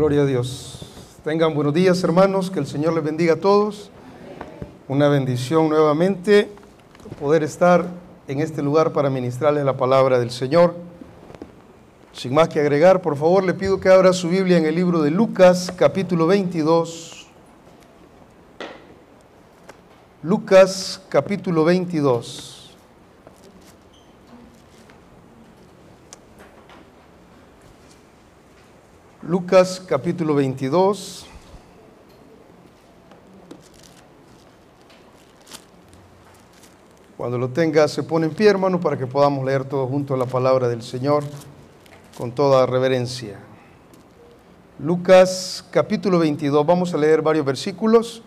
Gloria 0.00 0.22
a 0.22 0.24
Dios. 0.24 0.78
Tengan 1.24 1.54
buenos 1.54 1.74
días, 1.74 2.02
hermanos. 2.02 2.50
Que 2.50 2.58
el 2.58 2.66
Señor 2.66 2.94
les 2.94 3.04
bendiga 3.04 3.34
a 3.34 3.36
todos. 3.36 3.90
Una 4.88 5.10
bendición 5.10 5.68
nuevamente 5.68 6.50
poder 7.20 7.42
estar 7.42 7.84
en 8.26 8.40
este 8.40 8.62
lugar 8.62 8.94
para 8.94 9.10
ministrarles 9.10 9.62
la 9.62 9.76
palabra 9.76 10.18
del 10.18 10.30
Señor. 10.30 10.74
Sin 12.14 12.32
más 12.32 12.48
que 12.48 12.60
agregar, 12.60 13.02
por 13.02 13.14
favor, 13.14 13.44
le 13.44 13.52
pido 13.52 13.78
que 13.78 13.90
abra 13.90 14.14
su 14.14 14.30
Biblia 14.30 14.56
en 14.56 14.64
el 14.64 14.74
libro 14.74 15.02
de 15.02 15.10
Lucas, 15.10 15.70
capítulo 15.76 16.26
22. 16.26 17.26
Lucas, 20.22 21.02
capítulo 21.10 21.62
22. 21.62 22.59
Lucas 29.30 29.80
capítulo 29.86 30.34
22. 30.34 31.24
Cuando 37.16 37.38
lo 37.38 37.48
tenga, 37.50 37.86
se 37.86 38.02
pone 38.02 38.26
en 38.26 38.34
pie, 38.34 38.48
hermano, 38.48 38.80
para 38.80 38.98
que 38.98 39.06
podamos 39.06 39.44
leer 39.44 39.64
todos 39.64 39.88
juntos 39.88 40.18
la 40.18 40.26
palabra 40.26 40.66
del 40.66 40.82
Señor 40.82 41.22
con 42.18 42.32
toda 42.32 42.66
reverencia. 42.66 43.38
Lucas 44.80 45.64
capítulo 45.70 46.18
22, 46.18 46.66
vamos 46.66 46.92
a 46.92 46.96
leer 46.96 47.22
varios 47.22 47.46
versículos. 47.46 48.24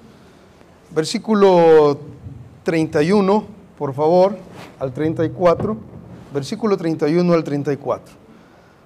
Versículo 0.91 1.99
31, 2.63 3.43
por 3.77 3.93
favor, 3.93 4.37
al 4.79 4.93
34. 4.93 5.75
Versículo 6.33 6.77
31 6.77 7.33
al 7.33 7.43
34. 7.43 8.22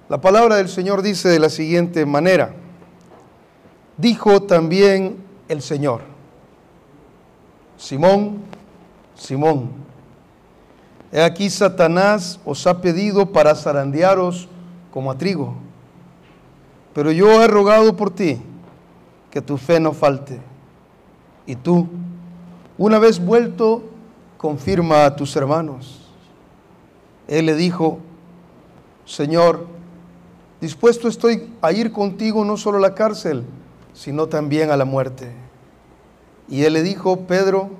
La 0.08 0.18
palabra 0.18 0.56
del 0.56 0.70
Señor 0.70 1.02
dice 1.02 1.28
de 1.28 1.38
la 1.38 1.50
siguiente 1.50 2.06
manera, 2.06 2.54
dijo 3.98 4.42
también 4.42 5.18
el 5.48 5.60
Señor, 5.60 6.00
Simón, 7.76 8.38
Simón, 9.14 9.70
he 11.12 11.22
aquí 11.22 11.50
Satanás 11.50 12.40
os 12.46 12.66
ha 12.66 12.80
pedido 12.80 13.32
para 13.32 13.54
zarandearos 13.54 14.48
como 14.90 15.10
a 15.10 15.18
trigo, 15.18 15.56
pero 16.94 17.12
yo 17.12 17.42
he 17.42 17.46
rogado 17.46 17.94
por 17.94 18.10
ti 18.10 18.38
que 19.30 19.42
tu 19.42 19.58
fe 19.58 19.78
no 19.78 19.92
falte, 19.92 20.40
y 21.44 21.54
tú, 21.54 21.86
una 22.78 22.98
vez 22.98 23.22
vuelto, 23.22 23.82
confirma 24.38 25.04
a 25.04 25.16
tus 25.16 25.36
hermanos. 25.36 26.08
Él 27.26 27.44
le 27.44 27.54
dijo, 27.56 27.98
Señor, 29.04 29.77
Dispuesto 30.60 31.06
estoy 31.06 31.52
a 31.62 31.72
ir 31.72 31.92
contigo 31.92 32.44
no 32.44 32.56
solo 32.56 32.78
a 32.78 32.80
la 32.80 32.94
cárcel, 32.94 33.44
sino 33.92 34.26
también 34.26 34.70
a 34.70 34.76
la 34.76 34.84
muerte. 34.84 35.32
Y 36.48 36.64
él 36.64 36.72
le 36.72 36.82
dijo, 36.82 37.20
Pedro, 37.20 37.70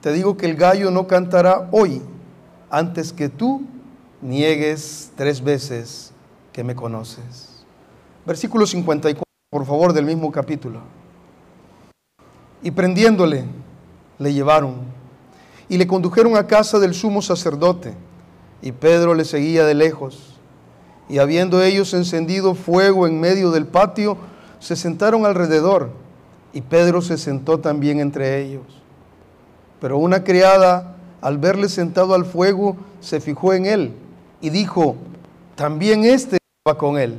te 0.00 0.12
digo 0.12 0.36
que 0.36 0.46
el 0.46 0.56
gallo 0.56 0.90
no 0.90 1.06
cantará 1.06 1.68
hoy 1.70 2.02
antes 2.70 3.12
que 3.12 3.28
tú 3.28 3.62
niegues 4.20 5.12
tres 5.14 5.42
veces 5.42 6.12
que 6.52 6.64
me 6.64 6.74
conoces. 6.74 7.64
Versículo 8.26 8.66
54, 8.66 9.22
por 9.50 9.64
favor, 9.64 9.92
del 9.92 10.04
mismo 10.04 10.32
capítulo. 10.32 10.80
Y 12.62 12.72
prendiéndole, 12.72 13.44
le 14.18 14.32
llevaron 14.34 14.78
y 15.68 15.78
le 15.78 15.86
condujeron 15.86 16.36
a 16.36 16.48
casa 16.48 16.80
del 16.80 16.94
sumo 16.94 17.22
sacerdote. 17.22 17.94
Y 18.60 18.72
Pedro 18.72 19.14
le 19.14 19.24
seguía 19.24 19.64
de 19.64 19.74
lejos 19.74 20.27
y 21.08 21.18
habiendo 21.18 21.62
ellos 21.62 21.94
encendido 21.94 22.54
fuego 22.54 23.06
en 23.06 23.18
medio 23.18 23.50
del 23.50 23.66
patio, 23.66 24.18
se 24.58 24.76
sentaron 24.76 25.24
alrededor 25.24 25.90
y 26.52 26.60
Pedro 26.60 27.00
se 27.00 27.16
sentó 27.16 27.58
también 27.58 28.00
entre 28.00 28.42
ellos. 28.42 28.64
Pero 29.80 29.98
una 29.98 30.24
criada, 30.24 30.96
al 31.20 31.38
verle 31.38 31.68
sentado 31.68 32.14
al 32.14 32.24
fuego, 32.24 32.76
se 33.00 33.20
fijó 33.20 33.52
en 33.52 33.66
él 33.66 33.92
y 34.40 34.50
dijo, 34.50 34.96
también 35.54 36.04
éste 36.04 36.38
estaba 36.38 36.78
con 36.78 36.98
él. 36.98 37.16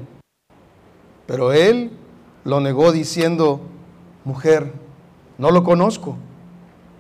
Pero 1.25 1.53
él 1.53 1.91
lo 2.43 2.59
negó 2.59 2.91
diciendo, 2.91 3.61
mujer, 4.23 4.71
no 5.37 5.51
lo 5.51 5.63
conozco. 5.63 6.17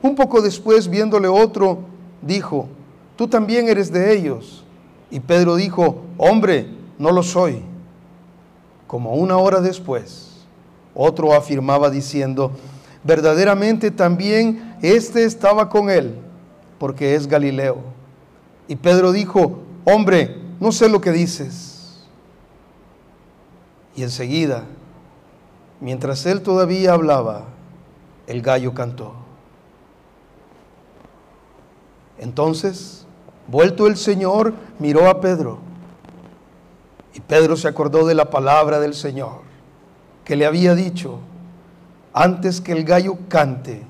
Un 0.01 0.15
poco 0.15 0.41
después, 0.41 0.87
viéndole 0.89 1.27
otro, 1.27 1.79
dijo, 2.21 2.67
tú 3.15 3.27
también 3.27 3.67
eres 3.67 3.91
de 3.91 4.15
ellos. 4.15 4.63
Y 5.11 5.19
Pedro 5.19 5.55
dijo, 5.55 6.03
hombre, 6.17 6.78
no 6.99 7.11
lo 7.11 7.23
soy. 7.23 7.63
Como 8.85 9.15
una 9.15 9.37
hora 9.37 9.61
después, 9.61 10.45
otro 10.93 11.33
afirmaba 11.33 11.89
diciendo, 11.89 12.51
verdaderamente 13.03 13.89
también 13.89 14.75
este 14.81 15.23
estaba 15.23 15.69
con 15.69 15.89
él, 15.89 16.15
porque 16.77 17.15
es 17.15 17.25
Galileo. 17.25 17.77
Y 18.67 18.75
Pedro 18.75 19.11
dijo, 19.11 19.59
hombre, 19.85 20.37
no 20.59 20.71
sé 20.71 20.89
lo 20.89 21.01
que 21.01 21.11
dices. 21.11 22.03
Y 23.95 24.03
enseguida, 24.03 24.65
mientras 25.79 26.25
él 26.25 26.41
todavía 26.41 26.93
hablaba, 26.93 27.45
el 28.27 28.41
gallo 28.41 28.73
cantó. 28.73 29.13
Entonces, 32.17 33.05
vuelto 33.47 33.87
el 33.87 33.95
Señor, 33.95 34.53
miró 34.79 35.07
a 35.07 35.21
Pedro 35.21 35.68
y 37.13 37.19
Pedro 37.21 37.55
se 37.55 37.67
acordó 37.67 38.05
de 38.05 38.15
la 38.15 38.29
palabra 38.29 38.79
del 38.79 38.93
Señor 38.93 39.49
que 40.29 40.35
le 40.35 40.45
había 40.45 40.75
dicho, 40.75 41.19
antes 42.13 42.61
que 42.61 42.71
el 42.71 42.83
gallo 42.83 43.17
cante, 43.29 43.83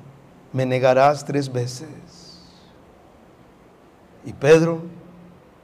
me 0.53 0.65
negarás 0.65 1.25
tres 1.25 1.51
veces. 1.51 1.89
Y 4.23 4.31
Pedro, 4.31 4.83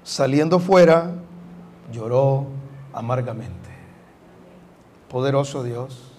saliendo 0.04 0.60
fuera, 0.60 1.12
lloró 1.94 2.48
amargamente. 2.92 3.70
Poderoso 5.10 5.64
Dios. 5.64 6.12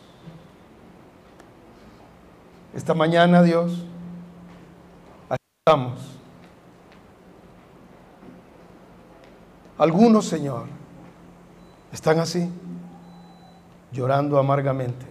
Esta 2.74 2.94
mañana, 2.94 3.42
Dios, 3.42 3.84
aquí 5.28 5.44
estamos. 5.66 6.00
Algunos, 9.76 10.24
Señor, 10.24 10.64
están 11.92 12.18
así, 12.18 12.50
llorando 13.92 14.38
amargamente. 14.38 15.06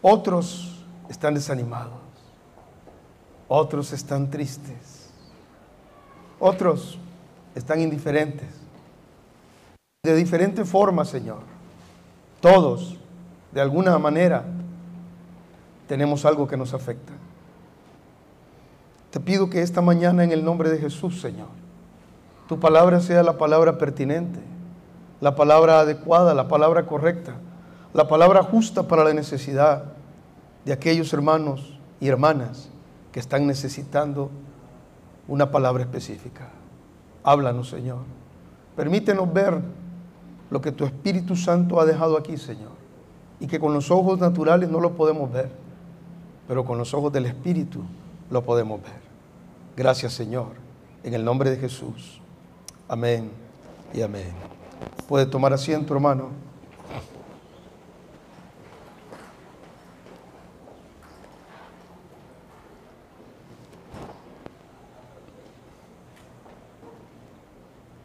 Otros 0.00 0.84
están 1.08 1.34
desanimados. 1.34 2.00
Otros 3.48 3.92
están 3.92 4.30
tristes. 4.30 5.10
Otros 6.38 6.98
están 7.54 7.80
indiferentes. 7.80 8.48
De 10.02 10.14
diferente 10.16 10.64
forma, 10.64 11.04
Señor. 11.04 11.40
Todos, 12.40 12.96
de 13.52 13.60
alguna 13.60 13.96
manera, 13.98 14.44
tenemos 15.86 16.24
algo 16.24 16.48
que 16.48 16.56
nos 16.56 16.74
afecta. 16.74 17.12
Te 19.10 19.20
pido 19.20 19.50
que 19.50 19.62
esta 19.62 19.82
mañana 19.82 20.24
en 20.24 20.32
el 20.32 20.44
nombre 20.44 20.70
de 20.70 20.78
Jesús, 20.78 21.20
Señor, 21.20 21.48
tu 22.48 22.58
palabra 22.58 23.00
sea 23.00 23.22
la 23.22 23.36
palabra 23.36 23.78
pertinente 23.78 24.40
la 25.22 25.36
palabra 25.36 25.78
adecuada, 25.78 26.34
la 26.34 26.48
palabra 26.48 26.84
correcta, 26.84 27.36
la 27.94 28.08
palabra 28.08 28.42
justa 28.42 28.88
para 28.88 29.04
la 29.04 29.14
necesidad 29.14 29.84
de 30.64 30.72
aquellos 30.72 31.12
hermanos 31.12 31.78
y 32.00 32.08
hermanas 32.08 32.70
que 33.12 33.20
están 33.20 33.46
necesitando 33.46 34.30
una 35.28 35.52
palabra 35.52 35.84
específica. 35.84 36.48
Háblanos, 37.22 37.68
Señor. 37.68 38.00
Permítenos 38.74 39.32
ver 39.32 39.60
lo 40.50 40.60
que 40.60 40.72
tu 40.72 40.84
Espíritu 40.84 41.36
Santo 41.36 41.80
ha 41.80 41.84
dejado 41.84 42.18
aquí, 42.18 42.36
Señor. 42.36 42.72
Y 43.38 43.46
que 43.46 43.60
con 43.60 43.72
los 43.74 43.92
ojos 43.92 44.18
naturales 44.18 44.70
no 44.70 44.80
lo 44.80 44.96
podemos 44.96 45.30
ver, 45.30 45.50
pero 46.48 46.64
con 46.64 46.78
los 46.78 46.94
ojos 46.94 47.12
del 47.12 47.26
Espíritu 47.26 47.84
lo 48.28 48.42
podemos 48.42 48.82
ver. 48.82 49.00
Gracias, 49.76 50.14
Señor. 50.14 50.48
En 51.04 51.14
el 51.14 51.24
nombre 51.24 51.48
de 51.50 51.58
Jesús. 51.58 52.20
Amén 52.88 53.30
y 53.94 54.02
amén. 54.02 54.51
Puede 55.08 55.26
tomar 55.26 55.52
asiento, 55.52 55.92
hermano. 55.94 56.30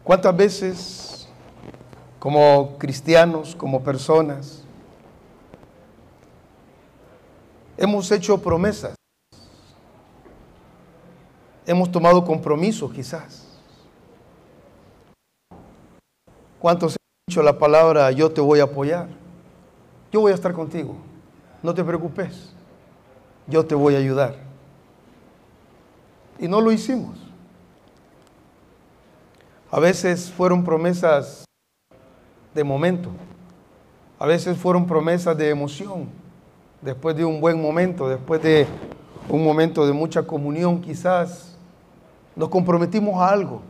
¿Cuántas 0.04 0.38
veces 0.38 1.28
como 2.18 2.78
cristianos, 2.78 3.54
como 3.54 3.84
personas, 3.84 4.64
hemos 7.76 8.10
hecho 8.12 8.42
promesas? 8.42 8.96
Hemos 11.66 11.92
tomado 11.92 12.24
compromisos 12.24 12.90
quizás. 12.94 13.47
¿Cuántos 16.60 16.94
han 16.94 16.98
dicho 17.28 17.44
la 17.44 17.58
palabra 17.58 18.12
yo 18.12 18.32
te 18.32 18.42
voy 18.42 18.60
a 18.60 18.64
apoyar? 18.64 19.08
yo 20.12 20.22
voy 20.22 20.32
a 20.32 20.36
estar 20.36 20.54
contigo, 20.54 20.96
no 21.62 21.74
te 21.74 21.84
preocupes, 21.84 22.54
yo 23.48 23.66
te 23.66 23.76
voy 23.76 23.96
a 23.96 24.00
ayudar. 24.00 24.36
Y 26.40 26.48
no 26.48 26.62
lo 26.62 26.72
hicimos. 26.72 27.18
A 29.70 29.80
veces 29.80 30.32
fueron 30.32 30.64
promesas 30.64 31.46
de 32.54 32.64
momento, 32.64 33.10
a 34.18 34.26
veces 34.26 34.58
fueron 34.58 34.88
promesas 34.88 35.38
de 35.38 35.50
emoción, 35.50 36.08
después 36.82 37.16
de 37.16 37.26
un 37.26 37.42
buen 37.42 37.62
momento, 37.62 38.08
después 38.08 38.42
de 38.42 38.66
un 39.30 39.44
momento 39.44 39.86
de 39.86 39.92
mucha 39.92 40.24
comunión 40.24 40.82
quizás, 40.82 41.58
nos 42.36 42.50
comprometimos 42.50 43.20
a 43.20 43.30
algo. 43.30 43.62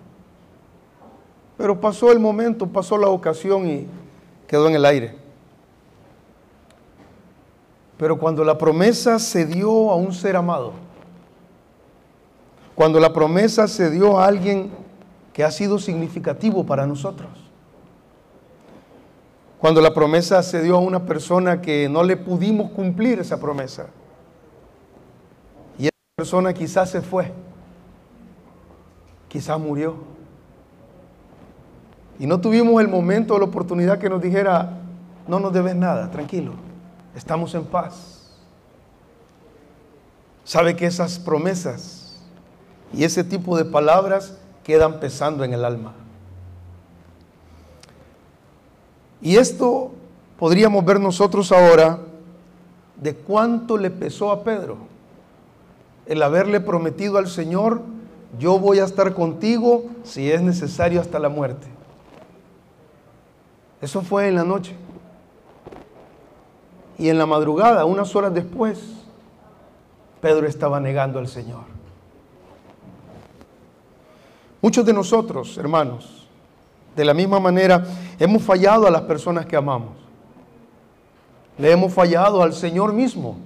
Pero 1.57 1.81
pasó 1.81 2.12
el 2.12 2.19
momento, 2.19 2.68
pasó 2.68 2.98
la 2.98 3.07
ocasión 3.07 3.68
y 3.68 3.88
quedó 4.48 4.68
en 4.68 4.75
el 4.75 4.86
aire. 4.86 5.15
Pero 7.98 8.19
cuando 8.19 8.44
la 8.44 8.57
promesa 8.57 9.18
se 9.18 9.45
dio 9.45 9.89
a 9.89 9.95
un 9.95 10.13
ser 10.13 10.36
amado, 10.36 10.74
cuando 12.75 13.00
la 13.00 13.12
promesa 13.12 13.68
se 13.68 13.89
dio 13.89 14.19
a 14.19 14.27
alguien 14.27 14.69
que 15.33 15.44
ha 15.44 15.50
sido 15.50 15.80
significativo 15.80 16.63
para 16.63 16.86
nosotros, 16.86 17.30
cuando 19.57 19.81
la 19.81 19.95
promesa 19.95 20.44
se 20.44 20.62
dio 20.62 20.75
a 20.75 20.80
una 20.80 21.07
persona 21.07 21.60
que 21.60 21.89
no 21.89 22.03
le 22.03 22.18
pudimos 22.18 22.69
cumplir 22.69 23.19
esa 23.19 23.39
promesa, 23.39 23.88
y 25.80 25.86
esa 25.86 25.92
persona 26.15 26.53
quizás 26.53 26.92
se 26.92 27.01
fue, 27.01 27.33
quizás 29.27 29.60
murió, 29.60 30.17
y 32.19 32.28
no 32.28 32.40
tuvimos 32.42 32.81
el 32.81 32.88
momento 32.88 33.36
o 33.36 33.40
la 33.40 33.46
oportunidad 33.46 34.00
que 34.00 34.10
nos 34.10 34.22
dijera, 34.22 34.80
no 35.28 35.40
nos 35.40 35.54
debes 35.54 35.75
nada, 35.75 36.10
tranquilo 36.12 36.68
estamos 37.18 37.56
en 37.56 37.66
paz. 37.66 38.30
Sabe 40.44 40.75
que 40.75 40.86
esas 40.86 41.18
promesas 41.18 42.16
y 42.94 43.04
ese 43.04 43.24
tipo 43.24 43.58
de 43.58 43.66
palabras 43.66 44.38
quedan 44.64 45.00
pesando 45.00 45.44
en 45.44 45.54
el 45.54 45.66
alma. 45.66 45.94
Y 49.20 49.38
esto 49.38 49.92
podríamos 50.38 50.86
ver 50.86 51.00
nosotros 51.00 51.52
ahora 51.52 52.00
de 52.96 53.16
cuánto 53.16 53.78
le 53.78 53.90
pesó 53.90 54.31
a 54.31 54.44
Pedro 54.44 54.78
el 56.06 56.22
haberle 56.22 56.62
prometido 56.62 57.18
al 57.18 57.28
Señor, 57.28 57.81
yo 58.40 58.60
voy 58.60 58.80
a 58.80 58.86
estar 58.86 59.13
contigo 59.13 59.86
si 60.04 60.31
es 60.31 60.42
necesario 60.42 61.02
hasta 61.02 61.20
la 61.20 61.30
muerte. 61.30 61.68
Eso 63.81 64.01
fue 64.01 64.27
en 64.27 64.35
la 64.35 64.44
noche. 64.44 64.75
Y 66.97 67.09
en 67.09 67.18
la 67.18 67.25
madrugada, 67.25 67.85
unas 67.85 68.15
horas 68.15 68.33
después, 68.33 68.79
Pedro 70.19 70.47
estaba 70.47 70.79
negando 70.79 71.19
al 71.19 71.27
Señor. 71.27 71.62
Muchos 74.62 74.85
de 74.85 74.94
nosotros, 74.94 75.57
hermanos, 75.57 76.27
de 76.95 77.06
la 77.06 77.13
misma 77.13 77.39
manera, 77.39 77.85
hemos 78.18 78.41
fallado 78.41 78.88
a 78.88 78.91
las 78.91 79.03
personas 79.03 79.45
que 79.45 79.56
amamos. 79.56 79.91
Le 81.59 81.71
hemos 81.71 81.94
fallado 81.94 82.41
al 82.41 82.53
Señor 82.53 82.94
mismo, 82.94 83.38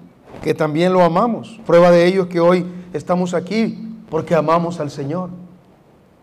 que 0.41 0.53
también 0.53 0.93
lo 0.93 1.03
amamos. 1.03 1.59
Prueba 1.65 1.91
de 1.91 2.05
ello 2.05 2.23
es 2.23 2.27
que 2.29 2.39
hoy 2.39 2.65
estamos 2.93 3.33
aquí 3.33 3.89
porque 4.09 4.35
amamos 4.35 4.79
al 4.79 4.89
Señor. 4.89 5.29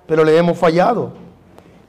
Pero 0.06 0.24
le 0.24 0.36
hemos 0.38 0.56
fallado. 0.56 1.12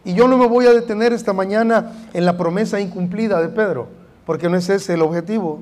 Y 0.05 0.13
yo 0.13 0.27
no 0.27 0.37
me 0.37 0.47
voy 0.47 0.65
a 0.65 0.73
detener 0.73 1.13
esta 1.13 1.33
mañana 1.33 1.93
en 2.13 2.25
la 2.25 2.37
promesa 2.37 2.79
incumplida 2.79 3.41
de 3.41 3.49
Pedro 3.49 3.99
porque 4.29 4.47
no 4.47 4.57
es 4.57 4.69
ese 4.69 4.93
el 4.93 5.01
objetivo. 5.01 5.59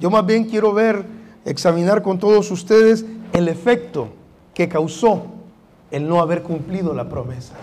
Yo 0.00 0.10
más 0.10 0.26
bien 0.26 0.46
quiero 0.46 0.72
ver, 0.72 1.04
examinar 1.44 2.02
con 2.02 2.18
todos 2.18 2.50
ustedes 2.50 3.04
el 3.32 3.46
efecto 3.46 4.08
que 4.54 4.68
causó 4.68 5.22
el 5.92 6.08
no 6.08 6.20
haber 6.20 6.42
cumplido 6.42 6.92
la 6.94 7.08
promesa. 7.08 7.54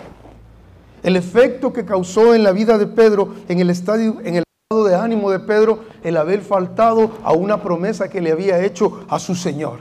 El 1.04 1.18
efecto 1.18 1.74
que 1.74 1.84
causó 1.84 2.34
en 2.34 2.44
la 2.44 2.54
vida 2.54 2.78
de 2.78 2.88
Pedro, 2.88 3.36
en 3.50 3.60
el, 3.60 3.70
estadio, 3.70 4.22
en 4.24 4.36
el 4.36 4.44
estado 4.46 4.86
de 4.86 4.96
ánimo 4.96 5.30
de 5.30 5.42
Pedro, 5.42 5.80
el 6.06 6.16
haber 6.16 6.40
faltado 6.40 7.12
a 7.26 7.34
una 7.34 7.62
promesa 7.62 8.08
que 8.08 8.22
le 8.22 8.32
había 8.32 8.64
hecho 8.64 9.04
a 9.10 9.20
su 9.20 9.36
Señor. 9.36 9.80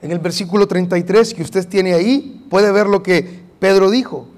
En 0.00 0.12
el 0.12 0.18
versículo 0.18 0.66
33 0.66 1.34
que 1.34 1.42
usted 1.42 1.68
tiene 1.68 1.92
ahí, 1.92 2.46
puede 2.48 2.72
ver 2.72 2.86
lo 2.86 3.02
que 3.02 3.42
Pedro 3.58 3.90
dijo. 3.90 4.28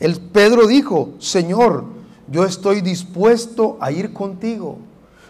El 0.00 0.20
Pedro 0.20 0.66
dijo, 0.66 1.10
Señor, 1.18 1.84
yo 2.28 2.44
estoy 2.44 2.80
dispuesto 2.80 3.76
a 3.80 3.90
ir 3.92 4.12
contigo, 4.12 4.78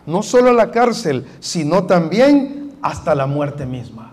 no 0.06 0.22
solo 0.22 0.50
a 0.50 0.54
la 0.54 0.70
cárcel, 0.70 1.26
sino 1.40 1.84
también 1.84 2.72
hasta 2.82 3.14
la 3.14 3.26
muerte 3.26 3.66
misma. 3.66 4.12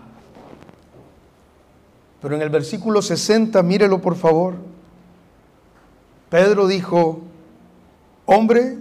Pero 2.20 2.36
en 2.36 2.42
el 2.42 2.50
versículo 2.50 3.02
60, 3.02 3.62
mírelo 3.62 4.00
por 4.00 4.16
favor, 4.16 4.54
Pedro 6.30 6.66
dijo, 6.66 7.20
hombre, 8.26 8.78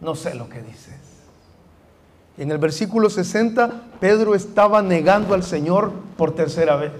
no 0.00 0.14
sé 0.14 0.34
lo 0.34 0.48
que 0.48 0.62
dices. 0.62 0.94
En 2.38 2.50
el 2.50 2.58
versículo 2.58 3.10
60, 3.10 3.82
Pedro 4.00 4.34
estaba 4.34 4.82
negando 4.82 5.34
al 5.34 5.42
Señor 5.42 5.92
por 6.16 6.34
tercera 6.34 6.76
vez. 6.76 6.92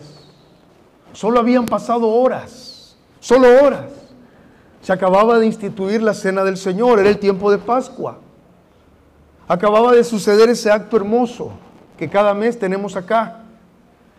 Solo 1.13 1.41
habían 1.41 1.67
pasado 1.67 2.09
horas, 2.09 2.72
solo 3.23 3.47
horas. 3.65 3.87
Se 4.83 4.93
acababa 4.93 5.39
de 5.39 5.47
instituir 5.47 6.03
la 6.03 6.13
cena 6.13 6.43
del 6.43 6.57
Señor, 6.57 6.99
era 6.99 7.09
el 7.09 7.19
tiempo 7.19 7.51
de 7.51 7.59
Pascua. 7.59 8.19
Acababa 9.47 9.93
de 9.93 10.03
suceder 10.03 10.51
ese 10.51 10.71
acto 10.71 10.97
hermoso 10.97 11.53
que 11.97 12.11
cada 12.11 12.35
mes 12.35 12.59
tenemos 12.59 12.97
acá. 12.97 13.45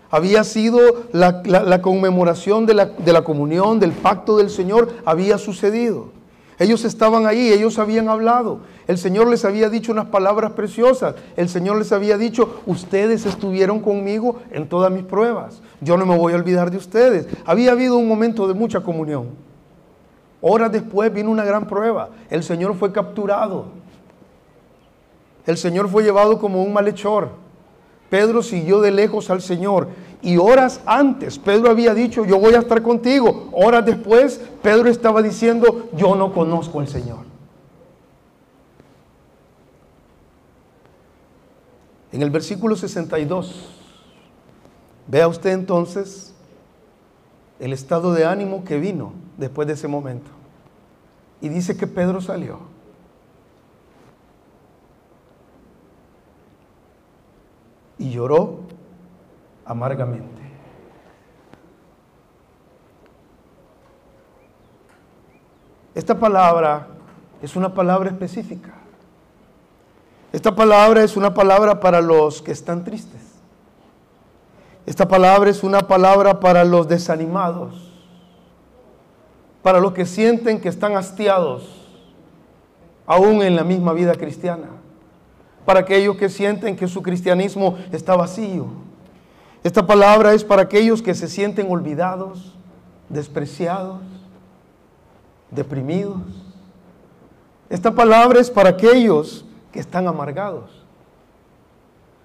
Había 0.09 0.43
sido 0.43 0.79
la, 1.11 1.81
conmemoración 1.81 2.65
de 2.65 2.75
la, 2.75 2.85
de 2.85 3.13
la 3.13 3.23
comunión, 3.23 3.79
del 3.79 3.91
pacto 3.91 4.37
del 4.37 4.49
Señor, 4.49 4.89
había 5.05 5.37
sucedido. 5.37 6.22
Ellos 6.63 6.85
estaban 6.85 7.25
ahí, 7.25 7.51
ellos 7.51 7.77
habían 7.77 8.07
hablado. 8.07 8.59
El 8.87 8.97
Señor 8.97 9.27
les 9.27 9.43
había 9.43 9.69
dicho 9.69 9.91
unas 9.91 10.05
palabras 10.05 10.53
preciosas. 10.53 11.13
El 11.35 11.49
Señor 11.49 11.77
les 11.77 11.91
había 11.91 12.17
dicho, 12.17 12.61
ustedes 12.65 13.25
estuvieron 13.25 13.81
conmigo 13.81 14.39
en 14.49 14.69
todas 14.69 14.89
mis 14.89 15.03
pruebas. 15.03 15.61
Yo 15.81 15.97
no 15.97 16.05
me 16.05 16.17
voy 16.17 16.31
a 16.31 16.37
olvidar 16.37 16.71
de 16.71 16.77
ustedes. 16.77 17.27
Había 17.45 17.73
habido 17.73 17.97
un 17.97 18.07
momento 18.07 18.47
de 18.47 18.53
mucha 18.53 18.79
comunión. 18.79 19.31
Horas 20.39 20.71
después 20.71 21.13
vino 21.13 21.31
una 21.31 21.43
gran 21.43 21.67
prueba. 21.67 22.11
El 22.29 22.43
Señor 22.43 22.75
fue 22.75 22.93
capturado. 22.93 23.65
El 25.45 25.57
Señor 25.57 25.89
fue 25.89 26.03
llevado 26.03 26.39
como 26.39 26.63
un 26.63 26.71
malhechor. 26.71 27.27
Pedro 28.09 28.41
siguió 28.41 28.79
de 28.79 28.91
lejos 28.91 29.29
al 29.29 29.41
Señor. 29.41 29.89
Y 30.23 30.37
horas 30.37 30.79
antes, 30.85 31.37
Pedro 31.37 31.69
había 31.69 31.93
dicho, 31.93 32.25
yo 32.25 32.39
voy 32.39 32.53
a 32.53 32.59
estar 32.59 32.81
contigo. 32.81 33.49
Horas 33.51 33.85
después, 33.85 34.39
Pedro 34.61 34.89
estaba 34.89 35.21
diciendo, 35.21 35.89
yo 35.97 36.15
no 36.15 36.33
conozco 36.33 36.79
al 36.79 36.87
Señor. 36.87 37.25
En 42.13 42.21
el 42.21 42.29
versículo 42.29 42.77
62, 42.77 43.69
vea 45.07 45.27
usted 45.27 45.51
entonces 45.51 46.33
el 47.59 47.73
estado 47.73 48.13
de 48.13 48.25
ánimo 48.25 48.63
que 48.63 48.79
vino 48.79 49.11
después 49.37 49.67
de 49.67 49.73
ese 49.73 49.89
momento. 49.89 50.31
Y 51.41 51.49
dice 51.49 51.75
que 51.75 51.85
Pedro 51.85 52.21
salió. 52.21 52.59
Y 57.99 58.11
lloró 58.11 58.72
amargamente. 59.65 60.41
Esta 65.95 66.17
palabra 66.17 66.87
es 67.41 67.55
una 67.55 67.73
palabra 67.73 68.09
específica. 68.09 68.73
Esta 70.31 70.55
palabra 70.55 71.03
es 71.03 71.15
una 71.15 71.33
palabra 71.33 71.79
para 71.79 72.01
los 72.01 72.41
que 72.41 72.51
están 72.51 72.83
tristes. 72.83 73.21
Esta 74.85 75.07
palabra 75.07 75.49
es 75.49 75.63
una 75.63 75.81
palabra 75.81 76.39
para 76.39 76.63
los 76.63 76.87
desanimados, 76.87 77.93
para 79.61 79.79
los 79.79 79.93
que 79.93 80.05
sienten 80.05 80.59
que 80.59 80.67
están 80.67 80.97
hastiados, 80.97 81.87
aún 83.05 83.43
en 83.43 83.55
la 83.55 83.63
misma 83.63 83.93
vida 83.93 84.15
cristiana, 84.15 84.69
para 85.65 85.81
aquellos 85.81 86.17
que 86.17 86.27
sienten 86.27 86.75
que 86.75 86.87
su 86.87 87.01
cristianismo 87.01 87.77
está 87.91 88.15
vacío. 88.15 88.65
Esta 89.63 89.87
palabra 89.87 90.33
es 90.33 90.43
para 90.43 90.63
aquellos 90.63 91.01
que 91.01 91.15
se 91.15 91.29
sienten 91.29 91.71
olvidados, 91.71 92.53
despreciados, 93.07 94.01
deprimidos. 95.49 96.21
Esta 97.69 97.91
palabra 97.95 98.41
es 98.41 98.51
para 98.51 98.69
aquellos 98.69 99.45
que 99.71 99.79
están 99.79 100.07
amargados. 100.07 100.83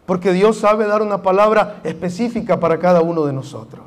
Porque 0.05 0.33
Dios 0.33 0.57
sabe 0.57 0.87
dar 0.87 1.01
una 1.01 1.23
palabra 1.23 1.81
específica 1.85 2.59
para 2.59 2.79
cada 2.79 3.03
uno 3.03 3.25
de 3.25 3.33
nosotros. 3.33 3.85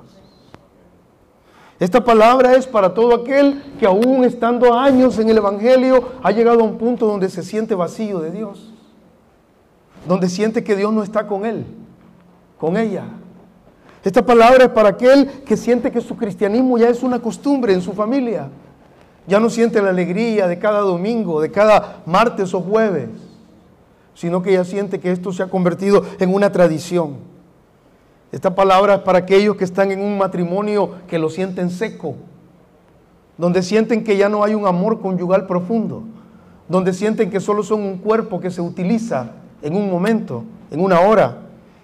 Esta 1.79 2.03
palabra 2.05 2.53
es 2.53 2.67
para 2.67 2.93
todo 2.93 3.15
aquel 3.15 3.73
que 3.79 3.87
aún 3.87 4.23
estando 4.23 4.75
años 4.75 5.17
en 5.17 5.29
el 5.29 5.37
Evangelio 5.37 6.11
ha 6.21 6.31
llegado 6.31 6.61
a 6.61 6.63
un 6.63 6.77
punto 6.77 7.07
donde 7.07 7.27
se 7.27 7.41
siente 7.41 7.73
vacío 7.73 8.19
de 8.19 8.29
Dios, 8.29 8.71
donde 10.07 10.29
siente 10.29 10.63
que 10.63 10.75
Dios 10.75 10.93
no 10.93 11.01
está 11.01 11.25
con 11.25 11.43
él, 11.43 11.65
con 12.59 12.77
ella. 12.77 13.05
Esta 14.03 14.25
palabra 14.25 14.65
es 14.65 14.69
para 14.71 14.89
aquel 14.89 15.27
que 15.45 15.55
siente 15.55 15.91
que 15.91 16.01
su 16.01 16.17
cristianismo 16.17 16.77
ya 16.77 16.89
es 16.89 17.03
una 17.03 17.19
costumbre 17.19 17.73
en 17.73 17.81
su 17.81 17.93
familia. 17.93 18.49
Ya 19.27 19.39
no 19.39 19.49
siente 19.49 19.81
la 19.81 19.89
alegría 19.89 20.47
de 20.47 20.57
cada 20.57 20.79
domingo, 20.79 21.39
de 21.39 21.51
cada 21.51 22.01
martes 22.05 22.53
o 22.53 22.61
jueves, 22.61 23.09
sino 24.15 24.41
que 24.41 24.53
ya 24.53 24.65
siente 24.65 24.99
que 24.99 25.11
esto 25.11 25.31
se 25.31 25.43
ha 25.43 25.47
convertido 25.47 26.03
en 26.19 26.33
una 26.33 26.51
tradición. 26.51 27.17
Esta 28.31 28.55
palabra 28.55 28.95
es 28.95 29.01
para 29.01 29.19
aquellos 29.19 29.55
que 29.55 29.65
están 29.65 29.91
en 29.91 30.01
un 30.01 30.17
matrimonio 30.17 30.95
que 31.07 31.19
lo 31.19 31.29
sienten 31.29 31.69
seco, 31.69 32.15
donde 33.37 33.61
sienten 33.61 34.03
que 34.03 34.17
ya 34.17 34.29
no 34.29 34.43
hay 34.43 34.55
un 34.55 34.65
amor 34.65 34.99
conyugal 35.01 35.45
profundo, 35.45 36.03
donde 36.67 36.93
sienten 36.93 37.29
que 37.29 37.39
solo 37.39 37.61
son 37.61 37.81
un 37.81 37.97
cuerpo 37.97 38.39
que 38.39 38.49
se 38.49 38.61
utiliza 38.61 39.31
en 39.61 39.75
un 39.75 39.91
momento, 39.91 40.43
en 40.71 40.79
una 40.79 41.01
hora. 41.01 41.37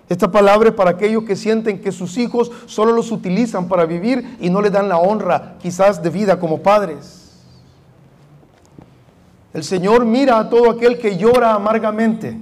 Esta 0.09 0.31
palabra 0.31 0.69
es 0.69 0.75
para 0.75 0.91
aquellos 0.91 1.23
que 1.23 1.35
sienten 1.35 1.81
que 1.81 1.91
sus 1.91 2.17
hijos 2.17 2.51
solo 2.65 2.93
los 2.93 3.11
utilizan 3.11 3.67
para 3.67 3.85
vivir 3.85 4.37
y 4.39 4.49
no 4.49 4.61
le 4.61 4.69
dan 4.69 4.87
la 4.87 4.97
honra 4.97 5.55
quizás 5.61 6.01
de 6.01 6.09
vida 6.09 6.39
como 6.39 6.63
padres. 6.63 7.43
El 9.53 9.63
Señor 9.63 10.05
mira 10.05 10.39
a 10.39 10.49
todo 10.49 10.69
aquel 10.69 10.97
que 10.97 11.17
llora 11.17 11.53
amargamente. 11.53 12.37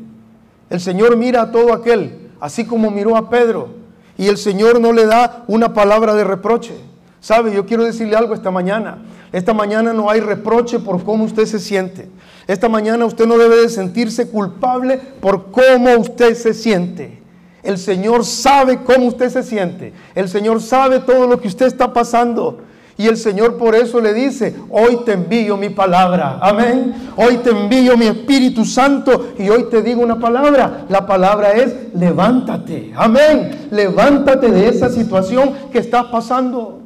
El 0.70 0.80
Señor 0.80 1.18
mira 1.18 1.44
a 1.44 1.52
todo 1.52 1.74
aquel, 1.74 2.30
así 2.40 2.66
como 2.66 2.92
miró 2.92 3.16
a 3.18 3.30
Pedro 3.30 3.86
y 4.18 4.28
el 4.28 4.38
Señor 4.38 4.80
no 4.80 4.94
le 4.94 5.06
da 5.06 5.44
una 5.48 5.74
palabra 5.74 6.14
de 6.14 6.24
reproche. 6.24 6.74
¿Sabe? 7.20 7.54
Yo 7.54 7.66
quiero 7.66 7.84
decirle 7.84 8.16
algo 8.16 8.34
esta 8.34 8.52
mañana. 8.52 9.00
Esta 9.32 9.54
mañana 9.54 9.94
no 9.94 10.10
hay 10.10 10.20
reproche 10.20 10.80
por 10.80 11.04
cómo 11.04 11.26
usted 11.26 11.46
se 11.46 11.60
siente. 11.60 12.08
Esta 12.48 12.70
mañana 12.70 13.06
usted 13.06 13.26
no 13.26 13.38
debe 13.38 13.58
de 13.58 13.70
sentirse 13.70 14.30
culpable 14.30 15.00
por 15.20 15.52
cómo 15.52 15.96
usted 15.98 16.36
se 16.36 16.54
siente. 16.54 17.22
El 17.66 17.78
Señor 17.78 18.24
sabe 18.24 18.80
cómo 18.84 19.08
usted 19.08 19.30
se 19.30 19.44
siente. 19.44 19.94
El 20.14 20.30
Señor 20.30 20.62
sabe 20.62 21.00
todo 21.00 21.28
lo 21.28 21.40
que 21.40 21.48
usted 21.48 21.66
está 21.66 21.92
pasando. 21.92 22.60
Y 22.98 23.08
el 23.08 23.18
Señor 23.18 23.58
por 23.58 23.76
eso 23.76 24.00
le 24.00 24.14
dice, 24.14 24.56
hoy 24.70 25.00
te 25.04 25.14
envío 25.14 25.58
mi 25.58 25.70
palabra. 25.70 26.40
Amén. 26.42 27.12
Hoy 27.18 27.38
te 27.38 27.50
envío 27.50 27.98
mi 27.98 28.06
Espíritu 28.06 28.64
Santo 28.64 29.34
y 29.38 29.50
hoy 29.50 29.66
te 29.70 29.82
digo 29.82 30.02
una 30.02 30.18
palabra. 30.18 30.86
La 30.88 31.06
palabra 31.06 31.52
es, 31.54 31.74
levántate. 31.94 32.94
Amén. 32.96 33.68
Levántate 33.72 34.50
de 34.50 34.70
esa 34.70 34.90
situación 34.90 35.54
que 35.74 35.80
estás 35.80 36.06
pasando. 36.06 36.80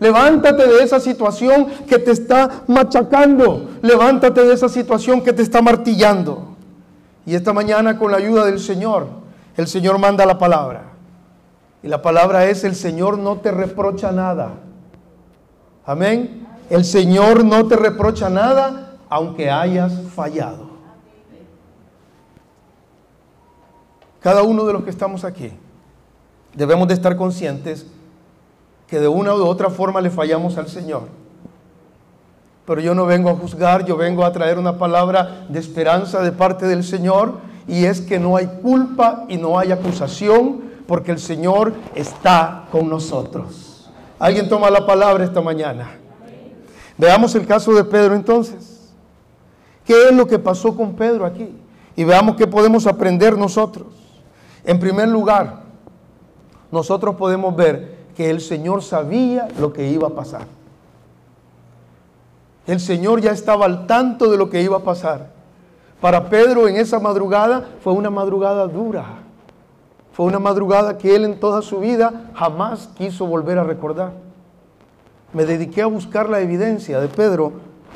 Levántate 0.00 0.66
de 0.66 0.82
esa 0.82 0.98
situación 0.98 1.66
que 1.86 1.98
te 1.98 2.12
está 2.12 2.62
machacando. 2.66 3.70
Levántate 3.82 4.44
de 4.44 4.54
esa 4.54 4.70
situación 4.70 5.20
que 5.20 5.34
te 5.34 5.42
está 5.42 5.60
martillando. 5.60 6.56
Y 7.26 7.34
esta 7.34 7.52
mañana 7.52 7.98
con 7.98 8.10
la 8.10 8.16
ayuda 8.16 8.46
del 8.46 8.60
Señor, 8.60 9.08
el 9.56 9.66
Señor 9.66 9.98
manda 9.98 10.26
la 10.26 10.38
palabra. 10.38 10.82
Y 11.82 11.88
la 11.88 12.00
palabra 12.02 12.46
es, 12.46 12.64
el 12.64 12.74
Señor 12.74 13.18
no 13.18 13.36
te 13.36 13.50
reprocha 13.50 14.10
nada. 14.10 14.52
Amén. 15.84 16.46
El 16.70 16.84
Señor 16.84 17.44
no 17.44 17.66
te 17.66 17.76
reprocha 17.76 18.30
nada 18.30 18.96
aunque 19.08 19.50
hayas 19.50 19.92
fallado. 20.14 20.74
Cada 24.20 24.42
uno 24.42 24.64
de 24.64 24.72
los 24.72 24.84
que 24.84 24.90
estamos 24.90 25.22
aquí 25.24 25.52
debemos 26.54 26.88
de 26.88 26.94
estar 26.94 27.16
conscientes 27.16 27.86
que 28.88 28.98
de 28.98 29.08
una 29.08 29.34
u 29.34 29.44
otra 29.44 29.68
forma 29.68 30.00
le 30.00 30.08
fallamos 30.08 30.56
al 30.56 30.68
Señor. 30.68 31.02
Pero 32.66 32.80
yo 32.80 32.94
no 32.94 33.04
vengo 33.04 33.28
a 33.28 33.34
juzgar, 33.34 33.84
yo 33.84 33.96
vengo 33.98 34.24
a 34.24 34.32
traer 34.32 34.58
una 34.58 34.78
palabra 34.78 35.44
de 35.50 35.58
esperanza 35.58 36.22
de 36.22 36.32
parte 36.32 36.66
del 36.66 36.82
Señor 36.82 37.34
y 37.66 37.84
es 37.84 38.00
que 38.00 38.18
no 38.18 38.36
hay 38.36 38.46
culpa 38.62 39.24
y 39.28 39.36
no 39.36 39.58
hay 39.58 39.72
acusación 39.72 40.62
porque 40.86 41.12
el 41.12 41.18
Señor 41.18 41.72
está 41.94 42.66
con 42.70 42.88
nosotros. 42.88 43.90
Alguien 44.18 44.48
toma 44.48 44.70
la 44.70 44.86
palabra 44.86 45.24
esta 45.24 45.40
mañana. 45.40 45.90
Veamos 46.96 47.34
el 47.34 47.46
caso 47.46 47.72
de 47.72 47.84
Pedro 47.84 48.14
entonces. 48.14 48.92
¿Qué 49.84 50.08
es 50.08 50.14
lo 50.14 50.26
que 50.26 50.38
pasó 50.38 50.76
con 50.76 50.94
Pedro 50.94 51.26
aquí? 51.26 51.54
Y 51.96 52.04
veamos 52.04 52.36
qué 52.36 52.46
podemos 52.46 52.86
aprender 52.86 53.36
nosotros. 53.36 53.88
En 54.64 54.78
primer 54.78 55.08
lugar, 55.08 55.62
nosotros 56.70 57.16
podemos 57.16 57.54
ver 57.54 57.98
que 58.16 58.30
el 58.30 58.40
Señor 58.40 58.82
sabía 58.82 59.48
lo 59.58 59.72
que 59.72 59.90
iba 59.90 60.08
a 60.08 60.14
pasar. 60.14 60.46
El 62.66 62.80
Señor 62.80 63.20
ya 63.20 63.32
estaba 63.32 63.66
al 63.66 63.86
tanto 63.86 64.30
de 64.30 64.38
lo 64.38 64.48
que 64.48 64.62
iba 64.62 64.78
a 64.78 64.82
pasar. 64.82 65.33
Para 66.04 66.28
Pedro 66.28 66.68
en 66.68 66.76
esa 66.76 67.00
madrugada 67.00 67.66
fue 67.82 67.94
una 67.94 68.10
madrugada 68.10 68.66
dura. 68.66 69.06
Fue 70.12 70.26
una 70.26 70.38
madrugada 70.38 70.98
que 70.98 71.16
él 71.16 71.24
en 71.24 71.40
toda 71.40 71.62
su 71.62 71.80
vida 71.80 72.30
jamás 72.34 72.90
quiso 72.94 73.26
volver 73.26 73.58
a 73.58 73.64
recordar. 73.64 74.12
Me 75.32 75.46
dediqué 75.46 75.80
a 75.80 75.86
buscar 75.86 76.28
la 76.28 76.40
evidencia 76.40 77.00
de 77.00 77.08
Pedro 77.08 77.52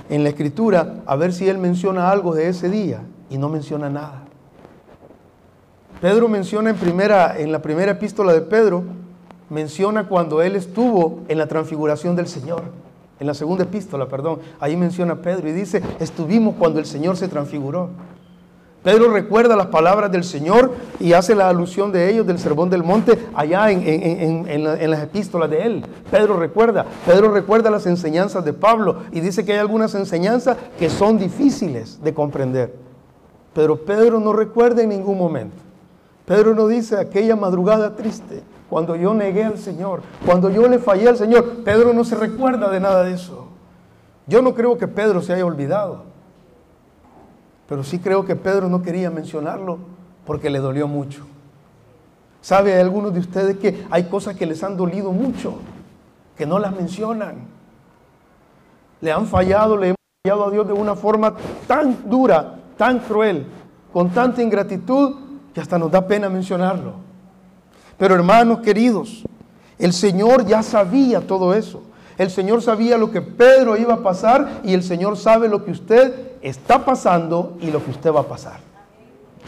en 0.08 0.22
la 0.22 0.30
escritura 0.30 1.02
a 1.04 1.16
ver 1.16 1.34
si 1.34 1.50
él 1.50 1.58
menciona 1.58 2.10
algo 2.10 2.34
de 2.34 2.48
ese 2.48 2.70
día 2.70 3.02
y 3.28 3.36
no 3.36 3.50
menciona 3.50 3.90
nada. 3.90 4.22
Pedro 6.00 6.28
menciona 6.28 6.70
en, 6.70 6.76
primera, 6.76 7.38
en 7.38 7.52
la 7.52 7.60
primera 7.60 7.92
epístola 7.92 8.32
de 8.32 8.40
Pedro, 8.40 8.84
menciona 9.50 10.08
cuando 10.08 10.40
él 10.40 10.56
estuvo 10.56 11.24
en 11.28 11.36
la 11.36 11.46
transfiguración 11.46 12.16
del 12.16 12.26
Señor. 12.26 12.87
En 13.20 13.26
la 13.26 13.34
segunda 13.34 13.64
epístola, 13.64 14.06
perdón, 14.06 14.38
ahí 14.60 14.76
menciona 14.76 15.16
Pedro 15.16 15.48
y 15.48 15.52
dice, 15.52 15.82
estuvimos 15.98 16.54
cuando 16.56 16.78
el 16.78 16.86
Señor 16.86 17.16
se 17.16 17.28
transfiguró. 17.28 17.90
Pedro 18.82 19.10
recuerda 19.10 19.56
las 19.56 19.66
palabras 19.66 20.12
del 20.12 20.22
Señor 20.22 20.72
y 21.00 21.12
hace 21.12 21.34
la 21.34 21.48
alusión 21.48 21.90
de 21.90 22.10
ellos 22.10 22.26
del 22.26 22.38
Sermón 22.38 22.70
del 22.70 22.84
Monte 22.84 23.18
allá 23.34 23.70
en, 23.72 24.90
las 24.90 25.02
epístolas 25.02 25.50
de 25.50 25.62
él. 25.62 25.84
Pedro 26.10 26.38
recuerda, 26.38 26.86
Pedro 27.04 27.32
recuerda 27.32 27.70
las 27.70 27.86
enseñanzas 27.86 28.44
de 28.44 28.52
Pablo 28.52 29.00
y 29.10 29.20
dice 29.20 29.44
que 29.44 29.52
hay 29.52 29.58
algunas 29.58 29.94
enseñanzas 29.96 30.56
que 30.78 30.90
son 30.90 31.18
difíciles 31.18 32.02
de 32.02 32.14
comprender. 32.14 32.72
Pero 33.52 33.84
Pedro 33.84 34.20
no 34.20 34.32
recuerda 34.32 34.82
en 34.82 34.90
ningún 34.90 35.18
momento. 35.18 35.56
Pedro 36.24 36.54
no 36.54 36.68
dice 36.68 36.98
aquella 36.98 37.34
madrugada 37.34 37.96
triste, 37.96 38.42
cuando 38.68 38.96
yo 38.96 39.14
negué 39.14 39.44
al 39.44 39.58
Señor, 39.58 40.02
cuando 40.26 40.50
yo 40.50 40.68
le 40.68 40.78
fallé 40.78 41.08
al 41.08 41.16
Señor. 41.16 41.64
Pedro 41.64 41.92
no 41.94 42.04
se 42.04 42.14
recuerda 42.14 42.70
de 42.70 42.80
nada 42.80 43.02
de 43.02 43.14
eso. 43.14 43.48
Yo 44.26 44.42
no 44.42 44.54
creo 44.54 44.76
que 44.76 44.86
Pedro 44.86 45.22
se 45.22 45.32
haya 45.32 45.46
olvidado. 45.46 46.04
Pero 47.68 47.82
sí 47.82 47.98
creo 47.98 48.24
que 48.24 48.36
Pedro 48.36 48.68
no 48.68 48.82
quería 48.82 49.10
mencionarlo 49.10 49.78
porque 50.26 50.50
le 50.50 50.58
dolió 50.58 50.86
mucho. 50.86 51.26
¿Sabe? 52.40 52.74
Hay 52.74 52.80
algunos 52.80 53.12
de 53.14 53.20
ustedes 53.20 53.58
que 53.58 53.86
hay 53.90 54.04
cosas 54.04 54.36
que 54.36 54.46
les 54.46 54.62
han 54.62 54.76
dolido 54.76 55.12
mucho, 55.12 55.54
que 56.36 56.46
no 56.46 56.58
las 56.58 56.74
mencionan. 56.74 57.36
Le 59.00 59.12
han 59.12 59.26
fallado, 59.26 59.76
le 59.76 59.88
hemos 59.88 59.98
fallado 60.22 60.46
a 60.46 60.50
Dios 60.50 60.66
de 60.66 60.72
una 60.72 60.94
forma 60.94 61.34
tan 61.66 62.08
dura, 62.08 62.56
tan 62.76 63.00
cruel, 63.00 63.46
con 63.92 64.10
tanta 64.10 64.42
ingratitud, 64.42 65.16
que 65.54 65.60
hasta 65.60 65.78
nos 65.78 65.90
da 65.90 66.06
pena 66.06 66.28
mencionarlo. 66.28 67.07
Pero 67.98 68.14
hermanos 68.14 68.60
queridos, 68.60 69.24
el 69.78 69.92
Señor 69.92 70.46
ya 70.46 70.62
sabía 70.62 71.20
todo 71.20 71.54
eso. 71.54 71.82
El 72.16 72.30
Señor 72.30 72.62
sabía 72.62 72.98
lo 72.98 73.10
que 73.10 73.22
Pedro 73.22 73.76
iba 73.76 73.94
a 73.94 74.02
pasar 74.02 74.60
y 74.64 74.74
el 74.74 74.82
Señor 74.82 75.16
sabe 75.16 75.48
lo 75.48 75.64
que 75.64 75.70
usted 75.70 76.32
está 76.42 76.84
pasando 76.84 77.56
y 77.60 77.70
lo 77.70 77.84
que 77.84 77.90
usted 77.90 78.12
va 78.12 78.20
a 78.20 78.28
pasar. 78.28 78.60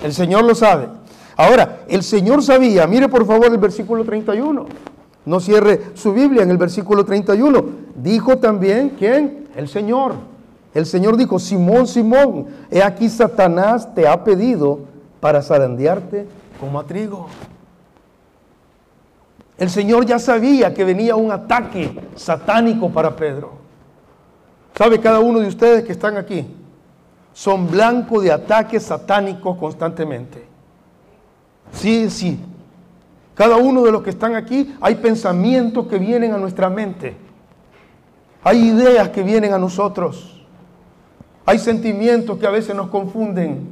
El 0.02 0.12
Señor 0.12 0.45
lo 0.45 0.54
sabe. 0.54 0.88
Ahora, 1.37 1.80
el 1.88 2.02
Señor 2.02 2.42
sabía, 2.42 2.87
mire 2.87 3.09
por 3.09 3.26
favor 3.26 3.47
el 3.47 3.59
versículo 3.59 4.04
31. 4.04 4.66
No 5.26 5.40
cierre 5.40 5.80
su 5.95 6.12
Biblia 6.12 6.42
en 6.42 6.50
el 6.50 6.59
versículo 6.59 7.04
31. 7.04 7.64
Dijo 7.97 8.38
también, 8.38 8.95
¿quién? 8.99 9.49
El 9.57 9.69
Señor. 9.69 10.14
El 10.73 10.87
Señor 10.87 11.16
dijo, 11.16 11.38
Simón, 11.38 11.87
Simón, 11.87 12.47
he 12.71 12.83
aquí 12.83 13.09
Satanás 13.09 13.95
te 13.95 14.07
ha 14.07 14.23
pedido 14.23 14.80
para 15.21 15.42
zarandearte 15.42 16.26
como 16.61 16.78
a 16.78 16.85
trigo. 16.85 17.26
El 19.61 19.69
Señor 19.69 20.07
ya 20.07 20.19
sabía 20.19 20.73
que 20.73 20.85
venía 20.85 21.17
un 21.17 21.31
ataque 21.31 21.95
satánico 22.17 22.88
para 22.88 23.14
Pedro. 23.14 23.52
¿Sabe 24.75 24.99
cada 24.99 25.21
uno 25.21 25.38
de 25.38 25.49
ustedes 25.49 25.85
que 25.85 25.93
están 25.93 26.17
aquí? 26.17 26.47
Son 27.35 27.71
blanco 27.71 28.23
de 28.23 28.33
ataques 28.33 28.85
satánicos 28.85 29.59
constantemente. 29.59 30.47
Sí, 31.73 32.09
sí. 32.09 32.40
Cada 33.35 33.57
uno 33.57 33.83
de 33.83 33.93
los 33.93 34.02
que 34.02 34.09
están 34.09 34.35
aquí 34.35 34.75
hay 34.81 34.95
pensamientos 34.95 35.87
que 35.88 35.99
vienen 35.99 36.33
a 36.33 36.38
nuestra 36.38 36.71
mente. 36.71 37.14
Hay 38.43 38.71
ideas 38.71 39.11
que 39.11 39.23
vienen 39.23 39.52
a 39.52 39.59
nosotros. 39.59 40.43
Hay 41.45 41.59
sentimientos 41.59 42.38
que 42.38 42.47
a 42.47 42.50
veces 42.50 42.75
nos 42.75 42.88
confunden. 42.88 43.69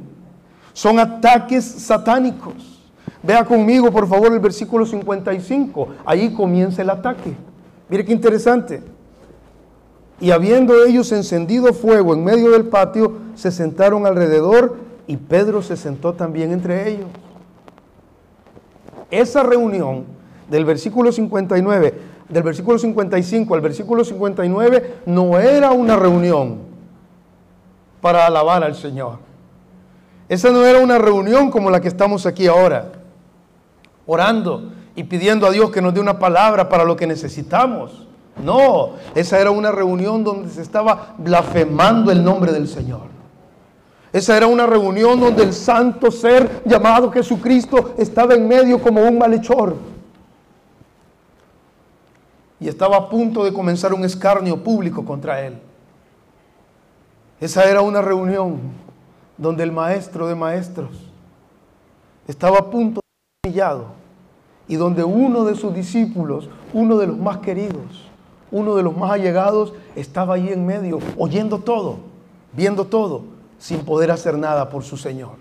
Son 0.71 0.99
ataques 0.99 1.65
satánicos. 1.65 2.78
Vea 3.21 3.43
conmigo, 3.43 3.91
por 3.91 4.07
favor, 4.07 4.31
el 4.31 4.39
versículo 4.39 4.85
55. 4.85 5.87
Ahí 6.05 6.33
comienza 6.33 6.81
el 6.81 6.89
ataque. 6.89 7.33
Mire 7.89 8.05
qué 8.05 8.13
interesante. 8.13 8.81
Y 10.21 10.31
habiendo 10.31 10.85
ellos 10.85 11.11
encendido 11.11 11.73
fuego 11.73 12.13
en 12.13 12.23
medio 12.23 12.51
del 12.51 12.65
patio, 12.65 13.13
se 13.35 13.51
sentaron 13.51 14.05
alrededor 14.05 14.77
y 15.07 15.17
Pedro 15.17 15.61
se 15.61 15.77
sentó 15.77 16.13
también 16.13 16.51
entre 16.51 16.89
ellos. 16.89 17.07
Esa 19.09 19.43
reunión 19.43 20.03
del 20.49 20.65
versículo 20.65 21.11
59, 21.11 21.93
del 22.27 22.43
versículo 22.43 22.77
55 22.77 23.55
al 23.55 23.61
versículo 23.61 24.03
59, 24.03 24.97
no 25.05 25.39
era 25.39 25.71
una 25.71 25.95
reunión 25.95 26.59
para 28.01 28.25
alabar 28.25 28.63
al 28.63 28.75
Señor. 28.75 29.19
Esa 30.27 30.51
no 30.51 30.63
era 30.63 30.79
una 30.79 30.97
reunión 30.99 31.49
como 31.49 31.71
la 31.71 31.81
que 31.81 31.87
estamos 31.87 32.25
aquí 32.25 32.45
ahora, 32.47 32.91
orando 34.11 34.71
y 34.95 35.03
pidiendo 35.03 35.45
a 35.45 35.51
Dios 35.51 35.69
que 35.69 35.83
nos 35.83 35.93
dé 35.93 35.99
una 35.99 36.17
palabra 36.17 36.67
para 36.67 36.83
lo 36.83 36.95
que 36.95 37.05
necesitamos. 37.05 38.07
No, 38.43 38.93
esa 39.13 39.39
era 39.39 39.51
una 39.51 39.71
reunión 39.71 40.23
donde 40.23 40.49
se 40.49 40.63
estaba 40.63 41.13
blasfemando 41.19 42.11
el 42.11 42.23
nombre 42.23 42.51
del 42.51 42.67
Señor. 42.67 43.03
Esa 44.11 44.35
era 44.35 44.47
una 44.47 44.65
reunión 44.65 45.19
donde 45.19 45.43
el 45.43 45.53
santo 45.53 46.09
ser 46.09 46.63
llamado 46.65 47.11
Jesucristo 47.11 47.93
estaba 47.99 48.33
en 48.33 48.47
medio 48.47 48.81
como 48.81 49.03
un 49.03 49.19
malhechor. 49.19 49.75
Y 52.59 52.67
estaba 52.67 52.97
a 52.97 53.09
punto 53.09 53.43
de 53.43 53.53
comenzar 53.53 53.93
un 53.93 54.03
escarnio 54.03 54.63
público 54.63 55.05
contra 55.05 55.45
él. 55.45 55.59
Esa 57.39 57.69
era 57.69 57.81
una 57.81 58.01
reunión 58.01 58.59
donde 59.37 59.61
el 59.63 59.71
maestro 59.71 60.27
de 60.27 60.33
maestros 60.33 60.89
estaba 62.27 62.57
a 62.57 62.69
punto 62.71 63.01
de 63.01 63.49
ser 63.49 63.51
humillado 63.51 63.98
y 64.69 64.75
donde 64.75 65.03
uno 65.03 65.45
de 65.45 65.55
sus 65.55 65.73
discípulos, 65.73 66.47
uno 66.73 66.99
de 66.99 67.07
los 67.07 67.17
más 67.17 67.39
queridos, 67.39 68.07
uno 68.51 68.75
de 68.75 68.83
los 68.83 68.95
más 68.95 69.11
allegados, 69.11 69.73
estaba 69.95 70.35
ahí 70.35 70.49
en 70.49 70.63
medio, 70.63 70.99
oyendo 71.17 71.57
todo, 71.57 71.97
viendo 72.53 72.85
todo, 72.85 73.23
sin 73.57 73.79
poder 73.79 74.11
hacer 74.11 74.37
nada 74.37 74.69
por 74.69 74.83
su 74.83 74.95
Señor. 74.95 75.31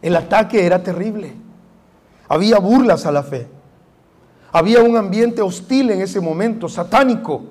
El 0.00 0.14
ataque 0.14 0.64
era 0.64 0.84
terrible. 0.84 1.34
Había 2.28 2.58
burlas 2.60 3.06
a 3.06 3.12
la 3.12 3.24
fe. 3.24 3.48
Había 4.52 4.82
un 4.82 4.96
ambiente 4.96 5.42
hostil 5.42 5.90
en 5.90 6.00
ese 6.00 6.20
momento, 6.20 6.68
satánico. 6.68 7.42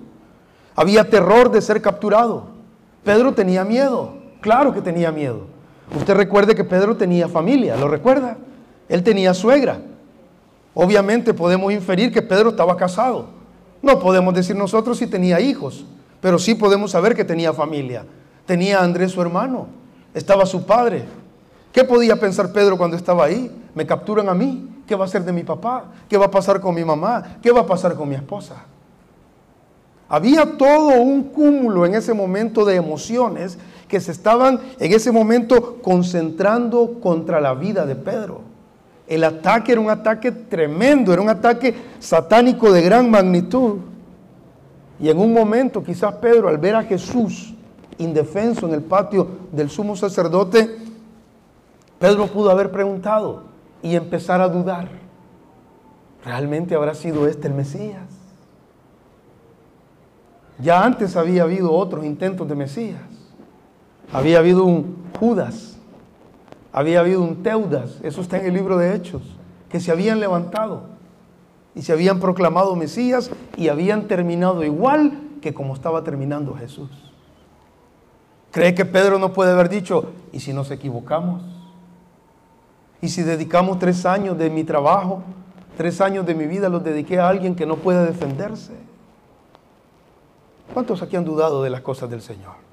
Había 0.73 1.09
terror 1.09 1.51
de 1.51 1.61
ser 1.61 1.81
capturado. 1.81 2.47
Pedro 3.03 3.33
tenía 3.33 3.65
miedo, 3.65 4.13
claro 4.39 4.73
que 4.73 4.81
tenía 4.81 5.11
miedo. 5.11 5.47
Usted 5.97 6.15
recuerde 6.15 6.55
que 6.55 6.63
Pedro 6.63 6.95
tenía 6.95 7.27
familia, 7.27 7.75
¿lo 7.75 7.89
recuerda? 7.89 8.37
Él 8.87 9.03
tenía 9.03 9.33
suegra. 9.33 9.79
Obviamente 10.75 11.33
podemos 11.33 11.71
inferir 11.71 12.11
que 12.11 12.21
Pedro 12.21 12.49
estaba 12.49 12.75
casado. 12.77 13.29
No 13.81 13.97
podemos 13.97 14.33
decir 14.33 14.55
nosotros 14.55 14.97
si 14.97 15.07
tenía 15.07 15.39
hijos, 15.39 15.85
pero 16.21 16.37
sí 16.37 16.53
podemos 16.53 16.91
saber 16.91 17.15
que 17.15 17.23
tenía 17.23 17.53
familia. 17.53 18.05
Tenía 18.45 18.79
a 18.79 18.83
Andrés 18.83 19.13
su 19.13 19.21
hermano, 19.21 19.67
estaba 20.13 20.45
su 20.45 20.65
padre. 20.65 21.05
¿Qué 21.71 21.83
podía 21.83 22.19
pensar 22.19 22.51
Pedro 22.51 22.77
cuando 22.77 22.97
estaba 22.97 23.25
ahí? 23.25 23.49
Me 23.73 23.85
capturan 23.85 24.29
a 24.29 24.33
mí. 24.33 24.69
¿Qué 24.85 24.95
va 24.95 25.05
a 25.05 25.07
ser 25.07 25.23
de 25.23 25.31
mi 25.31 25.43
papá? 25.43 25.85
¿Qué 26.07 26.17
va 26.17 26.25
a 26.25 26.31
pasar 26.31 26.59
con 26.59 26.75
mi 26.75 26.83
mamá? 26.83 27.37
¿Qué 27.41 27.51
va 27.51 27.61
a 27.61 27.65
pasar 27.65 27.95
con 27.95 28.07
mi 28.07 28.15
esposa? 28.15 28.65
Había 30.07 30.57
todo 30.57 31.01
un 31.01 31.23
cúmulo 31.23 31.85
en 31.85 31.95
ese 31.95 32.13
momento 32.13 32.65
de 32.65 32.75
emociones 32.75 33.57
que 33.87 33.99
se 33.99 34.11
estaban 34.11 34.59
en 34.79 34.93
ese 34.93 35.11
momento 35.11 35.77
concentrando 35.81 36.99
contra 37.01 37.41
la 37.41 37.53
vida 37.53 37.85
de 37.85 37.95
Pedro. 37.95 38.54
El 39.07 39.23
ataque 39.23 39.71
era 39.71 39.81
un 39.81 39.89
ataque 39.89 40.31
tremendo, 40.31 41.13
era 41.13 41.21
un 41.21 41.29
ataque 41.29 41.75
satánico 41.99 42.71
de 42.71 42.81
gran 42.81 43.09
magnitud. 43.09 43.77
Y 44.99 45.09
en 45.09 45.19
un 45.19 45.33
momento 45.33 45.83
quizás 45.83 46.15
Pedro 46.15 46.47
al 46.47 46.57
ver 46.57 46.75
a 46.75 46.83
Jesús 46.83 47.53
indefenso 47.97 48.67
en 48.67 48.73
el 48.73 48.81
patio 48.81 49.27
del 49.51 49.69
sumo 49.69 49.95
sacerdote, 49.95 50.77
Pedro 51.99 52.27
pudo 52.27 52.49
haber 52.49 52.71
preguntado 52.71 53.43
y 53.81 53.95
empezar 53.95 54.41
a 54.41 54.49
dudar. 54.49 54.89
¿Realmente 56.23 56.75
habrá 56.75 56.95
sido 56.95 57.27
este 57.27 57.47
el 57.47 57.53
Mesías? 57.53 58.09
Ya 60.59 60.83
antes 60.83 61.15
había 61.15 61.43
habido 61.43 61.71
otros 61.71 62.05
intentos 62.05 62.47
de 62.47 62.55
Mesías. 62.55 63.01
Había 64.11 64.39
habido 64.39 64.63
un 64.63 64.95
Judas, 65.19 65.74
había 66.75 66.99
habido 66.99 67.21
un 67.21 67.41
Teudas, 67.41 68.01
eso 68.03 68.19
está 68.19 68.37
en 68.37 68.47
el 68.47 68.53
libro 68.53 68.77
de 68.77 68.93
Hechos, 68.93 69.21
que 69.69 69.79
se 69.79 69.93
habían 69.93 70.19
levantado 70.19 70.81
y 71.73 71.83
se 71.83 71.93
habían 71.93 72.19
proclamado 72.19 72.75
Mesías 72.75 73.31
y 73.55 73.69
habían 73.69 74.09
terminado 74.09 74.61
igual 74.61 75.21
que 75.41 75.53
como 75.53 75.73
estaba 75.73 76.03
terminando 76.03 76.53
Jesús. 76.53 76.89
¿Cree 78.51 78.75
que 78.75 78.83
Pedro 78.83 79.17
no 79.19 79.31
puede 79.31 79.53
haber 79.53 79.69
dicho, 79.69 80.11
¿y 80.33 80.41
si 80.41 80.51
nos 80.51 80.69
equivocamos? 80.69 81.43
¿Y 83.01 83.07
si 83.07 83.23
dedicamos 83.23 83.79
tres 83.79 84.05
años 84.05 84.37
de 84.37 84.49
mi 84.49 84.65
trabajo, 84.65 85.23
tres 85.77 86.01
años 86.01 86.25
de 86.25 86.35
mi 86.35 86.45
vida 86.45 86.67
los 86.67 86.83
dediqué 86.83 87.21
a 87.21 87.29
alguien 87.29 87.55
que 87.55 87.65
no 87.65 87.77
puede 87.77 88.05
defenderse? 88.05 88.73
¿Cuántos 90.73 91.01
aquí 91.01 91.15
han 91.15 91.23
dudado 91.23 91.63
de 91.63 91.69
las 91.69 91.79
cosas 91.79 92.09
del 92.09 92.21
Señor? 92.21 92.64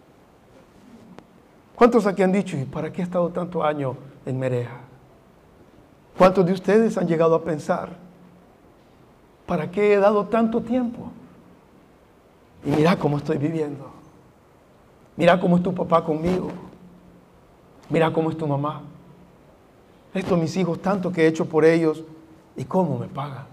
¿Cuántos 1.83 2.07
aquí 2.07 2.23
han 2.23 2.31
dicho, 2.31 2.57
¿y 2.57 2.65
para 2.65 2.93
qué 2.93 3.01
he 3.01 3.05
estado 3.05 3.29
tanto 3.31 3.65
años 3.65 3.97
en 4.25 4.39
Mereja? 4.39 4.77
¿Cuántos 6.17 6.47
de 6.47 6.53
ustedes 6.53 6.97
han 6.97 7.09
llegado 7.09 7.35
a 7.35 7.43
pensar, 7.43 7.97
¿para 9.47 9.69
qué 9.69 9.93
he 9.93 9.97
dado 9.97 10.27
tanto 10.27 10.61
tiempo? 10.61 11.11
Y 12.65 12.71
mira 12.71 12.97
cómo 12.97 13.19
estoy 13.19 13.37
viviendo. 13.37 13.91
Mira 15.17 15.41
cómo 15.41 15.57
es 15.57 15.65
tu 15.65 15.75
papá 15.75 16.05
conmigo. 16.05 16.53
Mira 17.91 18.13
cómo 18.13 18.31
es 18.31 18.39
tu 18.39 18.47
mamá. 18.47 18.83
Estos 20.15 20.39
mis 20.39 20.57
hijos, 20.57 20.81
tanto 20.81 21.11
que 21.11 21.25
he 21.25 21.27
hecho 21.27 21.47
por 21.47 21.65
ellos 21.65 22.05
y 22.57 22.65
cómo 22.65 22.97
me 22.97 23.09
pagan. 23.09 23.47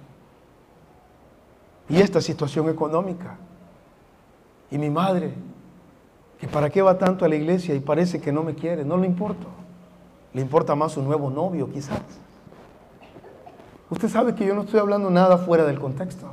Y 1.89 1.99
esta 1.99 2.21
situación 2.21 2.69
económica. 2.69 3.37
Y 4.69 4.77
mi 4.77 4.91
madre, 4.91 5.33
que 6.39 6.47
para 6.47 6.69
qué 6.69 6.81
va 6.81 6.97
tanto 6.97 7.25
a 7.25 7.27
la 7.27 7.35
iglesia 7.35 7.75
y 7.75 7.79
parece 7.79 8.21
que 8.21 8.31
no 8.31 8.43
me 8.43 8.55
quiere, 8.55 8.85
no 8.85 8.97
le 8.97 9.05
importa. 9.05 9.45
Le 10.33 10.41
importa 10.41 10.75
más 10.75 10.93
su 10.93 11.01
nuevo 11.01 11.29
novio, 11.29 11.69
quizás. 11.71 12.01
Usted 13.89 14.07
sabe 14.07 14.35
que 14.35 14.45
yo 14.45 14.53
no 14.53 14.61
estoy 14.61 14.79
hablando 14.79 15.09
nada 15.09 15.37
fuera 15.37 15.65
del 15.65 15.79
contexto. 15.79 16.27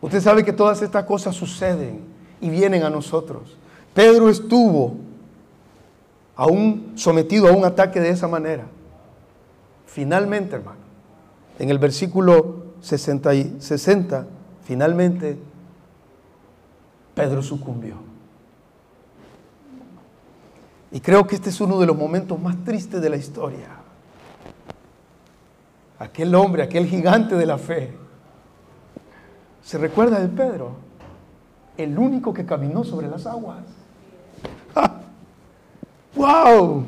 Usted 0.00 0.20
sabe 0.20 0.44
que 0.44 0.52
todas 0.52 0.82
estas 0.82 1.04
cosas 1.04 1.34
suceden 1.34 2.00
y 2.40 2.50
vienen 2.50 2.82
a 2.82 2.90
nosotros. 2.90 3.56
Pedro 3.94 4.28
estuvo 4.28 4.96
aún 6.36 6.92
sometido 6.96 7.48
a 7.48 7.52
un 7.52 7.64
ataque 7.64 8.00
de 8.00 8.10
esa 8.10 8.28
manera. 8.28 8.64
Finalmente, 9.86 10.56
hermano, 10.56 10.80
en 11.58 11.70
el 11.70 11.78
versículo 11.78 12.62
60, 12.80 13.34
y 13.34 13.56
60 13.60 14.26
finalmente 14.64 15.38
Pedro 17.14 17.42
sucumbió. 17.42 18.11
Y 20.92 21.00
creo 21.00 21.26
que 21.26 21.34
este 21.34 21.48
es 21.48 21.60
uno 21.60 21.80
de 21.80 21.86
los 21.86 21.96
momentos 21.96 22.38
más 22.38 22.54
tristes 22.64 23.00
de 23.00 23.08
la 23.08 23.16
historia. 23.16 23.68
Aquel 25.98 26.34
hombre, 26.34 26.62
aquel 26.62 26.86
gigante 26.86 27.34
de 27.34 27.46
la 27.46 27.56
fe. 27.56 27.96
¿Se 29.62 29.78
recuerda 29.78 30.20
de 30.20 30.28
Pedro? 30.28 30.72
El 31.78 31.98
único 31.98 32.34
que 32.34 32.44
caminó 32.44 32.84
sobre 32.84 33.08
las 33.08 33.26
aguas. 33.26 33.64
¡Wow! 36.14 36.84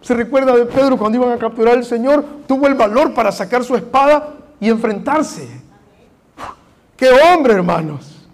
Se 0.00 0.14
recuerda 0.14 0.54
de 0.54 0.66
Pedro 0.66 0.96
cuando 0.96 1.18
iban 1.18 1.32
a 1.32 1.38
capturar 1.38 1.76
al 1.76 1.84
Señor, 1.84 2.24
tuvo 2.46 2.68
el 2.68 2.74
valor 2.74 3.14
para 3.14 3.32
sacar 3.32 3.64
su 3.64 3.74
espada 3.74 4.34
y 4.60 4.68
enfrentarse. 4.68 5.48
¡Qué 6.96 7.08
hombre, 7.10 7.54
hermanos! 7.54 8.28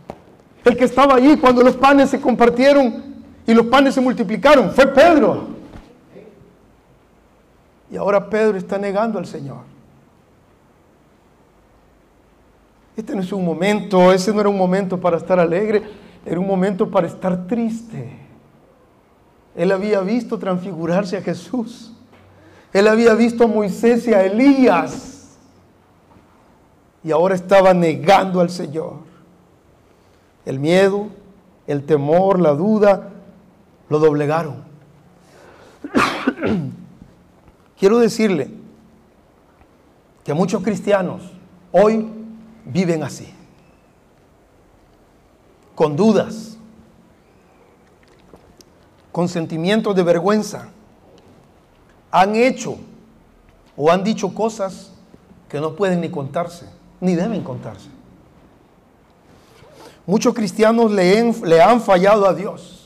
El 0.62 0.76
que 0.76 0.84
estaba 0.84 1.14
allí 1.14 1.38
cuando 1.38 1.62
los 1.62 1.76
panes 1.76 2.10
se 2.10 2.20
compartieron 2.20 3.10
y 3.50 3.54
los 3.54 3.66
panes 3.66 3.94
se 3.94 4.00
multiplicaron 4.00 4.70
fue 4.70 4.86
Pedro. 4.86 5.48
Y 7.90 7.96
ahora 7.96 8.30
Pedro 8.30 8.56
está 8.56 8.78
negando 8.78 9.18
al 9.18 9.26
Señor. 9.26 9.58
Este 12.96 13.14
no 13.16 13.22
es 13.22 13.32
un 13.32 13.44
momento, 13.44 14.12
ese 14.12 14.32
no 14.32 14.40
era 14.40 14.48
un 14.48 14.56
momento 14.56 15.00
para 15.00 15.16
estar 15.16 15.40
alegre, 15.40 15.82
era 16.24 16.38
un 16.38 16.46
momento 16.46 16.88
para 16.88 17.08
estar 17.08 17.48
triste. 17.48 18.12
Él 19.56 19.72
había 19.72 20.00
visto 20.00 20.38
transfigurarse 20.38 21.16
a 21.16 21.22
Jesús. 21.22 21.92
Él 22.72 22.86
había 22.86 23.14
visto 23.14 23.44
a 23.44 23.46
Moisés 23.48 24.06
y 24.06 24.14
a 24.14 24.22
Elías. 24.22 25.36
Y 27.02 27.10
ahora 27.10 27.34
estaba 27.34 27.74
negando 27.74 28.40
al 28.40 28.50
Señor. 28.50 28.98
El 30.46 30.60
miedo, 30.60 31.08
el 31.66 31.84
temor, 31.84 32.38
la 32.38 32.52
duda, 32.52 33.10
lo 33.90 33.98
doblegaron. 33.98 34.64
Quiero 37.79 37.98
decirle 37.98 38.50
que 40.24 40.33
muchos 40.33 40.62
cristianos 40.62 41.22
hoy 41.72 42.09
viven 42.64 43.03
así. 43.03 43.35
con 45.81 45.96
dudas, 45.96 46.59
con 49.11 49.31
sentimientos 49.31 49.96
de 49.96 50.03
vergüenza, 50.03 50.68
han 52.11 52.37
hecho 52.37 52.76
o 53.79 53.90
han 53.90 54.05
dicho 54.05 54.35
cosas 54.35 54.92
que 55.48 55.59
no 55.59 55.74
pueden 55.76 56.03
ni 56.03 56.11
contarse, 56.11 56.66
ni 57.00 57.14
deben 57.14 57.42
contarse. 57.42 57.88
Muchos 60.05 60.35
cristianos 60.35 60.90
le, 60.92 61.33
le 61.44 61.62
han 61.62 61.81
fallado 61.81 62.26
a 62.26 62.35
Dios. 62.35 62.80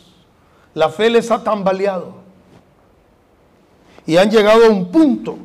La 0.74 0.88
fe 0.88 1.08
les 1.08 1.30
ha 1.30 1.42
tambaleado. 1.42 2.14
Y 4.06 4.16
han 4.16 4.30
llegado 4.30 4.66
a 4.66 4.68
un 4.68 4.90
punto 4.90 5.38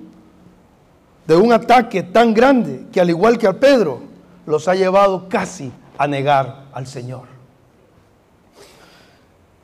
de 1.25 1.35
un 1.35 1.53
ataque 1.53 2.03
tan 2.03 2.33
grande 2.33 2.87
que 2.91 2.99
al 2.99 3.09
igual 3.09 3.37
que 3.37 3.47
a 3.47 3.53
Pedro, 3.53 4.01
los 4.45 4.67
ha 4.67 4.73
llevado 4.73 5.29
casi 5.29 5.71
a 5.97 6.07
negar 6.07 6.65
al 6.73 6.87
Señor. 6.87 7.27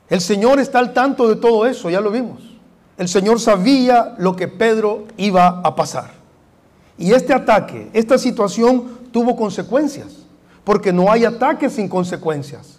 El 0.08 0.22
Señor 0.22 0.60
está 0.60 0.80
al 0.80 0.94
tanto 0.94 1.28
de 1.28 1.36
todo 1.38 1.66
eso, 1.66 1.90
ya 1.90 2.00
lo 2.00 2.12
vimos. 2.12 2.44
El 2.98 3.08
Señor 3.08 3.40
sabía 3.40 4.14
lo 4.20 4.36
que 4.36 4.48
Pedro 4.48 5.06
iba 5.18 5.62
a 5.64 5.76
pasar. 5.76 6.12
Y 6.98 7.12
este 7.12 7.34
ataque, 7.34 7.90
esta 7.94 8.18
situación 8.18 9.00
tuvo 9.12 9.36
consecuencias, 9.36 10.26
porque 10.64 10.94
no 10.94 11.12
hay 11.12 11.26
ataque 11.26 11.70
sin 11.70 11.90
consecuencias. 11.90 12.75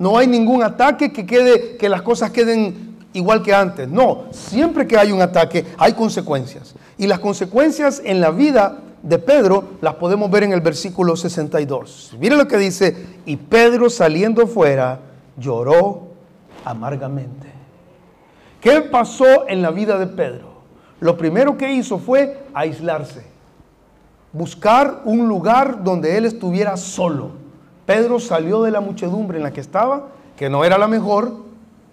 No 0.00 0.16
hay 0.16 0.26
ningún 0.26 0.62
ataque 0.62 1.12
que 1.12 1.26
quede 1.26 1.76
que 1.76 1.90
las 1.90 2.00
cosas 2.00 2.30
queden 2.30 2.96
igual 3.12 3.42
que 3.42 3.52
antes. 3.52 3.86
No, 3.86 4.24
siempre 4.30 4.86
que 4.86 4.96
hay 4.96 5.12
un 5.12 5.20
ataque 5.20 5.66
hay 5.76 5.92
consecuencias. 5.92 6.74
Y 6.96 7.06
las 7.06 7.18
consecuencias 7.18 8.00
en 8.02 8.18
la 8.18 8.30
vida 8.30 8.78
de 9.02 9.18
Pedro 9.18 9.62
las 9.82 9.96
podemos 9.96 10.30
ver 10.30 10.44
en 10.44 10.54
el 10.54 10.62
versículo 10.62 11.16
62. 11.16 12.16
Mire 12.18 12.34
lo 12.34 12.48
que 12.48 12.56
dice, 12.56 12.96
y 13.26 13.36
Pedro 13.36 13.90
saliendo 13.90 14.46
fuera 14.46 15.00
lloró 15.36 16.08
amargamente. 16.64 17.52
¿Qué 18.58 18.80
pasó 18.80 19.46
en 19.48 19.60
la 19.60 19.70
vida 19.70 19.98
de 19.98 20.06
Pedro? 20.06 20.48
Lo 21.00 21.18
primero 21.18 21.58
que 21.58 21.74
hizo 21.74 21.98
fue 21.98 22.46
aislarse, 22.54 23.26
buscar 24.32 25.02
un 25.04 25.28
lugar 25.28 25.84
donde 25.84 26.16
él 26.16 26.24
estuviera 26.24 26.78
solo. 26.78 27.39
Pedro 27.90 28.20
salió 28.20 28.62
de 28.62 28.70
la 28.70 28.80
muchedumbre 28.80 29.38
en 29.38 29.42
la 29.42 29.52
que 29.52 29.60
estaba, 29.60 30.10
que 30.36 30.48
no 30.48 30.64
era 30.64 30.78
la 30.78 30.86
mejor, 30.86 31.32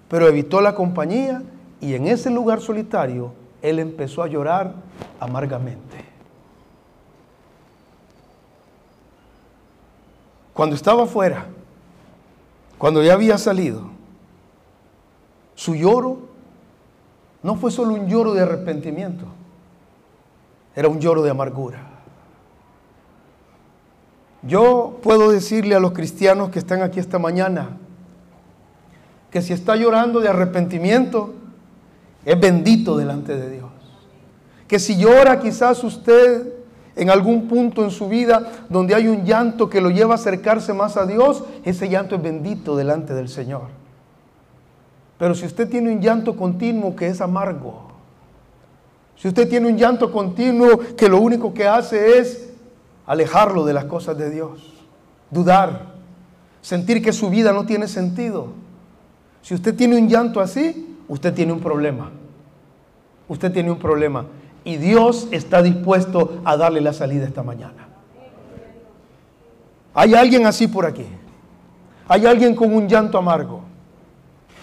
pero 0.08 0.28
evitó 0.28 0.62
la 0.62 0.76
compañía 0.76 1.42
y 1.82 1.96
en 1.96 2.06
ese 2.06 2.30
lugar 2.30 2.62
solitario 2.62 3.34
él 3.64 3.80
empezó 3.80 4.22
a 4.22 4.28
llorar 4.28 4.76
amargamente. 5.20 6.06
Cuando 10.54 10.76
estaba 10.76 11.06
afuera, 11.06 11.48
cuando 12.78 13.02
ya 13.02 13.14
había 13.14 13.40
salido, 13.40 13.90
su 15.56 15.74
lloro 15.74 16.20
no 17.42 17.56
fue 17.56 17.72
solo 17.72 17.96
un 17.96 18.08
lloro 18.08 18.36
de 18.36 18.44
arrepentimiento, 18.44 19.26
era 20.76 20.90
un 20.90 21.00
lloro 21.00 21.24
de 21.24 21.32
amargura. 21.32 21.97
Yo 24.44 25.00
puedo 25.02 25.32
decirle 25.32 25.76
a 25.76 25.80
los 25.80 25.92
cristianos 25.92 26.50
que 26.50 26.60
están 26.60 26.82
aquí 26.82 27.00
esta 27.00 27.20
mañana 27.20 27.78
que 29.32 29.42
si 29.42 29.54
está 29.54 29.76
llorando 29.76 30.20
de 30.20 30.30
arrepentimiento, 30.30 31.34
es 32.24 32.40
bendito 32.40 32.98
delante 32.98 33.36
de 33.36 33.50
Dios. 33.50 33.70
Que 34.68 34.80
si 34.80 34.98
llora 34.98 35.40
quizás 35.40 35.84
usted 35.84 36.54
en 36.96 37.10
algún 37.10 37.48
punto 37.48 37.84
en 37.84 37.92
su 37.92 38.08
vida 38.08 38.52
donde 38.70 38.96
hay 38.96 39.08
un 39.08 39.24
llanto 39.26 39.70
que 39.70 39.82
lo 39.82 39.90
lleva 39.90 40.14
a 40.14 40.16
acercarse 40.16 40.74
más 40.74 40.98
a 40.98 41.06
Dios, 41.06 41.44
ese 41.64 41.90
llanto 41.90 42.16
es 42.16 42.22
bendito 42.22 42.76
delante 42.76 43.14
del 43.14 43.30
Señor. 43.30 43.68
Pero 45.18 45.36
si 45.36 45.46
usted 45.46 45.70
tiene 45.70 45.92
un 45.92 46.02
llanto 46.02 46.36
continuo 46.36 46.96
que 46.96 47.08
es 47.08 47.22
amargo, 47.22 47.88
si 49.16 49.28
usted 49.28 49.50
tiene 49.50 49.68
un 49.68 49.78
llanto 49.78 50.12
continuo 50.12 50.80
que 50.96 51.10
lo 51.10 51.20
único 51.20 51.54
que 51.54 51.68
hace 51.68 52.20
es 52.20 52.47
alejarlo 53.08 53.66
de 53.66 53.74
las 53.74 53.86
cosas 53.86 54.18
de 54.18 54.30
Dios, 54.30 54.74
dudar, 55.32 55.96
sentir 56.62 57.02
que 57.02 57.14
su 57.14 57.30
vida 57.30 57.54
no 57.54 57.66
tiene 57.66 57.88
sentido. 57.88 58.50
Si 59.42 59.56
usted 59.56 59.76
tiene 59.76 59.98
un 59.98 60.08
llanto 60.10 60.42
así, 60.42 60.98
usted 61.08 61.34
tiene 61.34 61.54
un 61.54 61.62
problema. 61.62 62.12
Usted 63.30 63.52
tiene 63.52 63.72
un 63.72 63.80
problema 63.80 64.26
y 64.64 64.76
Dios 64.76 65.28
está 65.32 65.62
dispuesto 65.62 66.42
a 66.44 66.58
darle 66.58 66.82
la 66.82 66.92
salida 66.92 67.26
esta 67.26 67.44
mañana. 67.44 67.88
Hay 69.94 70.14
alguien 70.14 70.46
así 70.46 70.68
por 70.68 70.86
aquí. 70.86 71.06
Hay 72.08 72.26
alguien 72.26 72.56
con 72.56 72.74
un 72.74 72.88
llanto 72.88 73.18
amargo. 73.18 73.62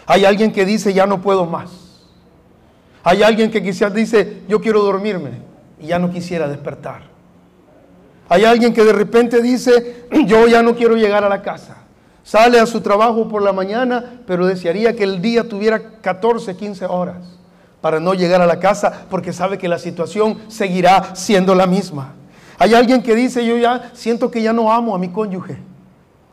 Hay 0.07 0.25
alguien 0.27 0.53
que 0.53 0.67
dice, 0.67 0.93
ya 0.93 1.07
no 1.07 1.23
puedo 1.23 1.47
más. 1.47 2.05
Hay 3.03 3.23
alguien 3.23 3.51
que 3.51 3.63
quizás 3.63 3.93
dice, 3.93 4.43
yo 4.49 4.61
quiero 4.61 4.83
dormirme 4.83 5.31
y 5.81 5.87
ya 5.87 5.99
no 5.99 6.11
quisiera 6.11 6.49
despertar. 6.49 7.13
Hay 8.29 8.45
alguien 8.45 8.73
que 8.73 8.85
de 8.85 8.93
repente 8.93 9.43
dice, 9.43 10.07
yo 10.27 10.47
ya 10.47 10.63
no 10.63 10.75
quiero 10.75 10.97
llegar 10.97 11.25
a 11.25 11.29
la 11.29 11.43
casa. 11.43 11.77
Sale 12.23 12.59
a 12.59 12.67
su 12.67 12.81
trabajo 12.81 13.29
por 13.29 13.43
la 13.43 13.53
mañana, 13.53 14.23
pero 14.27 14.47
desearía 14.47 14.97
que 14.97 15.05
el 15.05 15.21
día 15.21 15.47
tuviera 15.47 16.01
14, 16.01 16.57
15 16.57 16.87
horas 16.87 17.17
para 17.83 18.01
no 18.01 18.15
llegar 18.15 18.41
a 18.41 18.47
la 18.47 18.59
casa 18.61 19.05
porque 19.11 19.35
sabe 19.35 19.59
que 19.59 19.69
la 19.69 19.79
situación 19.79 20.39
seguirá 20.49 21.15
siendo 21.15 21.55
la 21.55 21.67
misma. 21.67 22.15
Hay 22.59 22.73
alguien 22.73 23.03
que 23.03 23.15
dice, 23.15 23.45
yo 23.45 23.59
ya 23.59 23.91
siento 23.93 24.31
que 24.31 24.41
ya 24.41 24.55
no 24.55 24.73
amo 24.73 24.95
a 24.95 24.99
mi 24.99 25.11
cónyuge 25.11 25.59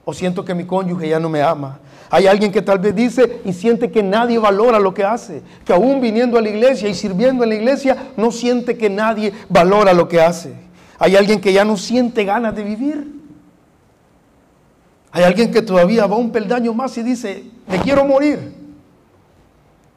o 0.05 0.13
siento 0.13 0.45
que 0.45 0.55
mi 0.55 0.63
cónyuge 0.63 1.09
ya 1.09 1.19
no 1.19 1.27
me 1.27 1.41
ama. 1.41 1.79
Hay 2.09 2.27
alguien 2.27 2.53
que 2.53 2.61
tal 2.61 2.79
vez 2.79 2.95
dice 2.95 3.41
y 3.43 3.51
siente 3.51 3.91
que 3.91 4.01
nadie 4.01 4.37
valora 4.37 4.79
lo 4.79 4.93
que 4.93 5.03
hace, 5.03 5.41
que 5.65 5.73
aún 5.73 5.99
viniendo 5.99 6.37
a 6.37 6.41
la 6.41 6.49
iglesia 6.49 6.87
y 6.87 6.93
sirviendo 6.93 7.43
en 7.43 7.49
la 7.49 7.55
iglesia 7.55 8.11
no 8.15 8.31
siente 8.31 8.77
que 8.77 8.89
nadie 8.89 9.33
valora 9.49 9.93
lo 9.93 10.07
que 10.07 10.21
hace. 10.21 10.53
Hay 11.01 11.15
alguien 11.15 11.41
que 11.41 11.51
ya 11.51 11.65
no 11.65 11.77
siente 11.77 12.23
ganas 12.25 12.55
de 12.55 12.63
vivir. 12.63 13.11
Hay 15.11 15.23
alguien 15.23 15.51
que 15.51 15.63
todavía 15.63 16.05
va 16.05 16.15
un 16.15 16.31
peldaño 16.31 16.75
más 16.75 16.95
y 16.95 17.01
dice, 17.01 17.43
me 17.67 17.79
quiero 17.79 18.05
morir. 18.05 18.53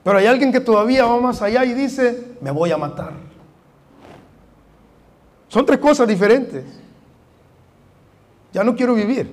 Pero 0.03 0.17
hay 0.17 0.25
alguien 0.25 0.51
que 0.51 0.61
todavía 0.61 1.05
va 1.05 1.21
más 1.21 1.43
allá 1.43 1.63
y 1.67 1.75
dice, 1.75 2.37
me 2.41 2.51
voy 2.51 2.73
a 2.73 2.79
matar. 2.79 3.13
Son 5.49 5.67
tres 5.67 5.79
cosas 5.79 6.09
diferentes. 6.09 6.65
Ya 8.55 8.65
no 8.65 8.75
quiero 8.75 8.95
vivir. 8.95 9.31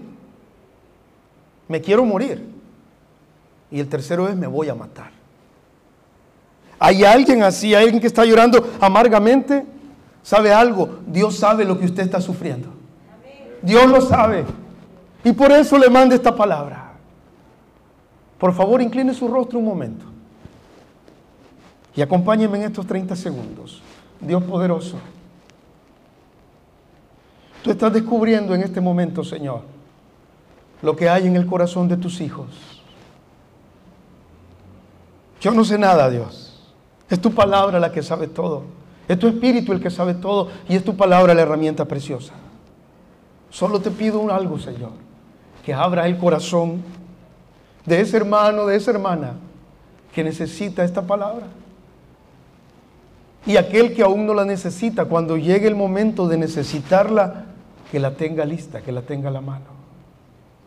Me 1.69 1.79
quiero 1.79 2.03
morir. 2.03 2.49
Y 3.71 3.79
el 3.79 3.87
tercero 3.87 4.27
es, 4.27 4.35
me 4.35 4.47
voy 4.47 4.67
a 4.67 4.75
matar. 4.75 5.11
Hay 6.79 7.05
alguien 7.05 7.43
así, 7.43 7.73
hay 7.73 7.85
alguien 7.85 8.01
que 8.01 8.07
está 8.07 8.25
llorando 8.25 8.73
amargamente. 8.81 9.65
¿Sabe 10.23 10.53
algo? 10.53 10.99
Dios 11.07 11.37
sabe 11.37 11.65
lo 11.65 11.79
que 11.79 11.85
usted 11.85 12.03
está 12.03 12.21
sufriendo. 12.21 12.69
Dios 13.61 13.87
lo 13.87 14.01
sabe. 14.01 14.45
Y 15.23 15.31
por 15.33 15.51
eso 15.51 15.77
le 15.77 15.89
manda 15.89 16.15
esta 16.15 16.35
palabra. 16.35 16.93
Por 18.37 18.53
favor, 18.53 18.81
incline 18.81 19.13
su 19.13 19.27
rostro 19.27 19.59
un 19.59 19.65
momento. 19.65 20.05
Y 21.95 22.01
acompáñenme 22.01 22.57
en 22.57 22.63
estos 22.65 22.87
30 22.87 23.15
segundos. 23.15 23.81
Dios 24.19 24.43
poderoso. 24.43 24.97
Tú 27.63 27.71
estás 27.71 27.93
descubriendo 27.93 28.55
en 28.55 28.61
este 28.61 28.81
momento, 28.81 29.23
Señor, 29.23 29.61
lo 30.81 30.95
que 30.95 31.09
hay 31.09 31.27
en 31.27 31.35
el 31.35 31.45
corazón 31.45 31.87
de 31.87 31.97
tus 31.97 32.21
hijos. 32.21 32.47
Yo 35.39 35.51
no 35.51 35.63
sé 35.63 35.77
nada, 35.77 36.09
Dios. 36.09 36.73
Es 37.09 37.19
tu 37.19 37.31
palabra 37.31 37.79
la 37.79 37.91
que 37.91 38.01
sabe 38.01 38.27
todo. 38.27 38.63
Es 39.07 39.19
tu 39.19 39.27
espíritu 39.27 39.73
el 39.73 39.81
que 39.81 39.89
sabe 39.89 40.13
todo 40.13 40.49
y 40.69 40.75
es 40.75 40.83
tu 40.83 40.95
palabra 40.95 41.33
la 41.33 41.41
herramienta 41.41 41.85
preciosa. 41.85 42.33
Solo 43.49 43.81
te 43.81 43.91
pido 43.91 44.31
algo, 44.33 44.57
Señor, 44.59 44.91
que 45.65 45.73
abra 45.73 46.07
el 46.07 46.17
corazón 46.17 46.81
de 47.85 48.01
ese 48.01 48.17
hermano, 48.17 48.65
de 48.65 48.77
esa 48.77 48.91
hermana 48.91 49.33
que 50.13 50.23
necesita 50.23 50.83
esta 50.83 51.01
palabra. 51.01 51.47
Y 53.45 53.57
aquel 53.57 53.93
que 53.93 54.03
aún 54.03 54.25
no 54.25 54.33
la 54.33 54.45
necesita, 54.45 55.05
cuando 55.05 55.35
llegue 55.35 55.67
el 55.67 55.75
momento 55.75 56.27
de 56.27 56.37
necesitarla, 56.37 57.45
que 57.91 57.99
la 57.99 58.15
tenga 58.15 58.45
lista, 58.45 58.81
que 58.81 58.91
la 58.91 59.01
tenga 59.01 59.29
a 59.29 59.31
la 59.33 59.41
mano. 59.41 59.65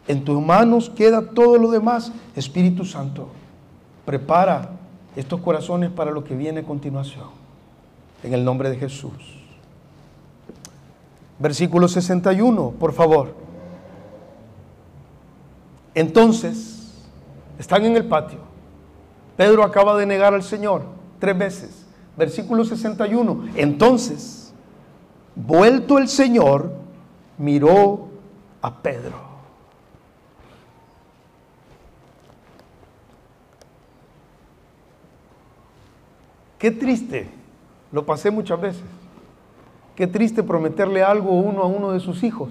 En 0.06 0.24
tus 0.24 0.42
manos 0.42 0.90
queda 0.90 1.30
todo 1.30 1.56
lo 1.56 1.70
demás, 1.70 2.12
Espíritu 2.36 2.84
Santo. 2.84 3.28
Prepara 4.04 4.70
estos 5.16 5.40
corazones 5.40 5.90
para 5.90 6.10
lo 6.10 6.24
que 6.24 6.36
viene 6.36 6.60
a 6.60 6.64
continuación 6.64 7.43
en 8.24 8.32
el 8.32 8.44
nombre 8.44 8.70
de 8.70 8.76
Jesús. 8.76 9.12
Versículo 11.38 11.88
61, 11.88 12.70
por 12.80 12.92
favor. 12.94 13.34
Entonces, 15.94 17.04
están 17.58 17.84
en 17.84 17.96
el 17.96 18.06
patio. 18.06 18.38
Pedro 19.36 19.62
acaba 19.62 19.96
de 19.96 20.06
negar 20.06 20.32
al 20.32 20.42
Señor 20.42 20.84
tres 21.18 21.36
veces. 21.36 21.86
Versículo 22.16 22.64
61. 22.64 23.48
Entonces, 23.56 24.54
vuelto 25.36 25.98
el 25.98 26.08
Señor, 26.08 26.72
miró 27.36 28.08
a 28.62 28.80
Pedro. 28.80 29.34
Qué 36.58 36.70
triste 36.70 37.43
lo 37.94 38.04
pasé 38.04 38.32
muchas 38.32 38.60
veces. 38.60 38.82
Qué 39.94 40.08
triste 40.08 40.42
prometerle 40.42 41.04
algo 41.04 41.30
uno 41.30 41.62
a 41.62 41.66
uno 41.66 41.92
de 41.92 42.00
sus 42.00 42.24
hijos. 42.24 42.50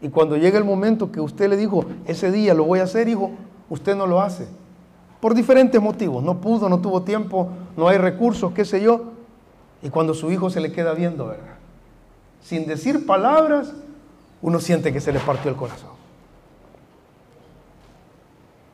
Y 0.00 0.08
cuando 0.08 0.38
llega 0.38 0.56
el 0.56 0.64
momento 0.64 1.12
que 1.12 1.20
usted 1.20 1.50
le 1.50 1.56
dijo, 1.58 1.84
ese 2.06 2.32
día 2.32 2.54
lo 2.54 2.64
voy 2.64 2.78
a 2.78 2.84
hacer, 2.84 3.08
hijo, 3.08 3.32
usted 3.68 3.94
no 3.94 4.06
lo 4.06 4.22
hace. 4.22 4.48
Por 5.20 5.34
diferentes 5.34 5.82
motivos. 5.82 6.24
No 6.24 6.40
pudo, 6.40 6.70
no 6.70 6.80
tuvo 6.80 7.02
tiempo, 7.02 7.50
no 7.76 7.88
hay 7.88 7.98
recursos, 7.98 8.52
qué 8.52 8.64
sé 8.64 8.80
yo. 8.80 9.12
Y 9.82 9.90
cuando 9.90 10.14
su 10.14 10.32
hijo 10.32 10.48
se 10.48 10.60
le 10.60 10.72
queda 10.72 10.94
viendo, 10.94 11.26
¿verdad? 11.26 11.56
Sin 12.40 12.66
decir 12.66 13.04
palabras, 13.04 13.74
uno 14.40 14.60
siente 14.60 14.94
que 14.94 15.00
se 15.02 15.12
le 15.12 15.18
partió 15.18 15.50
el 15.50 15.58
corazón. 15.58 15.90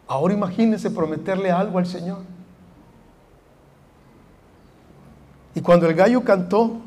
Ahora 0.06 0.34
imagínese 0.34 0.88
prometerle 0.88 1.50
algo 1.50 1.80
al 1.80 1.86
Señor. 1.86 2.18
Cuando 5.62 5.88
el 5.88 5.94
gallo 5.94 6.24
cantó, 6.24 6.80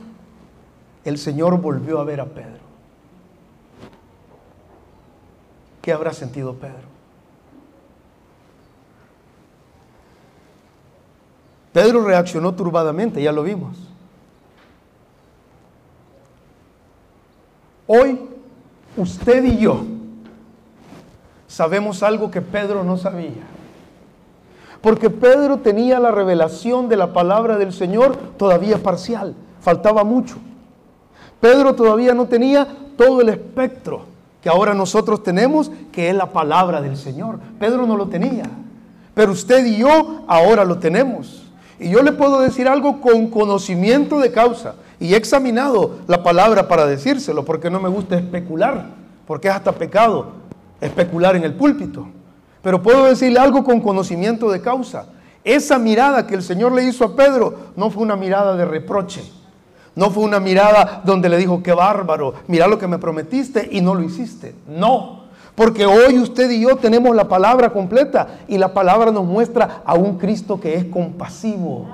el 1.03 1.17
Señor 1.17 1.59
volvió 1.61 1.99
a 1.99 2.03
ver 2.03 2.19
a 2.19 2.25
Pedro. 2.25 2.65
¿Qué 5.81 5.93
habrá 5.93 6.13
sentido 6.13 6.55
Pedro? 6.55 6.95
Pedro 11.71 12.03
reaccionó 12.03 12.55
turbadamente, 12.55 13.21
ya 13.21 13.31
lo 13.31 13.43
vimos. 13.43 13.77
Hoy, 17.87 18.19
usted 18.97 19.43
y 19.43 19.57
yo 19.59 19.85
sabemos 21.47 22.01
algo 22.01 22.31
que 22.31 22.41
Pedro 22.41 22.83
no 22.83 22.97
sabía. 22.97 23.54
Porque 24.85 25.09
Pedro 25.09 25.57
tenía 25.57 25.99
la 25.99 26.11
revelación 26.11 26.89
de 26.89 26.95
la 26.95 27.11
palabra 27.11 27.57
del 27.57 27.73
Señor 27.73 28.15
todavía 28.37 28.77
parcial, 28.77 29.33
faltaba 29.59 30.03
mucho. 30.03 30.35
Pedro 31.41 31.73
todavía 31.73 32.13
no 32.13 32.27
tenía 32.27 32.67
todo 32.95 33.19
el 33.21 33.29
espectro 33.29 34.03
que 34.43 34.47
ahora 34.47 34.75
nosotros 34.75 35.23
tenemos, 35.23 35.71
que 35.91 36.11
es 36.11 36.15
la 36.15 36.31
palabra 36.31 36.81
del 36.81 36.97
Señor. 36.97 37.39
Pedro 37.59 37.87
no 37.87 37.97
lo 37.97 38.09
tenía, 38.09 38.43
pero 39.15 39.31
usted 39.31 39.65
y 39.65 39.77
yo 39.77 40.23
ahora 40.27 40.63
lo 40.63 40.77
tenemos. 40.77 41.47
Y 41.79 41.89
yo 41.89 42.03
le 42.03 42.11
puedo 42.11 42.41
decir 42.41 42.67
algo 42.67 43.01
con 43.01 43.31
conocimiento 43.31 44.19
de 44.19 44.31
causa. 44.31 44.75
Y 44.99 45.15
he 45.15 45.17
examinado 45.17 45.95
la 46.05 46.21
palabra 46.21 46.67
para 46.67 46.85
decírselo, 46.85 47.43
porque 47.43 47.71
no 47.71 47.79
me 47.79 47.89
gusta 47.89 48.19
especular, 48.19 48.89
porque 49.25 49.47
es 49.47 49.55
hasta 49.55 49.71
pecado 49.71 50.33
especular 50.79 51.35
en 51.35 51.43
el 51.43 51.55
púlpito. 51.55 52.05
Pero 52.65 52.81
puedo 52.81 53.05
decirle 53.05 53.37
algo 53.37 53.63
con 53.63 53.79
conocimiento 53.79 54.49
de 54.49 54.59
causa. 54.59 55.05
Esa 55.43 55.77
mirada 55.77 56.25
que 56.25 56.33
el 56.33 56.41
Señor 56.41 56.71
le 56.71 56.83
hizo 56.83 57.05
a 57.05 57.15
Pedro 57.15 57.53
no 57.75 57.91
fue 57.91 58.01
una 58.01 58.15
mirada 58.15 58.55
de 58.55 58.65
reproche. 58.65 59.21
No 59.93 60.09
fue 60.09 60.23
una 60.23 60.39
mirada 60.39 61.03
donde 61.05 61.29
le 61.29 61.37
dijo, 61.37 61.61
qué 61.61 61.73
bárbaro, 61.73 62.33
mira 62.47 62.65
lo 62.67 62.79
que 62.79 62.87
me 62.87 62.97
prometiste 62.97 63.69
y 63.71 63.81
no 63.81 63.93
lo 63.93 64.01
hiciste. 64.01 64.55
No, 64.67 65.25
porque 65.53 65.85
hoy 65.85 66.17
usted 66.17 66.49
y 66.49 66.61
yo 66.61 66.75
tenemos 66.77 67.15
la 67.15 67.27
palabra 67.27 67.69
completa 67.69 68.39
y 68.47 68.57
la 68.57 68.73
palabra 68.73 69.11
nos 69.11 69.25
muestra 69.25 69.83
a 69.85 69.93
un 69.93 70.17
Cristo 70.17 70.59
que 70.59 70.73
es 70.73 70.85
compasivo. 70.85 71.85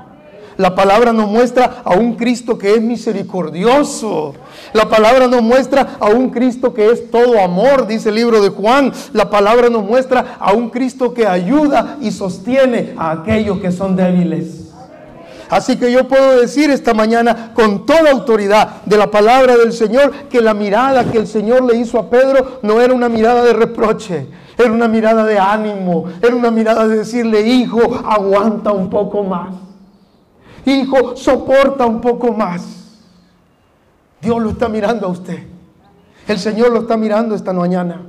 La 0.56 0.74
palabra 0.74 1.12
nos 1.12 1.30
muestra 1.30 1.82
a 1.84 1.96
un 1.96 2.16
Cristo 2.16 2.58
que 2.58 2.76
es 2.76 2.82
misericordioso. 2.82 4.36
La 4.74 4.88
palabra 4.90 5.28
nos 5.28 5.42
muestra 5.42 5.98
a 6.00 6.08
un 6.08 6.30
Cristo 6.30 6.74
que 6.74 6.90
es 6.90 7.12
todo 7.12 7.40
amor, 7.42 7.88
dice 7.88 8.10
el 8.10 8.16
libro 8.16 8.42
de 8.42 8.50
Juan. 8.50 8.94
La 9.14 9.30
palabra 9.30 9.70
nos 9.70 9.84
muestra 9.84 10.38
a 10.40 10.54
un 10.54 10.70
Cristo 10.70 11.14
que 11.14 11.28
ayuda 11.28 11.98
y 12.02 12.12
sostiene 12.12 12.94
a 12.98 13.12
aquellos 13.12 13.60
que 13.60 13.72
son 13.72 13.96
débiles. 13.96 14.72
Así 15.50 15.76
que 15.76 15.92
yo 15.92 16.08
puedo 16.08 16.40
decir 16.40 16.70
esta 16.70 16.94
mañana 16.94 17.52
con 17.54 17.86
toda 17.86 18.12
autoridad 18.12 18.84
de 18.86 18.96
la 18.96 19.12
palabra 19.12 19.58
del 19.58 19.74
Señor 19.74 20.12
que 20.30 20.40
la 20.40 20.54
mirada 20.54 21.12
que 21.12 21.18
el 21.18 21.28
Señor 21.28 21.64
le 21.66 21.76
hizo 21.76 22.00
a 22.00 22.10
Pedro 22.10 22.60
no 22.62 22.80
era 22.80 22.94
una 22.94 23.10
mirada 23.10 23.44
de 23.44 23.52
reproche, 23.52 24.28
era 24.58 24.72
una 24.72 24.88
mirada 24.88 25.26
de 25.26 25.38
ánimo, 25.38 26.06
era 26.22 26.34
una 26.34 26.52
mirada 26.52 26.88
de 26.88 27.00
decirle, 27.00 27.42
hijo, 27.42 27.82
aguanta 28.06 28.72
un 28.72 28.90
poco 28.90 29.24
más. 29.24 29.54
Hijo, 30.66 31.18
soporta 31.18 31.86
un 31.86 32.00
poco 32.00 32.32
más. 32.32 32.81
Dios 34.22 34.42
lo 34.42 34.52
está 34.52 34.70
mirando 34.70 35.08
a 35.08 35.10
usted. 35.10 35.40
El 36.28 36.40
Señor 36.40 36.72
lo 36.72 36.82
está 36.82 36.98
mirando 36.98 37.36
esta 37.36 37.54
mañana. 37.54 38.02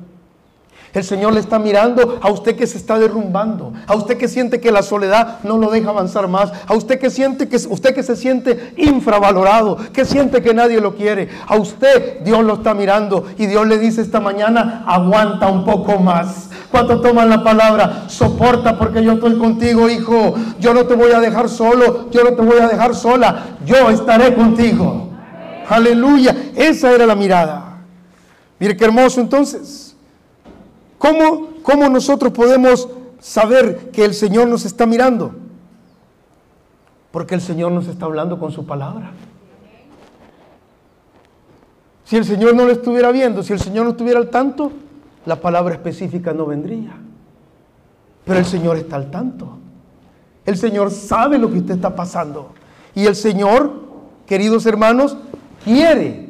El 0.92 1.04
Señor 1.04 1.32
le 1.32 1.40
está 1.40 1.58
mirando 1.58 2.18
a 2.20 2.30
usted 2.30 2.54
que 2.54 2.66
se 2.66 2.76
está 2.76 2.98
derrumbando, 2.98 3.72
a 3.86 3.96
usted 3.96 4.18
que 4.18 4.28
siente 4.28 4.60
que 4.60 4.70
la 4.70 4.82
soledad 4.82 5.38
no 5.42 5.56
lo 5.56 5.70
deja 5.70 5.88
avanzar 5.88 6.28
más, 6.28 6.52
a 6.66 6.74
usted 6.74 6.98
que 6.98 7.08
siente 7.08 7.48
que 7.48 7.56
usted 7.56 7.94
que 7.94 8.02
se 8.02 8.14
siente 8.14 8.74
infravalorado, 8.76 9.78
que 9.94 10.04
siente 10.04 10.42
que 10.42 10.52
nadie 10.52 10.82
lo 10.82 10.94
quiere. 10.94 11.30
A 11.46 11.56
usted 11.56 12.20
Dios 12.20 12.44
lo 12.44 12.54
está 12.54 12.74
mirando 12.74 13.24
y 13.38 13.46
Dios 13.46 13.66
le 13.66 13.78
dice 13.78 14.02
esta 14.02 14.20
mañana, 14.20 14.84
aguanta 14.86 15.48
un 15.48 15.64
poco 15.64 15.98
más. 15.98 16.50
Cuando 16.70 17.00
toman 17.00 17.30
la 17.30 17.42
palabra, 17.42 18.04
soporta 18.08 18.78
porque 18.78 19.02
yo 19.02 19.12
estoy 19.12 19.38
contigo, 19.38 19.88
hijo. 19.88 20.34
Yo 20.60 20.74
no 20.74 20.84
te 20.84 20.94
voy 20.94 21.12
a 21.12 21.20
dejar 21.20 21.48
solo, 21.48 22.10
yo 22.10 22.22
no 22.22 22.34
te 22.34 22.42
voy 22.42 22.58
a 22.60 22.68
dejar 22.68 22.94
sola. 22.94 23.56
Yo 23.64 23.88
estaré 23.88 24.34
contigo. 24.34 25.11
Aleluya. 25.68 26.50
Esa 26.54 26.92
era 26.92 27.06
la 27.06 27.14
mirada. 27.14 27.78
Mire 28.58 28.76
qué 28.76 28.84
hermoso 28.84 29.20
entonces. 29.20 29.96
¿Cómo, 30.98 31.88
nosotros 31.90 32.32
podemos 32.32 32.88
saber 33.18 33.90
que 33.90 34.04
el 34.04 34.14
Señor 34.14 34.46
nos 34.46 34.64
está 34.64 34.86
mirando? 34.86 35.34
Porque 37.10 37.34
el 37.34 37.40
Señor 37.40 37.72
nos 37.72 37.88
está 37.88 38.04
hablando 38.04 38.38
con 38.38 38.52
su 38.52 38.64
palabra. 38.64 39.10
Si 42.04 42.16
el 42.16 42.24
Señor 42.24 42.54
no 42.54 42.64
lo 42.64 42.70
estuviera 42.70 43.10
viendo, 43.10 43.42
si 43.42 43.52
el 43.52 43.58
Señor 43.58 43.84
no 43.84 43.90
estuviera 43.90 44.20
al 44.20 44.30
tanto, 44.30 44.70
la 45.26 45.40
palabra 45.40 45.74
específica 45.74 46.32
no 46.32 46.46
vendría. 46.46 46.92
Pero 48.24 48.38
el 48.38 48.44
Señor 48.44 48.76
está 48.76 48.94
al 48.94 49.10
tanto. 49.10 49.58
El 50.46 50.56
Señor 50.56 50.92
sabe 50.92 51.36
lo 51.38 51.50
que 51.50 51.58
usted 51.58 51.74
está 51.74 51.96
pasando. 51.96 52.52
Y 52.94 53.06
el 53.06 53.16
Señor, 53.16 53.72
queridos 54.26 54.66
hermanos, 54.66 55.16
quiere 55.64 56.28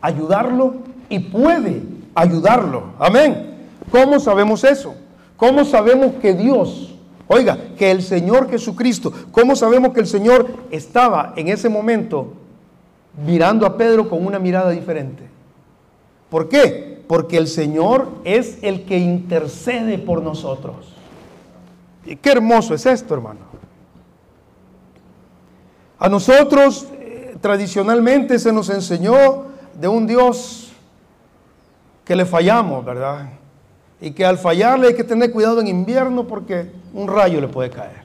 ayudarlo 0.00 0.74
y 1.08 1.18
puede 1.18 1.82
ayudarlo. 2.14 2.84
Amén. 2.98 3.52
¿Cómo 3.90 4.18
sabemos 4.20 4.64
eso? 4.64 4.94
¿Cómo 5.36 5.64
sabemos 5.64 6.14
que 6.20 6.34
Dios, 6.34 6.94
oiga, 7.26 7.58
que 7.76 7.90
el 7.90 8.02
Señor 8.02 8.48
Jesucristo, 8.50 9.12
cómo 9.30 9.56
sabemos 9.56 9.92
que 9.92 10.00
el 10.00 10.06
Señor 10.06 10.46
estaba 10.70 11.32
en 11.36 11.48
ese 11.48 11.68
momento 11.68 12.34
mirando 13.26 13.66
a 13.66 13.76
Pedro 13.76 14.08
con 14.08 14.24
una 14.24 14.38
mirada 14.38 14.70
diferente? 14.70 15.22
¿Por 16.30 16.48
qué? 16.48 17.02
Porque 17.08 17.36
el 17.36 17.48
Señor 17.48 18.08
es 18.24 18.58
el 18.62 18.84
que 18.84 18.98
intercede 18.98 19.98
por 19.98 20.22
nosotros. 20.22 20.94
Y 22.06 22.16
qué 22.16 22.32
hermoso 22.32 22.74
es 22.74 22.86
esto, 22.86 23.14
hermano. 23.14 23.40
A 25.98 26.08
nosotros 26.08 26.88
tradicionalmente 27.42 28.38
se 28.38 28.50
nos 28.50 28.70
enseñó 28.70 29.44
de 29.78 29.88
un 29.88 30.06
Dios 30.06 30.72
que 32.06 32.16
le 32.16 32.24
fallamos, 32.24 32.82
¿verdad? 32.82 33.28
y 34.02 34.10
que 34.10 34.26
al 34.26 34.36
fallarle 34.36 34.88
hay 34.88 34.94
que 34.94 35.04
tener 35.04 35.30
cuidado 35.30 35.60
en 35.60 35.68
invierno 35.68 36.26
porque 36.26 36.72
un 36.92 37.06
rayo 37.06 37.40
le 37.40 37.46
puede 37.46 37.70
caer. 37.70 38.02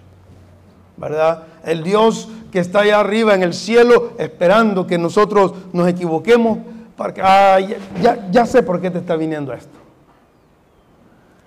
¿Verdad? 0.95 1.43
El 1.65 1.83
Dios 1.83 2.29
que 2.51 2.59
está 2.59 2.81
allá 2.81 2.99
arriba 2.99 3.33
en 3.33 3.41
el 3.41 3.53
cielo 3.53 4.13
esperando 4.19 4.85
que 4.85 4.99
nosotros 4.99 5.53
nos 5.73 5.87
equivoquemos, 5.87 6.59
porque, 6.95 7.21
ya, 8.01 8.29
ya, 8.31 8.45
sé 8.45 8.61
por 8.61 8.79
qué 8.79 8.91
te 8.91 8.99
está 8.99 9.15
viniendo 9.15 9.53
esto. 9.53 9.76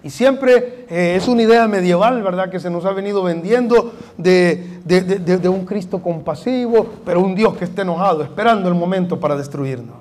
Y 0.02 0.10
siempre 0.10 0.86
eh, 0.88 1.14
es 1.16 1.28
una 1.28 1.42
idea 1.42 1.68
medieval, 1.68 2.22
¿verdad? 2.22 2.50
Que 2.50 2.58
se 2.58 2.70
nos 2.70 2.84
ha 2.84 2.92
venido 2.92 3.22
vendiendo 3.22 3.92
de, 4.16 4.80
de 4.84 5.48
un 5.48 5.66
Cristo 5.66 6.02
compasivo, 6.02 6.86
pero 7.04 7.20
un 7.20 7.34
Dios 7.34 7.56
que 7.56 7.64
esté 7.64 7.82
enojado, 7.82 8.22
esperando 8.22 8.68
el 8.68 8.74
momento 8.74 9.20
para 9.20 9.36
destruirnos. 9.36 9.96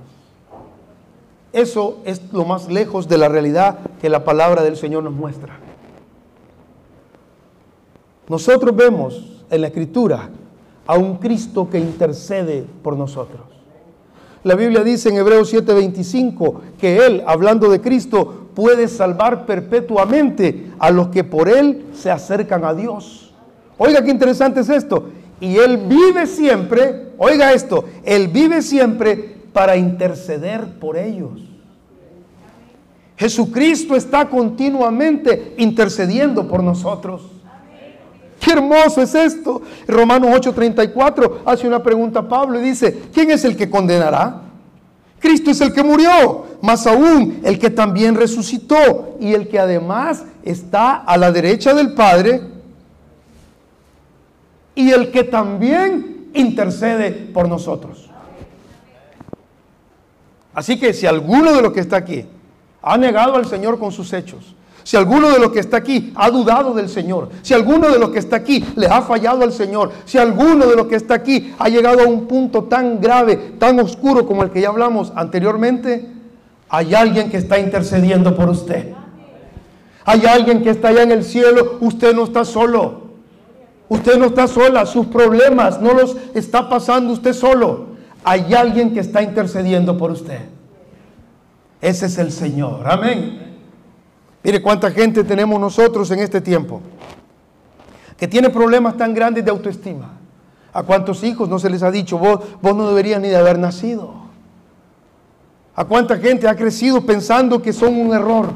Eso 1.51 1.97
es 2.05 2.21
lo 2.31 2.45
más 2.45 2.69
lejos 2.69 3.07
de 3.07 3.17
la 3.17 3.27
realidad 3.27 3.79
que 4.01 4.09
la 4.09 4.23
palabra 4.23 4.62
del 4.62 4.77
Señor 4.77 5.03
nos 5.03 5.13
muestra. 5.13 5.57
Nosotros 8.27 8.75
vemos 8.75 9.41
en 9.49 9.62
la 9.62 9.67
Escritura 9.67 10.29
a 10.85 10.95
un 10.95 11.17
Cristo 11.17 11.67
que 11.69 11.79
intercede 11.79 12.63
por 12.83 12.95
nosotros. 12.95 13.41
La 14.43 14.55
Biblia 14.55 14.83
dice 14.83 15.09
en 15.09 15.17
Hebreos 15.17 15.51
7:25 15.51 16.62
que 16.79 17.05
Él, 17.05 17.23
hablando 17.25 17.69
de 17.69 17.81
Cristo, 17.81 18.38
puede 18.55 18.88
salvar 18.88 19.45
perpetuamente 19.45 20.71
a 20.79 20.91
los 20.91 21.09
que 21.09 21.23
por 21.23 21.49
Él 21.49 21.85
se 21.93 22.12
acercan 22.12 22.63
a 22.63 22.73
Dios. 22.73 23.33
Oiga 23.77 24.03
qué 24.03 24.12
interesante 24.12 24.62
es 24.62 24.69
esto. 24.69 25.09
Y 25.39 25.57
Él 25.57 25.77
vive 25.77 26.27
siempre, 26.27 27.13
oiga 27.17 27.53
esto, 27.53 27.85
Él 28.03 28.27
vive 28.27 28.62
siempre 28.62 29.38
para 29.53 29.77
interceder 29.77 30.65
por 30.79 30.97
ellos. 30.97 31.49
Jesucristo 33.17 33.95
está 33.95 34.29
continuamente 34.29 35.55
intercediendo 35.57 36.47
por 36.47 36.63
nosotros. 36.63 37.23
Qué 38.39 38.53
hermoso 38.53 39.01
es 39.01 39.13
esto. 39.13 39.62
Romanos 39.88 40.29
8:34 40.31 41.39
hace 41.45 41.67
una 41.67 41.83
pregunta 41.83 42.21
a 42.21 42.27
Pablo 42.29 42.59
y 42.59 42.63
dice, 42.63 43.03
¿quién 43.13 43.31
es 43.31 43.43
el 43.43 43.57
que 43.57 43.69
condenará? 43.69 44.48
Cristo 45.19 45.51
es 45.51 45.62
el 45.62 45.73
que 45.73 45.84
murió, 45.84 46.45
más 46.62 46.88
aún 46.88 47.41
el 47.43 47.60
que 47.60 47.69
también 47.69 48.15
resucitó 48.15 49.17
y 49.19 49.34
el 49.34 49.47
que 49.47 49.60
además 49.60 50.23
está 50.43 50.95
a 50.95 51.17
la 51.17 51.32
derecha 51.32 51.73
del 51.73 51.93
Padre 51.93 52.41
y 54.75 54.91
el 54.91 55.12
que 55.12 55.25
también 55.25 56.29
intercede 56.34 57.12
por 57.12 57.49
nosotros. 57.49 58.10
Así 60.53 60.79
que 60.79 60.93
si 60.93 61.05
alguno 61.05 61.53
de 61.53 61.62
los 61.62 61.73
que 61.73 61.82
está 61.82 61.97
aquí 61.97 62.25
ha 62.82 62.97
negado 62.97 63.36
al 63.36 63.45
Señor 63.45 63.77
con 63.77 63.91
sus 63.91 64.12
hechos, 64.13 64.55
si 64.89 64.97
alguno 64.97 65.30
de 65.30 65.38
los 65.38 65.52
que 65.52 65.60
está 65.60 65.78
aquí 65.78 66.12
ha 66.15 66.32
dudado 66.32 66.73
del 66.73 66.89
Señor, 66.89 67.30
si 67.43 67.54
alguno 67.54 67.89
de 67.89 67.99
los 67.99 68.10
que 68.10 68.17
está 68.17 68.38
aquí 68.38 68.65
le 68.75 68.88
ha 68.88 69.04
fallado 69.04 69.43
al 69.43 69.54
Señor, 69.54 69.91
si 70.04 70.17
alguno 70.17 70.65
de 70.65 70.75
los 70.75 70.88
que 70.88 70.95
está 70.95 71.13
aquí 71.13 71.54
ha 71.60 71.69
llegado 71.69 72.02
a 72.02 72.08
un 72.08 72.25
punto 72.25 72.63
tan 72.63 72.99
grave, 72.99 73.36
tan 73.60 73.80
oscuro 73.80 74.25
como 74.25 74.41
el 74.41 74.49
que 74.49 74.62
ya 74.62 74.69
hablamos 74.69 75.13
anteriormente, 75.15 76.08
hay 76.69 76.95
alguien 76.95 77.30
que 77.30 77.38
está 77.38 77.60
intercediendo 77.60 78.36
por 78.36 78.49
usted. 78.49 78.93
Hay 80.06 80.25
alguien 80.25 80.63
que 80.63 80.71
está 80.71 80.88
allá 80.88 81.04
en 81.04 81.12
el 81.12 81.23
cielo, 81.23 81.78
usted 81.82 82.15
no 82.15 82.23
está 82.23 82.43
solo. 82.43 83.10
Usted 83.89 84.17
no 84.17 84.25
está 84.25 84.47
sola, 84.47 84.88
sus 84.88 85.06
problemas 85.06 85.80
no 85.80 85.93
los 85.93 86.17
está 86.34 86.67
pasando 86.67 87.13
usted 87.13 87.34
solo. 87.34 87.89
Hay 88.23 88.56
alguien 88.56 88.91
que 88.95 89.02
está 89.02 89.21
intercediendo 89.21 89.99
por 89.99 90.10
usted. 90.10 90.39
Ese 91.80 92.08
es 92.08 92.17
el 92.17 92.32
Señor. 92.32 92.89
Amén. 92.89 93.48
Mire 94.43 94.62
cuánta 94.62 94.91
gente 94.91 95.23
tenemos 95.23 95.60
nosotros 95.60 96.10
en 96.12 96.19
este 96.19 96.41
tiempo 96.41 96.82
que 98.17 98.28
tiene 98.28 98.49
problemas 98.49 98.97
tan 98.97 99.13
grandes 99.13 99.45
de 99.45 99.52
autoestima. 99.52 100.12
¿A 100.73 100.84
cuántos 100.84 101.23
hijos 101.23 101.49
no 101.49 101.58
se 101.58 101.69
les 101.69 101.82
ha 101.84 101.89
dicho, 101.89 102.17
vos, 102.17 102.41
vos 102.62 102.75
no 102.75 102.88
deberías 102.89 103.21
ni 103.21 103.30
de 103.30 103.38
haber 103.38 103.58
nacido? 103.58 104.13
¿A 105.75 105.86
cuánta 105.86 106.17
gente 106.17 106.47
ha 106.47 106.56
crecido 106.56 107.06
pensando 107.06 107.62
que 107.62 107.73
son 107.73 107.97
un 107.97 108.13
error? 108.13 108.49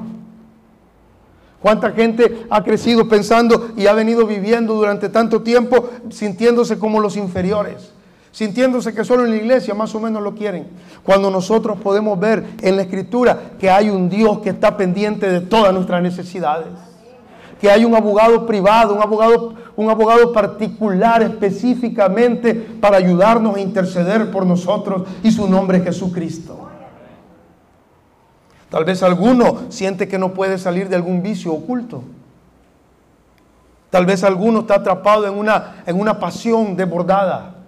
¿Cuánta 1.62 1.92
gente 1.92 2.46
ha 2.50 2.62
crecido 2.62 3.08
pensando 3.08 3.72
y 3.78 3.88
ha 3.88 3.94
venido 3.94 4.28
viviendo 4.28 4.74
durante 4.74 5.08
tanto 5.08 5.42
tiempo 5.42 5.90
sintiéndose 6.10 6.78
como 6.78 7.00
los 7.00 7.16
inferiores? 7.16 7.94
Sintiéndose 8.34 8.94
que 8.94 9.06
solo 9.06 9.24
en 9.24 9.30
la 9.30 9.38
iglesia 9.38 9.74
más 9.76 9.94
o 9.96 10.00
menos 10.00 10.22
lo 10.22 10.34
quieren. 10.36 10.68
Cuando 11.04 11.30
nosotros 11.30 11.78
podemos 11.82 12.20
ver 12.20 12.44
en 12.62 12.76
la 12.76 12.82
escritura 12.82 13.52
que 13.60 13.70
hay 13.70 13.90
un 13.90 14.10
Dios 14.10 14.40
que 14.40 14.50
está 14.50 14.76
pendiente 14.76 15.30
de 15.30 15.40
todas 15.40 15.74
nuestras 15.74 16.02
necesidades. 16.02 16.68
Que 17.62 17.70
hay 17.70 17.86
un 17.86 17.96
abogado 17.96 18.46
privado, 18.46 18.96
un 18.96 19.02
abogado, 19.02 19.54
un 19.76 19.90
abogado 19.90 20.34
particular 20.34 21.22
específicamente 21.22 22.54
para 22.56 22.98
ayudarnos 22.98 23.56
a 23.56 23.62
interceder 23.62 24.32
por 24.32 24.46
nosotros 24.46 25.04
y 25.22 25.32
su 25.32 25.48
nombre 25.48 25.78
es 25.78 25.84
Jesucristo. 25.86 26.60
Tal 28.70 28.84
vez 28.84 29.04
alguno 29.04 29.60
siente 29.70 30.08
que 30.08 30.18
no 30.18 30.34
puede 30.34 30.58
salir 30.58 30.90
de 30.90 30.96
algún 30.96 31.22
vicio 31.22 31.54
oculto. 31.54 32.04
Tal 33.92 34.08
vez 34.08 34.24
alguno 34.24 34.62
está 34.62 34.76
atrapado 34.76 35.28
en 35.28 35.36
una, 35.36 35.84
en 35.86 36.00
una 36.00 36.20
pasión 36.20 36.76
desbordada. 36.76 37.63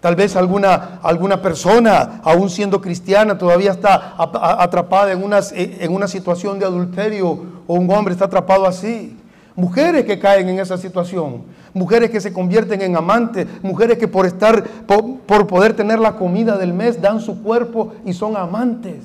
Tal 0.00 0.14
vez 0.14 0.36
alguna, 0.36 1.00
alguna 1.02 1.42
persona, 1.42 2.20
aún 2.22 2.50
siendo 2.50 2.80
cristiana, 2.80 3.36
todavía 3.36 3.72
está 3.72 4.14
atrapada 4.16 5.10
en 5.12 5.24
una, 5.24 5.40
en 5.52 5.92
una 5.92 6.06
situación 6.06 6.58
de 6.58 6.64
adulterio 6.64 7.28
o 7.66 7.74
un 7.74 7.90
hombre 7.90 8.12
está 8.12 8.26
atrapado 8.26 8.66
así. 8.66 9.16
Mujeres 9.56 10.04
que 10.04 10.20
caen 10.20 10.48
en 10.50 10.60
esa 10.60 10.78
situación, 10.78 11.42
mujeres 11.74 12.10
que 12.10 12.20
se 12.20 12.32
convierten 12.32 12.80
en 12.80 12.96
amantes, 12.96 13.48
mujeres 13.60 13.98
que 13.98 14.06
por 14.06 14.24
estar, 14.24 14.62
por, 14.62 15.18
por 15.18 15.48
poder 15.48 15.74
tener 15.74 15.98
la 15.98 16.14
comida 16.14 16.56
del 16.56 16.72
mes, 16.72 17.02
dan 17.02 17.20
su 17.20 17.42
cuerpo 17.42 17.94
y 18.04 18.12
son 18.12 18.36
amantes. 18.36 19.02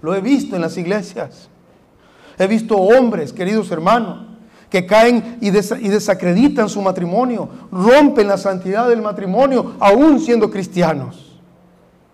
Lo 0.00 0.14
he 0.14 0.22
visto 0.22 0.56
en 0.56 0.62
las 0.62 0.78
iglesias. 0.78 1.50
He 2.38 2.46
visto 2.46 2.78
hombres, 2.78 3.34
queridos 3.34 3.70
hermanos, 3.70 4.31
que 4.72 4.86
caen 4.86 5.36
y, 5.42 5.50
desacreditan 5.50 6.66
su 6.66 6.80
matrimonio, 6.80 7.46
rompen 7.70 8.26
la 8.26 8.38
santidad 8.38 8.88
del 8.88 9.02
matrimonio, 9.02 9.74
aún 9.78 10.18
siendo 10.18 10.50
cristianos. 10.50 11.38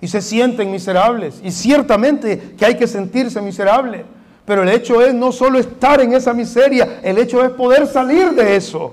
Y 0.00 0.08
se 0.08 0.20
sienten 0.20 0.68
miserables. 0.68 1.40
Y 1.44 1.52
ciertamente 1.52 2.56
que 2.58 2.66
hay 2.66 2.74
que 2.74 2.88
sentirse 2.88 3.40
miserable. 3.40 4.04
Pero 4.44 4.64
el 4.64 4.70
hecho 4.70 5.00
es 5.00 5.14
no 5.14 5.30
solo 5.30 5.60
estar 5.60 6.00
en 6.00 6.14
esa 6.14 6.34
miseria, 6.34 6.98
el 7.04 7.18
hecho 7.18 7.44
es 7.44 7.50
poder 7.50 7.86
salir 7.86 8.30
de 8.32 8.56
eso. 8.56 8.92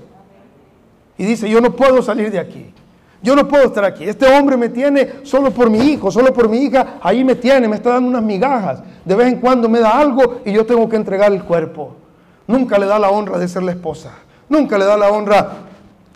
Y 1.18 1.24
dice, 1.24 1.50
yo 1.50 1.60
no 1.60 1.74
puedo 1.74 2.02
salir 2.02 2.30
de 2.30 2.38
aquí. 2.38 2.72
Yo 3.20 3.34
no 3.34 3.48
puedo 3.48 3.64
estar 3.64 3.84
aquí. 3.84 4.04
Este 4.04 4.26
hombre 4.26 4.56
me 4.56 4.68
tiene 4.68 5.10
solo 5.24 5.50
por 5.50 5.70
mi 5.70 5.80
hijo, 5.80 6.12
solo 6.12 6.32
por 6.32 6.48
mi 6.48 6.58
hija. 6.58 6.98
Ahí 7.02 7.24
me 7.24 7.34
tiene, 7.34 7.66
me 7.66 7.74
está 7.74 7.94
dando 7.94 8.10
unas 8.10 8.22
migajas. 8.22 8.80
De 9.04 9.16
vez 9.16 9.26
en 9.26 9.40
cuando 9.40 9.68
me 9.68 9.80
da 9.80 9.98
algo 9.98 10.42
y 10.44 10.52
yo 10.52 10.64
tengo 10.64 10.88
que 10.88 10.94
entregar 10.94 11.32
el 11.32 11.42
cuerpo. 11.42 12.05
Nunca 12.46 12.78
le 12.78 12.86
da 12.86 12.98
la 12.98 13.10
honra 13.10 13.38
de 13.38 13.48
ser 13.48 13.62
la 13.62 13.72
esposa. 13.72 14.10
Nunca 14.48 14.78
le 14.78 14.84
da 14.84 14.96
la 14.96 15.10
honra 15.10 15.48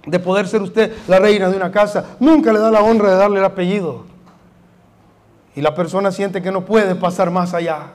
de 0.07 0.19
poder 0.19 0.47
ser 0.49 0.63
usted 0.63 0.93
la 1.09 1.19
reina 1.19 1.49
de 1.49 1.57
una 1.57 1.71
casa. 1.71 2.05
Nunca 2.21 2.53
le 2.53 2.59
da 2.59 2.71
la 2.71 2.83
honra 2.83 3.11
de 3.11 3.17
darle 3.17 3.39
el 3.39 3.45
apellido. 3.45 4.05
Y 5.57 5.61
la 5.61 5.75
persona 5.75 6.13
siente 6.13 6.41
que 6.41 6.53
no 6.53 6.65
puede 6.65 6.95
pasar 6.95 7.31
más 7.31 7.55
allá. 7.55 7.89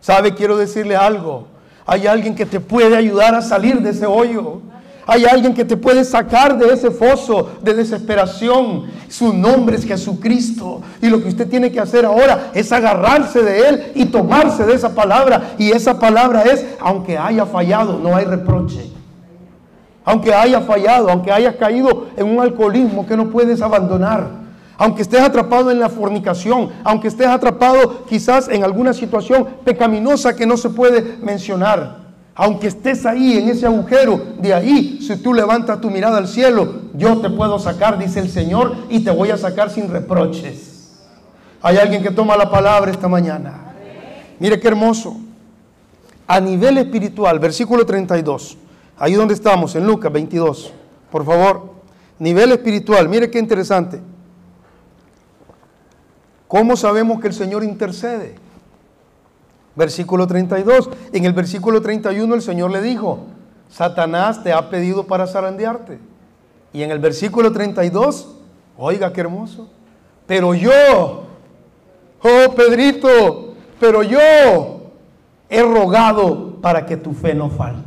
¿Sabe? 0.00 0.34
Quiero 0.34 0.56
decirle 0.56 0.96
algo. 0.96 1.46
Hay 1.86 2.06
alguien 2.06 2.34
que 2.34 2.46
te 2.46 2.60
puede 2.60 2.96
ayudar 2.96 3.34
a 3.34 3.42
salir 3.42 3.80
de 3.80 3.90
ese 3.90 4.06
hoyo. 4.06 4.60
Hay 5.10 5.24
alguien 5.24 5.54
que 5.54 5.64
te 5.64 5.78
puede 5.78 6.04
sacar 6.04 6.58
de 6.58 6.70
ese 6.70 6.90
foso 6.90 7.48
de 7.62 7.72
desesperación. 7.72 8.90
Su 9.08 9.32
nombre 9.32 9.76
es 9.76 9.86
Jesucristo. 9.86 10.82
Y 11.00 11.08
lo 11.08 11.22
que 11.22 11.28
usted 11.28 11.48
tiene 11.48 11.72
que 11.72 11.80
hacer 11.80 12.04
ahora 12.04 12.50
es 12.52 12.70
agarrarse 12.72 13.42
de 13.42 13.68
Él 13.68 13.92
y 13.94 14.04
tomarse 14.04 14.66
de 14.66 14.74
esa 14.74 14.94
palabra. 14.94 15.54
Y 15.56 15.70
esa 15.70 15.98
palabra 15.98 16.42
es, 16.42 16.62
aunque 16.78 17.16
haya 17.16 17.46
fallado, 17.46 17.98
no 17.98 18.14
hay 18.14 18.26
reproche. 18.26 18.90
Aunque 20.04 20.34
haya 20.34 20.60
fallado, 20.60 21.08
aunque 21.08 21.32
hayas 21.32 21.54
caído 21.54 22.08
en 22.14 22.26
un 22.26 22.40
alcoholismo 22.42 23.06
que 23.06 23.16
no 23.16 23.30
puedes 23.30 23.62
abandonar. 23.62 24.28
Aunque 24.76 25.00
estés 25.00 25.22
atrapado 25.22 25.70
en 25.70 25.80
la 25.80 25.88
fornicación, 25.88 26.68
aunque 26.84 27.08
estés 27.08 27.28
atrapado 27.28 28.04
quizás 28.04 28.46
en 28.50 28.62
alguna 28.62 28.92
situación 28.92 29.48
pecaminosa 29.64 30.36
que 30.36 30.44
no 30.44 30.58
se 30.58 30.68
puede 30.68 31.16
mencionar. 31.22 32.07
Aunque 32.40 32.68
estés 32.68 33.04
ahí 33.04 33.36
en 33.36 33.48
ese 33.48 33.66
agujero, 33.66 34.20
de 34.38 34.54
ahí, 34.54 35.00
si 35.02 35.16
tú 35.16 35.34
levantas 35.34 35.80
tu 35.80 35.90
mirada 35.90 36.18
al 36.18 36.28
cielo, 36.28 36.82
yo 36.94 37.20
te 37.20 37.28
puedo 37.30 37.58
sacar, 37.58 37.98
dice 37.98 38.20
el 38.20 38.30
Señor, 38.30 38.76
y 38.88 39.00
te 39.00 39.10
voy 39.10 39.32
a 39.32 39.36
sacar 39.36 39.70
sin 39.70 39.90
reproches. 39.90 40.92
Hay 41.60 41.78
alguien 41.78 42.00
que 42.00 42.12
toma 42.12 42.36
la 42.36 42.48
palabra 42.48 42.92
esta 42.92 43.08
mañana. 43.08 43.74
Mire 44.38 44.60
qué 44.60 44.68
hermoso. 44.68 45.16
A 46.28 46.38
nivel 46.38 46.78
espiritual, 46.78 47.40
versículo 47.40 47.84
32. 47.84 48.56
Ahí 48.98 49.14
donde 49.14 49.34
estamos, 49.34 49.74
en 49.74 49.84
Lucas 49.84 50.12
22. 50.12 50.72
Por 51.10 51.24
favor. 51.24 51.72
Nivel 52.20 52.52
espiritual, 52.52 53.08
mire 53.08 53.32
qué 53.32 53.40
interesante. 53.40 54.00
¿Cómo 56.46 56.76
sabemos 56.76 57.20
que 57.20 57.26
el 57.26 57.34
Señor 57.34 57.64
intercede? 57.64 58.36
Versículo 59.78 60.26
32. 60.26 60.90
En 61.12 61.24
el 61.24 61.32
versículo 61.32 61.80
31 61.80 62.34
el 62.34 62.42
Señor 62.42 62.72
le 62.72 62.82
dijo, 62.82 63.20
Satanás 63.70 64.42
te 64.42 64.52
ha 64.52 64.70
pedido 64.70 65.06
para 65.06 65.28
zarandearte. 65.28 66.00
Y 66.72 66.82
en 66.82 66.90
el 66.90 66.98
versículo 66.98 67.52
32, 67.52 68.34
oiga 68.76 69.12
qué 69.12 69.20
hermoso, 69.20 69.70
pero 70.26 70.52
yo, 70.52 70.72
oh 72.22 72.54
Pedrito, 72.56 73.54
pero 73.78 74.02
yo 74.02 74.18
he 75.48 75.62
rogado 75.62 76.56
para 76.60 76.84
que 76.84 76.96
tu 76.96 77.12
fe 77.12 77.32
no 77.32 77.48
falte. 77.48 77.86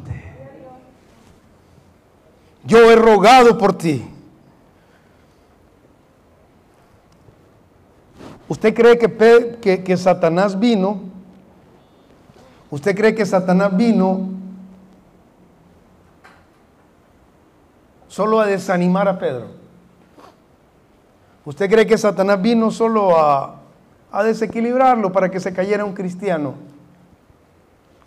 Yo 2.64 2.90
he 2.90 2.96
rogado 2.96 3.58
por 3.58 3.78
ti. 3.78 4.02
¿Usted 8.48 8.74
cree 8.74 8.98
que, 8.98 9.58
que, 9.62 9.84
que 9.84 9.98
Satanás 9.98 10.58
vino 10.58 11.11
¿Usted 12.72 12.96
cree 12.96 13.14
que 13.14 13.26
Satanás 13.26 13.76
vino 13.76 14.30
solo 18.08 18.40
a 18.40 18.46
desanimar 18.46 19.10
a 19.10 19.20
Pedro? 19.20 19.48
¿Usted 21.44 21.70
cree 21.70 21.86
que 21.86 21.98
Satanás 21.98 22.42
vino 22.42 22.72
solo 22.72 23.18
a, 23.18 23.58
desequilibrarlo 24.24 25.12
para 25.12 25.30
que 25.30 25.40
se 25.40 25.54
cayera 25.54 25.84
un 25.84 25.94
cristiano 25.94 26.54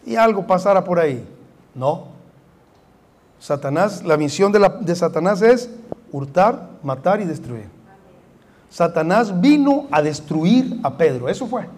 y 0.07 0.17
algo 0.17 0.47
pasara 0.47 0.83
por 0.83 0.99
ahí? 0.99 1.27
No. 1.75 2.09
Satanás, 3.39 4.03
la 4.03 4.17
misión 4.17 4.51
de, 4.51 4.67
de 4.81 4.97
Satanás 4.97 5.43
es 5.43 5.69
hurtar, 6.11 6.71
matar 6.83 7.21
y 7.21 7.25
destruir. 7.25 7.69
Satanás 8.71 9.43
vino 9.43 9.89
a 9.91 10.01
destruir 10.01 10.81
a 10.83 10.97
Pedro, 10.97 11.29
eso 11.29 11.47
fue. 11.47 11.69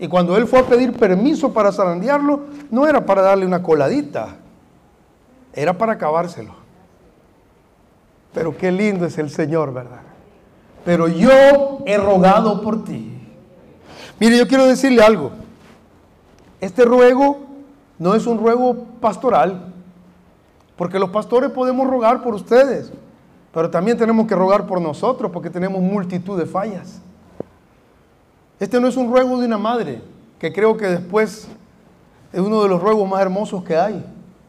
Y 0.00 0.08
cuando 0.08 0.34
él 0.38 0.46
fue 0.46 0.60
a 0.60 0.66
pedir 0.66 0.94
permiso 0.94 1.52
para 1.52 1.70
zarandearlo, 1.70 2.40
no 2.70 2.86
era 2.86 3.04
para 3.04 3.20
darle 3.20 3.44
una 3.44 3.62
coladita, 3.62 4.36
era 5.52 5.76
para 5.76 5.92
acabárselo. 5.92 6.54
Pero 8.32 8.56
qué 8.56 8.72
lindo 8.72 9.04
es 9.04 9.18
el 9.18 9.28
Señor, 9.28 9.74
¿verdad? 9.74 10.00
Pero 10.86 11.06
yo 11.06 11.82
he 11.84 11.98
rogado 11.98 12.62
por 12.62 12.82
ti. 12.82 13.12
Mire, 14.18 14.38
yo 14.38 14.48
quiero 14.48 14.66
decirle 14.66 15.02
algo. 15.02 15.32
Este 16.62 16.86
ruego 16.86 17.40
no 17.98 18.14
es 18.14 18.26
un 18.26 18.38
ruego 18.38 18.86
pastoral, 19.02 19.70
porque 20.76 20.98
los 20.98 21.10
pastores 21.10 21.50
podemos 21.50 21.86
rogar 21.86 22.22
por 22.22 22.34
ustedes, 22.34 22.90
pero 23.52 23.68
también 23.68 23.98
tenemos 23.98 24.26
que 24.26 24.34
rogar 24.34 24.66
por 24.66 24.80
nosotros, 24.80 25.30
porque 25.30 25.50
tenemos 25.50 25.82
multitud 25.82 26.38
de 26.38 26.46
fallas. 26.46 27.02
Este 28.60 28.78
no 28.78 28.88
es 28.88 28.96
un 28.98 29.10
ruego 29.10 29.40
de 29.40 29.46
una 29.46 29.56
madre, 29.56 30.02
que 30.38 30.52
creo 30.52 30.76
que 30.76 30.86
después 30.86 31.48
es 32.30 32.40
uno 32.40 32.62
de 32.62 32.68
los 32.68 32.82
ruegos 32.82 33.08
más 33.08 33.22
hermosos 33.22 33.64
que 33.64 33.74
hay, 33.74 34.04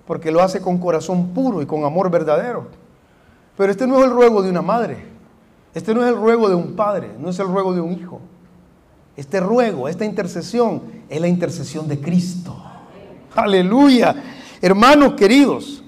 porque 0.06 0.32
lo 0.32 0.44
hace 0.44 0.60
con 0.60 0.78
corazón 0.80 1.30
puro 1.30 1.62
y 1.62 1.66
con 1.66 1.86
amor 1.86 2.12
verdadero. 2.12 2.68
Pero 3.56 3.72
este 3.72 3.88
no 3.88 4.00
es 4.00 4.04
el 4.04 4.12
ruego 4.12 4.42
de 4.42 4.50
una 4.50 4.62
madre, 4.62 5.06
este 5.74 5.96
no 5.96 6.04
es 6.04 6.10
el 6.10 6.18
ruego 6.18 6.50
de 6.50 6.56
un 6.56 6.76
padre, 6.76 7.12
no 7.18 7.30
es 7.30 7.40
el 7.40 7.48
ruego 7.48 7.74
de 7.74 7.80
un 7.80 7.94
hijo. 7.94 8.20
Este 9.16 9.40
ruego, 9.40 9.88
esta 9.88 10.04
intercesión 10.04 10.82
es 11.08 11.22
la 11.22 11.30
intercesión 11.30 11.88
de 11.88 12.02
Cristo. 12.02 12.56
Aleluya. 13.34 14.14
Hermanos 14.62 15.14
queridos, 15.14 15.84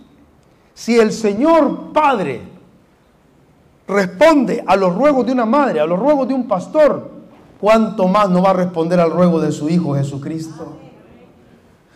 si 0.73 0.97
el 0.97 1.11
Señor 1.11 1.91
Padre 1.91 2.41
responde 3.85 4.63
a 4.65 4.77
los 4.77 4.95
ruegos 4.95 5.25
de 5.25 5.33
una 5.33 5.45
madre, 5.45 5.81
a 5.81 5.85
los 5.85 5.99
ruegos 5.99 6.27
de 6.27 6.33
un 6.33 6.47
pastor, 6.47 7.22
¿cuánto 7.63 8.09
más 8.09 8.29
no 8.29 8.41
va 8.41 8.49
a 8.49 8.53
responder 8.55 8.99
al 8.99 9.09
ruego 9.09 9.39
de 9.39 9.53
su 9.53 9.69
Hijo 9.69 9.95
Jesucristo? 9.95 10.79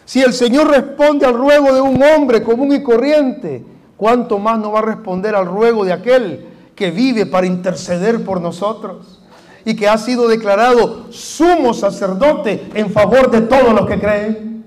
Si 0.06 0.22
el 0.22 0.32
Señor 0.32 0.70
responde 0.70 1.26
al 1.26 1.34
ruego 1.34 1.74
de 1.74 1.82
un 1.82 2.02
hombre 2.02 2.42
común 2.42 2.72
y 2.72 2.82
corriente, 2.82 3.66
¿cuánto 3.98 4.40
más 4.40 4.60
no 4.60 4.72
va 4.72 4.80
a 4.80 4.84
responder 4.84 5.36
al 5.36 5.46
ruego 5.46 5.84
de 5.84 5.92
aquel 5.92 6.48
que 6.74 6.90
vive 6.90 7.26
para 7.26 7.48
interceder 7.48 8.24
por 8.24 8.40
nosotros? 8.40 9.20
Y 9.66 9.76
que 9.76 9.90
ha 9.90 9.98
sido 9.98 10.30
declarado 10.30 11.12
sumo 11.12 11.74
sacerdote 11.74 12.70
en 12.74 12.90
favor 12.90 13.30
de 13.30 13.42
todos 13.42 13.74
los 13.74 13.86
que 13.88 14.00
creen. 14.00 14.64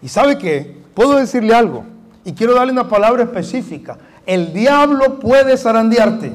Y 0.00 0.08
sabe 0.08 0.38
que, 0.38 0.80
puedo 0.94 1.16
decirle 1.16 1.54
algo, 1.54 1.84
y 2.24 2.32
quiero 2.32 2.54
darle 2.54 2.72
una 2.72 2.88
palabra 2.88 3.24
específica. 3.24 3.98
El 4.24 4.54
diablo 4.54 5.18
puede 5.18 5.58
zarandearte. 5.58 6.32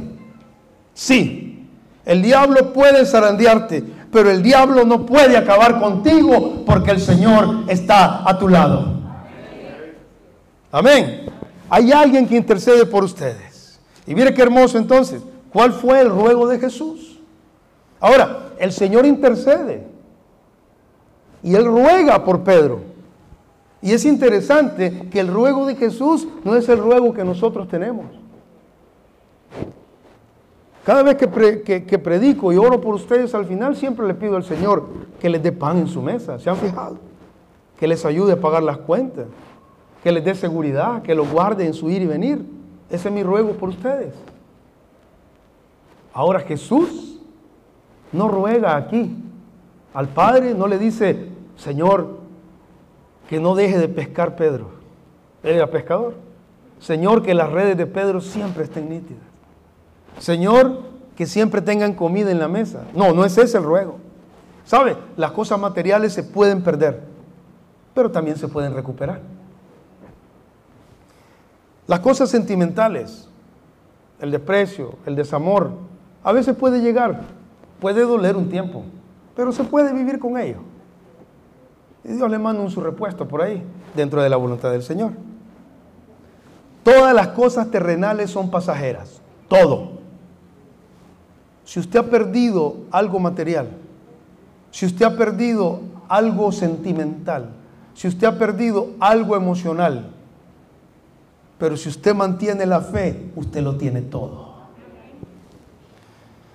Sí, 0.94 1.49
el 2.10 2.24
diablo 2.24 2.74
puede 2.74 3.06
zarandearte, 3.06 3.84
pero 4.12 4.32
el 4.32 4.42
diablo 4.42 4.84
no 4.84 5.06
puede 5.06 5.38
acabar 5.38 5.80
contigo 5.80 6.64
porque 6.66 6.90
el 6.90 7.00
Señor 7.00 7.66
está 7.68 8.28
a 8.28 8.40
tu 8.40 8.48
lado. 8.48 9.00
Amén. 10.72 11.28
Hay 11.70 11.92
alguien 11.92 12.28
que 12.28 12.36
intercede 12.36 12.88
por 12.88 13.04
ustedes. 13.04 13.80
Y 14.08 14.16
mire 14.16 14.34
qué 14.34 14.42
hermoso 14.42 14.80
entonces. 14.80 15.22
¿Cuál 15.54 15.72
fue 15.72 16.02
el 16.02 16.10
ruego 16.10 16.48
de 16.48 16.58
Jesús? 16.58 17.20
Ahora, 18.00 18.54
el 18.58 18.72
Señor 18.72 19.06
intercede. 19.06 19.86
Y 21.44 21.54
Él 21.54 21.64
ruega 21.64 22.26
por 22.26 22.44
Pedro. 22.44 22.82
Y 23.84 23.94
es 23.94 24.04
interesante 24.04 25.10
que 25.12 25.20
el 25.20 25.28
ruego 25.28 25.68
de 25.68 25.76
Jesús 25.76 26.28
no 26.44 26.56
es 26.56 26.68
el 26.70 26.80
ruego 26.80 27.14
que 27.14 27.24
nosotros 27.24 27.68
tenemos. 27.68 28.08
Cada 30.90 31.04
vez 31.04 31.18
que, 31.18 32.00
predico 32.00 32.52
y 32.52 32.58
oro 32.58 32.82
por 32.82 32.96
ustedes, 32.96 33.36
al 33.36 33.46
final 33.46 33.76
siempre 33.76 34.08
le 34.08 34.16
pido 34.16 34.36
al 34.36 34.44
Señor 34.44 34.88
que 35.20 35.30
les 35.30 35.44
dé 35.44 35.52
pan 35.52 35.78
en 35.78 35.88
su 35.88 36.02
mesa. 36.02 36.40
¿Se 36.40 36.50
han 36.50 36.58
fijado? 36.58 36.98
Que 37.80 37.88
les 37.88 38.04
ayude 38.06 38.34
a 38.34 38.42
pagar 38.42 38.64
las 38.64 38.80
cuentas, 38.80 39.28
que 40.02 40.12
les 40.12 40.26
dé 40.26 40.34
seguridad, 40.34 41.04
que 41.04 41.14
los 41.14 41.32
guarde 41.32 41.68
en 41.68 41.76
su 41.76 41.92
ir 41.92 42.02
y 42.02 42.08
venir. 42.08 42.44
Ese 42.90 43.10
es 43.10 43.14
mi 43.14 43.22
ruego 43.22 43.52
por 43.52 43.70
ustedes. 43.70 44.16
Ahora 46.12 46.40
Jesús 46.40 47.20
no 48.12 48.28
ruega 48.28 48.76
aquí. 48.76 49.16
Al 49.94 50.08
Padre 50.08 50.56
no 50.56 50.66
le 50.66 50.80
dice, 50.80 51.28
Señor, 51.56 52.18
que 53.30 53.40
no 53.40 53.54
deje 53.54 53.78
de 53.78 53.90
pescar 53.90 54.36
Pedro. 54.36 54.72
Él 55.44 55.54
era 55.58 55.70
pescador. 55.70 56.16
Señor, 56.80 57.22
que 57.22 57.36
las 57.36 57.52
redes 57.52 57.78
de 57.78 57.86
Pedro 57.86 58.22
siempre 58.22 58.64
estén 58.64 58.90
nítidas. 58.90 59.29
Señor, 60.18 60.82
que 61.16 61.26
siempre 61.26 61.62
tengan 61.62 61.94
comida 61.94 62.32
en 62.32 62.40
la 62.40 62.48
mesa. 62.48 62.84
No, 62.96 63.14
no 63.14 63.26
es 63.26 63.38
ese 63.38 63.58
el 63.58 63.64
ruego. 63.64 63.98
¿Sabe? 64.66 64.98
Las 65.18 65.32
cosas 65.32 65.60
materiales 65.60 66.14
se 66.14 66.24
pueden 66.24 66.62
perder, 66.62 67.02
pero 67.94 68.12
también 68.12 68.38
se 68.38 68.48
pueden 68.48 68.74
recuperar. 68.74 69.20
Las 71.88 72.02
cosas 72.02 72.30
sentimentales, 72.30 73.28
el 74.22 74.32
desprecio, 74.32 74.96
el 75.06 75.16
desamor, 75.16 75.72
a 76.24 76.32
veces 76.32 76.56
puede 76.56 76.82
llegar, 76.82 77.22
puede 77.80 78.04
doler 78.04 78.36
un 78.36 78.48
tiempo, 78.48 78.84
pero 79.36 79.52
se 79.52 79.64
puede 79.64 79.92
vivir 79.92 80.20
con 80.20 80.38
ello. 80.38 80.60
Y 82.04 82.14
Dios 82.14 82.30
le 82.30 82.38
manda 82.38 82.62
un 82.62 82.70
su 82.70 82.80
repuesto 82.80 83.28
por 83.28 83.42
ahí, 83.42 83.64
dentro 83.96 84.22
de 84.22 84.30
la 84.30 84.38
voluntad 84.38 84.72
del 84.72 84.84
Señor. 84.84 85.14
Todas 86.84 87.14
las 87.14 87.30
cosas 87.30 87.72
terrenales 87.72 88.30
son 88.30 88.52
pasajeras, 88.52 89.22
todo. 89.48 89.99
Si 91.70 91.80
usted 91.80 92.00
ha 92.00 92.04
perdido 92.10 92.78
algo 92.90 93.20
material, 93.20 93.68
si 94.72 94.88
usted 94.88 95.06
ha 95.06 95.16
perdido 95.16 95.82
algo 96.08 96.52
sentimental, 96.52 97.52
si 97.94 98.08
usted 98.08 98.26
ha 98.26 98.40
perdido 98.40 98.90
algo 99.00 99.36
emocional, 99.36 100.10
pero 101.60 101.78
si 101.78 101.90
usted 101.90 102.16
mantiene 102.16 102.66
la 102.66 102.82
fe, 102.82 103.30
usted 103.36 103.62
lo 103.62 103.76
tiene 103.78 104.02
todo. 104.02 104.50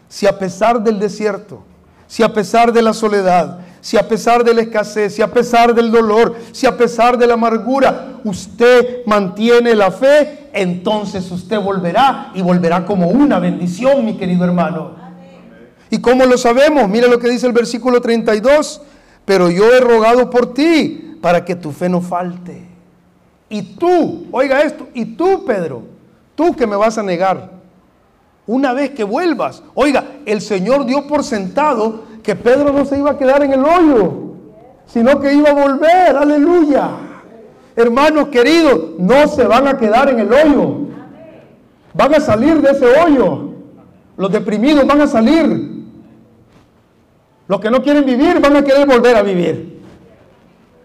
Si 0.09 0.27
a 0.27 0.37
pesar 0.37 0.83
del 0.83 0.99
desierto, 0.99 1.63
si 2.09 2.25
a 2.25 2.33
pesar 2.33 2.73
de 2.73 2.83
la 2.83 2.93
soledad, 2.93 3.61
si 3.81 3.97
a 3.97 4.09
pesar 4.09 4.43
de 4.43 4.53
la 4.53 4.63
escasez, 4.63 5.15
si 5.15 5.23
a 5.23 5.33
pesar 5.33 5.77
del 5.77 5.93
dolor, 5.93 6.35
si 6.51 6.67
a 6.67 6.77
pesar 6.77 7.17
de 7.17 7.29
la 7.29 7.35
amargura, 7.35 8.19
usted 8.25 9.07
mantiene 9.07 9.77
la 9.77 9.93
fe, 9.93 10.49
entonces 10.53 11.31
usted 11.31 11.61
volverá 11.61 12.33
y 12.35 12.43
volverá 12.43 12.85
como 12.85 13.09
una 13.09 13.39
bendición, 13.39 14.05
mi 14.05 14.17
querido 14.17 14.45
hermano. 14.45 15.04
¿Y 15.95 16.01
cómo 16.01 16.25
lo 16.27 16.37
sabemos? 16.37 16.89
Mira 16.89 17.07
lo 17.07 17.21
que 17.21 17.29
dice 17.29 17.47
el 17.47 17.53
versículo 17.53 18.01
32. 18.01 18.81
Pero 19.25 19.49
yo 19.49 19.73
he 19.73 19.79
rogado 19.79 20.29
por 20.29 20.53
ti 20.53 21.17
para 21.21 21.45
que 21.45 21.55
tu 21.55 21.71
fe 21.71 21.89
no 21.89 22.01
falte. 22.01 22.67
Y 23.49 23.63
tú, 23.77 24.27
oiga 24.33 24.63
esto, 24.63 24.89
y 24.93 25.05
tú, 25.05 25.45
Pedro, 25.47 25.83
tú 26.35 26.53
que 26.57 26.67
me 26.67 26.75
vas 26.75 26.99
a 26.99 27.05
negar, 27.05 27.53
una 28.45 28.73
vez 28.73 28.91
que 28.91 29.05
vuelvas, 29.05 29.63
oiga, 29.75 30.05
el 30.27 30.41
Señor 30.41 30.85
dio 30.85 31.07
por 31.07 31.23
sentado 31.23 32.03
que 32.25 32.35
Pedro 32.35 32.73
no 32.73 32.85
se 32.85 32.99
iba 32.99 33.13
a 33.13 33.17
quedar 33.17 33.45
en 33.45 33.53
el 33.53 33.65
hoyo, 33.65 34.35
sino 34.87 35.21
que 35.21 35.33
iba 35.33 35.51
a 35.51 35.55
volver, 35.55 36.17
aleluya. 36.17 36.89
Hermanos 37.77 38.29
queridos, 38.31 38.99
no 38.99 39.29
se 39.29 39.45
van 39.45 39.69
a 39.69 39.79
quedar 39.79 40.11
en 40.11 40.19
el 40.19 40.33
hoyo, 40.33 40.89
van 41.93 42.15
a 42.17 42.19
salir 42.19 42.61
de 42.61 42.73
ese 42.73 42.85
hoyo. 42.85 43.53
Los 44.17 44.33
deprimidos 44.33 44.85
van 44.89 45.01
a 45.01 45.07
salir. 45.07 45.74
Los 47.47 47.61
que 47.61 47.71
no 47.71 47.83
quieren 47.83 48.05
vivir 48.05 48.41
van 48.41 48.57
a 48.57 48.63
querer 48.63 48.87
volver 48.87 49.17
a 49.17 49.23
vivir. 49.23 49.83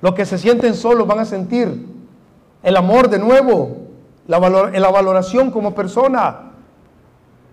Los 0.01 0.14
que 0.14 0.26
se 0.26 0.38
sienten 0.38 0.74
solos 0.74 1.07
van 1.07 1.20
a 1.20 1.26
sentir 1.26 1.88
el 2.64 2.76
amor 2.78 3.10
de 3.10 3.20
nuevo, 3.20 3.78
la, 4.28 4.39
la 4.39 4.91
valoración 4.91 5.51
como 5.51 5.74
persona. 5.74 6.51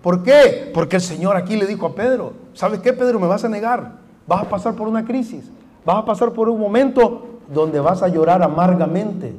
¿Por 0.02 0.22
qué? 0.22 0.70
Porque 0.72 0.96
el 0.96 1.02
Señor 1.02 1.36
aquí 1.36 1.56
le 1.56 1.66
dijo 1.66 1.86
a 1.86 1.94
Pedro, 1.94 2.32
¿sabes 2.54 2.80
qué 2.80 2.92
Pedro? 2.92 3.18
Me 3.18 3.26
vas 3.26 3.44
a 3.44 3.48
negar, 3.48 3.92
vas 4.26 4.42
a 4.42 4.48
pasar 4.48 4.74
por 4.74 4.88
una 4.88 5.04
crisis, 5.04 5.50
vas 5.84 5.96
a 5.96 6.04
pasar 6.04 6.32
por 6.32 6.48
un 6.48 6.60
momento 6.60 7.40
donde 7.52 7.80
vas 7.80 8.02
a 8.02 8.08
llorar 8.08 8.42
amargamente. 8.42 9.34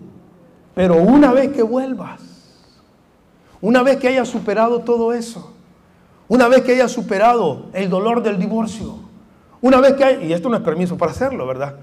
Pero 0.73 0.95
una 0.95 1.31
vez 1.31 1.51
que 1.51 1.63
vuelvas, 1.63 2.21
una 3.61 3.81
vez 3.83 3.97
que 3.97 4.09
hayas 4.09 4.27
superado 4.27 4.79
todo 4.81 5.13
eso, 5.13 5.53
una 6.27 6.47
vez 6.47 6.61
que 6.61 6.73
hayas 6.73 6.91
superado 6.91 7.67
el 7.73 7.89
dolor 7.89 8.21
del 8.21 8.37
divorcio, 8.37 9.06
una 9.61 9.81
vez 9.81 9.93
que 9.93 10.03
hay, 10.03 10.25
y 10.25 10.33
esto 10.33 10.49
no 10.49 10.57
es 10.57 10.61
permiso 10.61 10.97
para 10.97 11.11
hacerlo, 11.11 11.45
¿verdad? 11.47 11.75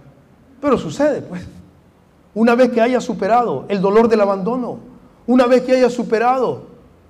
Pero 0.60 0.78
sucede, 0.78 1.22
pues. 1.22 1.46
Una 2.34 2.54
vez 2.54 2.70
que 2.70 2.80
haya 2.80 3.00
superado 3.00 3.64
el 3.68 3.80
dolor 3.80 4.08
del 4.08 4.20
abandono, 4.20 4.78
una 5.26 5.46
vez 5.46 5.62
que 5.62 5.72
haya 5.72 5.90
superado 5.90 6.62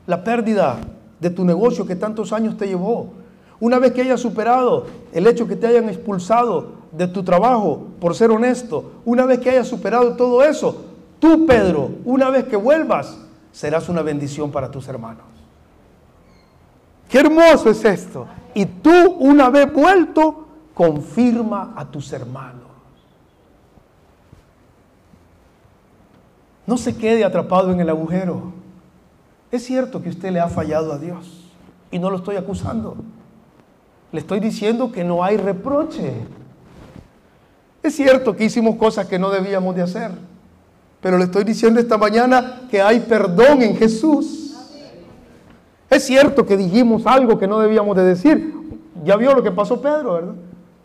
la 0.06 0.22
pérdida 0.22 0.76
de 1.18 1.30
tu 1.30 1.44
negocio 1.44 1.86
que 1.86 1.96
tantos 1.96 2.32
años 2.32 2.56
te 2.56 2.66
llevó, 2.66 3.12
una 3.60 3.78
vez 3.78 3.92
que 3.92 4.02
haya 4.02 4.16
superado 4.16 4.86
el 5.12 5.26
hecho 5.26 5.46
que 5.46 5.56
te 5.56 5.66
hayan 5.66 5.88
expulsado 5.88 6.72
de 6.92 7.08
tu 7.08 7.22
trabajo 7.22 7.86
por 8.00 8.14
ser 8.14 8.30
honesto, 8.30 8.92
una 9.04 9.24
vez 9.24 9.40
que 9.40 9.50
haya 9.50 9.64
superado 9.64 10.14
todo 10.14 10.42
eso, 10.42 10.84
tú, 11.18 11.46
Pedro, 11.46 11.90
una 12.04 12.28
vez 12.30 12.44
que 12.44 12.56
vuelvas, 12.56 13.16
serás 13.52 13.88
una 13.88 14.02
bendición 14.02 14.50
para 14.50 14.70
tus 14.70 14.86
hermanos. 14.88 15.24
Qué 17.08 17.20
hermoso 17.20 17.70
es 17.70 17.84
esto. 17.84 18.26
Y 18.54 18.66
tú, 18.66 19.16
una 19.20 19.48
vez 19.48 19.72
vuelto, 19.72 20.43
confirma 20.74 21.72
a 21.76 21.84
tus 21.86 22.12
hermanos. 22.12 22.74
No 26.66 26.76
se 26.76 26.96
quede 26.96 27.24
atrapado 27.24 27.72
en 27.72 27.80
el 27.80 27.88
agujero. 27.88 28.52
Es 29.50 29.64
cierto 29.64 30.02
que 30.02 30.08
usted 30.08 30.32
le 30.32 30.40
ha 30.40 30.48
fallado 30.48 30.92
a 30.92 30.98
Dios 30.98 31.44
y 31.90 31.98
no 31.98 32.10
lo 32.10 32.16
estoy 32.16 32.36
acusando. 32.36 32.96
Le 34.10 34.20
estoy 34.20 34.40
diciendo 34.40 34.90
que 34.90 35.04
no 35.04 35.22
hay 35.22 35.36
reproche. 35.36 36.12
Es 37.82 37.94
cierto 37.94 38.34
que 38.34 38.44
hicimos 38.44 38.76
cosas 38.76 39.06
que 39.06 39.18
no 39.18 39.30
debíamos 39.30 39.76
de 39.76 39.82
hacer, 39.82 40.10
pero 41.02 41.18
le 41.18 41.24
estoy 41.24 41.44
diciendo 41.44 41.78
esta 41.78 41.98
mañana 41.98 42.62
que 42.70 42.80
hay 42.80 43.00
perdón 43.00 43.62
en 43.62 43.76
Jesús. 43.76 44.56
Es 45.90 46.04
cierto 46.04 46.46
que 46.46 46.56
dijimos 46.56 47.06
algo 47.06 47.38
que 47.38 47.46
no 47.46 47.60
debíamos 47.60 47.94
de 47.96 48.04
decir. 48.04 48.54
Ya 49.04 49.16
vio 49.16 49.34
lo 49.34 49.42
que 49.42 49.50
pasó 49.50 49.82
Pedro, 49.82 50.14
¿verdad? 50.14 50.34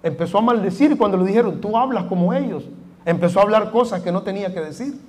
Empezó 0.02 0.38
a 0.38 0.42
maldecir 0.42 0.98
cuando 0.98 1.18
le 1.18 1.26
dijeron, 1.26 1.60
tú 1.60 1.78
hablas 1.78 2.06
como 2.06 2.34
ellos. 2.34 2.64
Empezó 3.06 3.40
a 3.40 3.44
hablar 3.44 3.72
cosas 3.72 4.02
que 4.02 4.12
no 4.12 4.24
tenía 4.24 4.54
que 4.54 4.62
decir. 4.62 5.00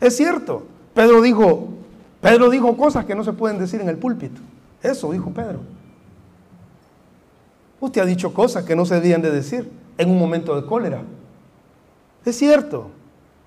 Es 0.00 0.16
cierto. 0.16 0.64
Pedro 0.94 1.22
dijo, 1.22 1.68
Pedro 2.20 2.50
dijo 2.50 2.76
cosas 2.76 3.04
que 3.04 3.14
no 3.14 3.24
se 3.24 3.32
pueden 3.32 3.58
decir 3.58 3.80
en 3.80 3.88
el 3.88 3.98
púlpito. 3.98 4.40
Eso 4.82 5.12
dijo 5.12 5.30
Pedro. 5.30 5.60
Usted 7.80 8.00
ha 8.00 8.06
dicho 8.06 8.32
cosas 8.32 8.64
que 8.64 8.76
no 8.76 8.84
se 8.84 8.94
debían 8.96 9.22
de 9.22 9.30
decir 9.30 9.70
en 9.98 10.10
un 10.10 10.18
momento 10.18 10.54
de 10.54 10.66
cólera. 10.66 11.02
Es 12.24 12.36
cierto. 12.36 12.90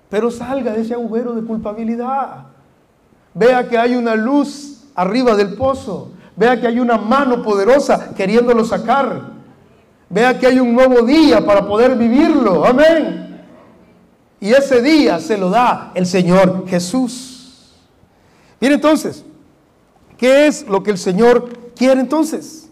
Pero 0.08 0.30
salga 0.30 0.72
de 0.72 0.82
ese 0.82 0.94
agujero 0.94 1.34
de 1.34 1.42
culpabilidad. 1.42 2.46
Vea 3.34 3.68
que 3.68 3.76
hay 3.76 3.96
una 3.96 4.14
luz 4.14 4.84
arriba 4.94 5.34
del 5.34 5.54
pozo. 5.54 6.12
Vea 6.36 6.60
que 6.60 6.66
hay 6.66 6.78
una 6.78 6.96
mano 6.96 7.42
poderosa 7.42 8.14
queriéndolo 8.14 8.64
sacar. 8.64 9.35
Vea 10.08 10.38
que 10.38 10.46
hay 10.46 10.60
un 10.60 10.74
nuevo 10.74 11.02
día 11.02 11.44
para 11.44 11.66
poder 11.66 11.96
vivirlo. 11.96 12.64
Amén. 12.64 13.44
Y 14.40 14.52
ese 14.52 14.82
día 14.82 15.18
se 15.18 15.36
lo 15.36 15.50
da 15.50 15.92
el 15.94 16.06
Señor 16.06 16.66
Jesús. 16.68 17.74
Mire 18.60 18.74
entonces, 18.74 19.24
¿qué 20.16 20.46
es 20.46 20.66
lo 20.68 20.82
que 20.82 20.92
el 20.92 20.98
Señor 20.98 21.48
quiere 21.74 22.00
entonces? 22.00 22.70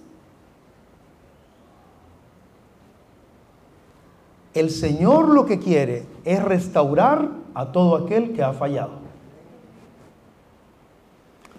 El 4.55 4.71
Señor 4.71 5.29
lo 5.29 5.47
que 5.47 5.59
quiere 5.59 6.07
es 6.25 6.43
restaurar 6.43 7.29
a 7.55 7.73
todo 7.73 7.97
aquel 7.97 8.33
que 8.33 8.43
ha 8.43 8.53
fallado. 8.53 9.04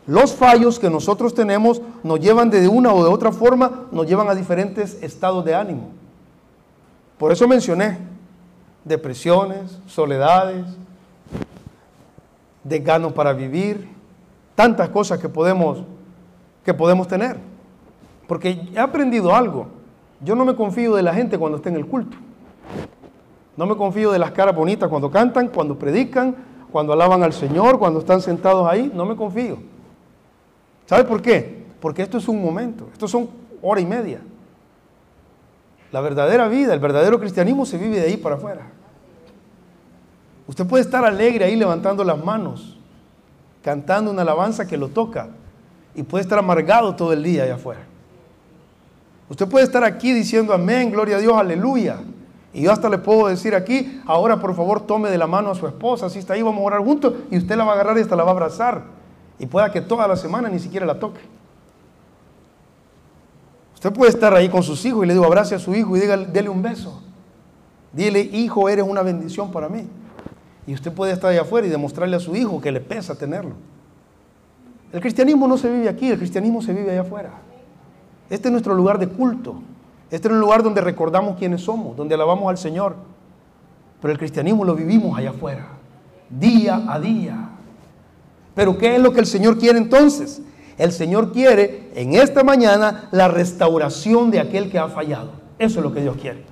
Los 0.08 0.36
fallos 0.36 0.78
que 0.78 0.90
nosotros 0.90 1.34
tenemos 1.34 1.82
nos 2.04 2.20
llevan 2.20 2.50
de 2.50 2.68
una 2.68 2.94
o 2.94 3.04
de 3.04 3.10
otra 3.10 3.32
forma, 3.32 3.88
nos 3.92 4.06
llevan 4.06 4.30
a 4.30 4.36
diferentes 4.36 5.02
estados 5.02 5.44
de 5.44 5.56
ánimo. 5.56 5.90
Por 7.18 7.32
eso 7.32 7.48
mencioné 7.48 7.98
depresiones, 8.84 9.80
soledades, 9.88 10.66
desgano 12.64 13.12
para 13.12 13.34
vivir, 13.34 13.90
tantas 14.54 14.90
cosas 14.90 15.20
que 15.20 15.28
podemos, 15.28 15.80
que 16.64 16.74
podemos 16.74 17.08
tener. 17.08 17.38
Porque 18.28 18.70
he 18.74 18.80
aprendido 18.80 19.36
algo. 19.36 19.68
Yo 20.22 20.36
no 20.36 20.46
me 20.46 20.56
confío 20.56 20.96
de 20.96 21.04
la 21.04 21.14
gente 21.14 21.38
cuando 21.38 21.58
está 21.58 21.70
en 21.70 21.76
el 21.76 21.86
culto. 21.88 22.18
No 23.58 23.66
me 23.66 23.76
confío 23.76 24.12
de 24.12 24.20
las 24.20 24.32
caras 24.32 24.56
bonitas 24.56 24.90
cuando 24.90 25.10
cantan, 25.10 25.48
cuando 25.48 25.78
predican, 25.78 26.36
cuando 26.72 26.94
alaban 26.94 27.24
al 27.24 27.34
Señor, 27.34 27.80
cuando 27.80 28.00
están 28.00 28.22
sentados 28.22 28.68
ahí. 28.68 28.92
No 28.94 29.06
me 29.06 29.16
confío. 29.16 29.58
¿Sabe 30.86 31.04
por 31.04 31.22
qué? 31.22 31.66
Porque 31.80 32.02
esto 32.02 32.18
es 32.18 32.28
un 32.28 32.42
momento. 32.42 32.88
Esto 32.94 33.08
son 33.08 33.30
hora 33.62 33.82
y 33.82 33.86
media. 33.86 34.20
La 35.92 36.02
verdadera 36.02 36.48
vida, 36.48 36.74
el 36.74 36.80
verdadero 36.80 37.20
cristianismo 37.20 37.66
se 37.66 37.78
vive 37.78 38.00
de 38.00 38.08
ahí 38.08 38.18
para 38.18 38.36
afuera. 38.36 38.64
Usted 40.48 40.66
puede 40.66 40.84
estar 40.84 41.04
alegre 41.06 41.46
ahí 41.46 41.56
levantando 41.56 42.04
las 42.04 42.24
manos, 42.24 42.78
cantando 43.64 44.12
una 44.12 44.22
alabanza 44.22 44.68
que 44.68 44.78
lo 44.78 44.90
toca 44.90 45.30
y 45.96 46.04
puede 46.04 46.24
estar 46.24 46.38
amargado 46.38 46.96
todo 46.96 47.14
el 47.14 47.24
día 47.24 47.44
allá 47.44 47.56
afuera. 47.56 47.82
Usted 49.30 49.48
puede 49.48 49.66
estar 49.66 49.84
aquí 49.84 50.14
diciendo 50.14 50.54
amén, 50.54 50.92
gloria 50.92 51.16
a 51.16 51.20
Dios, 51.20 51.34
aleluya. 51.36 51.98
Y 52.54 52.62
yo 52.62 52.72
hasta 52.72 52.90
le 52.90 53.00
puedo 53.00 53.28
decir 53.28 53.56
aquí, 53.56 54.02
ahora 54.06 54.40
por 54.40 54.56
favor 54.56 54.86
tome 54.86 55.10
de 55.10 55.18
la 55.18 55.28
mano 55.28 55.50
a 55.50 55.56
su 55.56 55.66
esposa, 55.68 56.10
si 56.10 56.20
está 56.20 56.34
ahí 56.34 56.42
vamos 56.42 56.62
a 56.62 56.66
orar 56.66 56.82
juntos 56.82 57.14
y 57.32 57.38
usted 57.38 57.56
la 57.56 57.64
va 57.64 57.72
a 57.72 57.76
agarrar 57.76 57.98
y 57.98 58.02
hasta 58.02 58.16
la 58.16 58.24
va 58.24 58.30
a 58.30 58.34
abrazar. 58.34 58.84
Y 59.40 59.46
pueda 59.46 59.72
que 59.72 59.82
toda 59.82 60.08
la 60.08 60.16
semana 60.16 60.50
ni 60.50 60.60
siquiera 60.60 60.86
la 60.86 61.00
toque. 61.00 61.22
Usted 63.74 63.92
puede 63.94 64.12
estar 64.12 64.34
ahí 64.34 64.50
con 64.50 64.64
sus 64.64 64.84
hijos 64.86 65.04
y 65.04 65.08
le 65.08 65.14
digo 65.14 65.26
abrace 65.26 65.56
a 65.56 65.60
su 65.60 65.76
hijo 65.76 65.96
y 65.96 66.00
dígale, 66.00 66.26
dele 66.28 66.50
un 66.50 66.62
beso. 66.62 67.02
Dile, 67.92 68.20
hijo, 68.20 68.68
eres 68.68 68.86
una 68.88 69.02
bendición 69.02 69.52
para 69.52 69.70
mí. 69.70 69.88
Y 70.68 70.74
usted 70.74 70.92
puede 70.92 71.14
estar 71.14 71.30
allá 71.30 71.42
afuera 71.42 71.68
y 71.68 71.70
demostrarle 71.70 72.16
a 72.16 72.20
su 72.20 72.36
hijo 72.36 72.60
que 72.60 72.72
le 72.72 72.82
pesa 72.82 73.16
tenerlo. 73.16 73.54
El 74.92 75.02
cristianismo 75.02 75.48
no 75.48 75.58
se 75.58 75.70
vive 75.70 75.90
aquí, 75.90 76.10
el 76.10 76.18
cristianismo 76.18 76.62
se 76.62 76.74
vive 76.74 76.92
allá 76.92 77.02
afuera. 77.02 77.32
Este 78.30 78.48
es 78.48 78.52
nuestro 78.52 78.74
lugar 78.74 78.98
de 78.98 79.08
culto. 79.08 79.56
Este 80.10 80.28
es 80.28 80.34
un 80.34 80.40
lugar 80.40 80.64
donde 80.64 80.82
recordamos 80.82 81.38
quiénes 81.38 81.62
somos, 81.62 81.96
donde 81.98 82.16
alabamos 82.16 82.50
al 82.50 82.58
Señor. 82.58 82.96
Pero 84.02 84.12
el 84.12 84.18
cristianismo 84.18 84.64
lo 84.64 84.76
vivimos 84.76 85.18
allá 85.18 85.32
afuera, 85.32 85.68
día 86.30 86.84
a 86.88 87.00
día. 87.00 87.45
Pero 88.56 88.78
¿qué 88.78 88.96
es 88.96 89.02
lo 89.02 89.14
que 89.14 89.20
el 89.20 89.26
Señor 89.26 89.60
quiere 89.60 89.78
entonces? 89.78 90.42
El 90.78 90.92
Señor 90.92 91.32
quiere 91.32 91.92
en 91.96 92.16
esta 92.16 92.44
mañana 92.44 93.08
la 93.12 93.28
restauración 93.28 94.32
de 94.32 94.40
aquel 94.40 94.72
que 94.72 94.80
ha 94.80 94.88
fallado. 94.88 95.32
Eso 95.60 95.80
es 95.80 95.84
lo 95.84 95.94
que 95.94 96.02
Dios 96.02 96.18
quiere. 96.20 96.44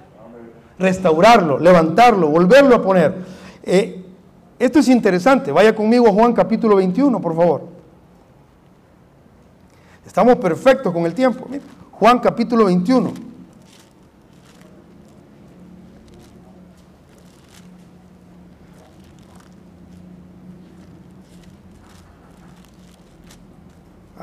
Restaurarlo, 0.77 1.59
levantarlo, 1.59 2.27
volverlo 2.27 2.75
a 2.75 2.81
poner. 2.81 3.15
Eh, 3.63 4.03
esto 4.59 4.79
es 4.79 4.87
interesante. 4.87 5.51
Vaya 5.51 5.75
conmigo 5.75 6.07
a 6.07 6.11
Juan 6.11 6.33
capítulo 6.33 6.75
21, 6.77 7.19
por 7.19 7.35
favor. 7.35 7.61
Estamos 10.05 10.35
perfectos 10.37 10.93
con 10.93 11.05
el 11.05 11.13
tiempo. 11.13 11.47
Juan 11.91 12.19
capítulo 12.19 12.65
21. 12.65 13.32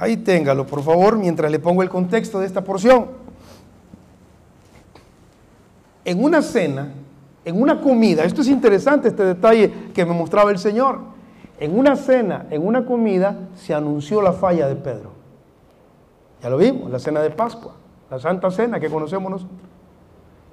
Ahí 0.00 0.16
téngalo, 0.16 0.66
por 0.66 0.82
favor, 0.82 1.18
mientras 1.18 1.52
le 1.52 1.58
pongo 1.58 1.82
el 1.82 1.90
contexto 1.90 2.40
de 2.40 2.46
esta 2.46 2.64
porción. 2.64 3.08
En 6.06 6.24
una 6.24 6.40
cena, 6.40 6.94
en 7.44 7.60
una 7.60 7.82
comida, 7.82 8.24
esto 8.24 8.40
es 8.40 8.48
interesante, 8.48 9.08
este 9.08 9.24
detalle 9.24 9.70
que 9.92 10.06
me 10.06 10.14
mostraba 10.14 10.50
el 10.50 10.58
Señor, 10.58 11.00
en 11.58 11.78
una 11.78 11.96
cena, 11.96 12.46
en 12.48 12.66
una 12.66 12.86
comida, 12.86 13.50
se 13.54 13.74
anunció 13.74 14.22
la 14.22 14.32
falla 14.32 14.66
de 14.68 14.76
Pedro. 14.76 15.10
Ya 16.42 16.48
lo 16.48 16.56
vimos, 16.56 16.90
la 16.90 16.98
cena 16.98 17.20
de 17.20 17.28
Pascua, 17.28 17.74
la 18.10 18.18
Santa 18.18 18.50
Cena 18.50 18.80
que 18.80 18.88
conocemos 18.88 19.30
nosotros. 19.30 19.60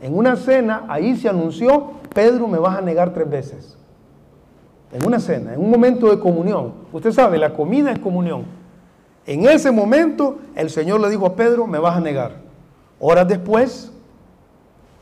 En 0.02 0.14
una 0.14 0.36
cena, 0.36 0.84
ahí 0.90 1.16
se 1.16 1.30
anunció, 1.30 1.92
Pedro 2.14 2.50
me 2.50 2.60
vas 2.60 2.78
a 2.78 2.82
negar 2.82 3.14
tres 3.14 3.30
veces. 3.30 3.78
En 4.92 5.08
una 5.08 5.22
cena, 5.22 5.54
en 5.54 5.62
un 5.62 5.72
momento 5.72 6.10
de 6.10 6.20
comunión. 6.20 6.74
Usted 6.92 7.14
sabe, 7.14 7.38
la 7.38 7.54
comida 7.54 7.94
es 7.94 8.00
comunión. 8.00 8.67
En 9.28 9.46
ese 9.46 9.72
momento, 9.72 10.40
el 10.56 10.70
Señor 10.70 11.02
le 11.02 11.10
dijo 11.10 11.26
a 11.26 11.36
Pedro, 11.36 11.68
me 11.68 11.80
vas 11.80 11.98
a 11.98 12.00
negar. 12.00 12.38
Horas 12.98 13.28
después, 13.28 13.92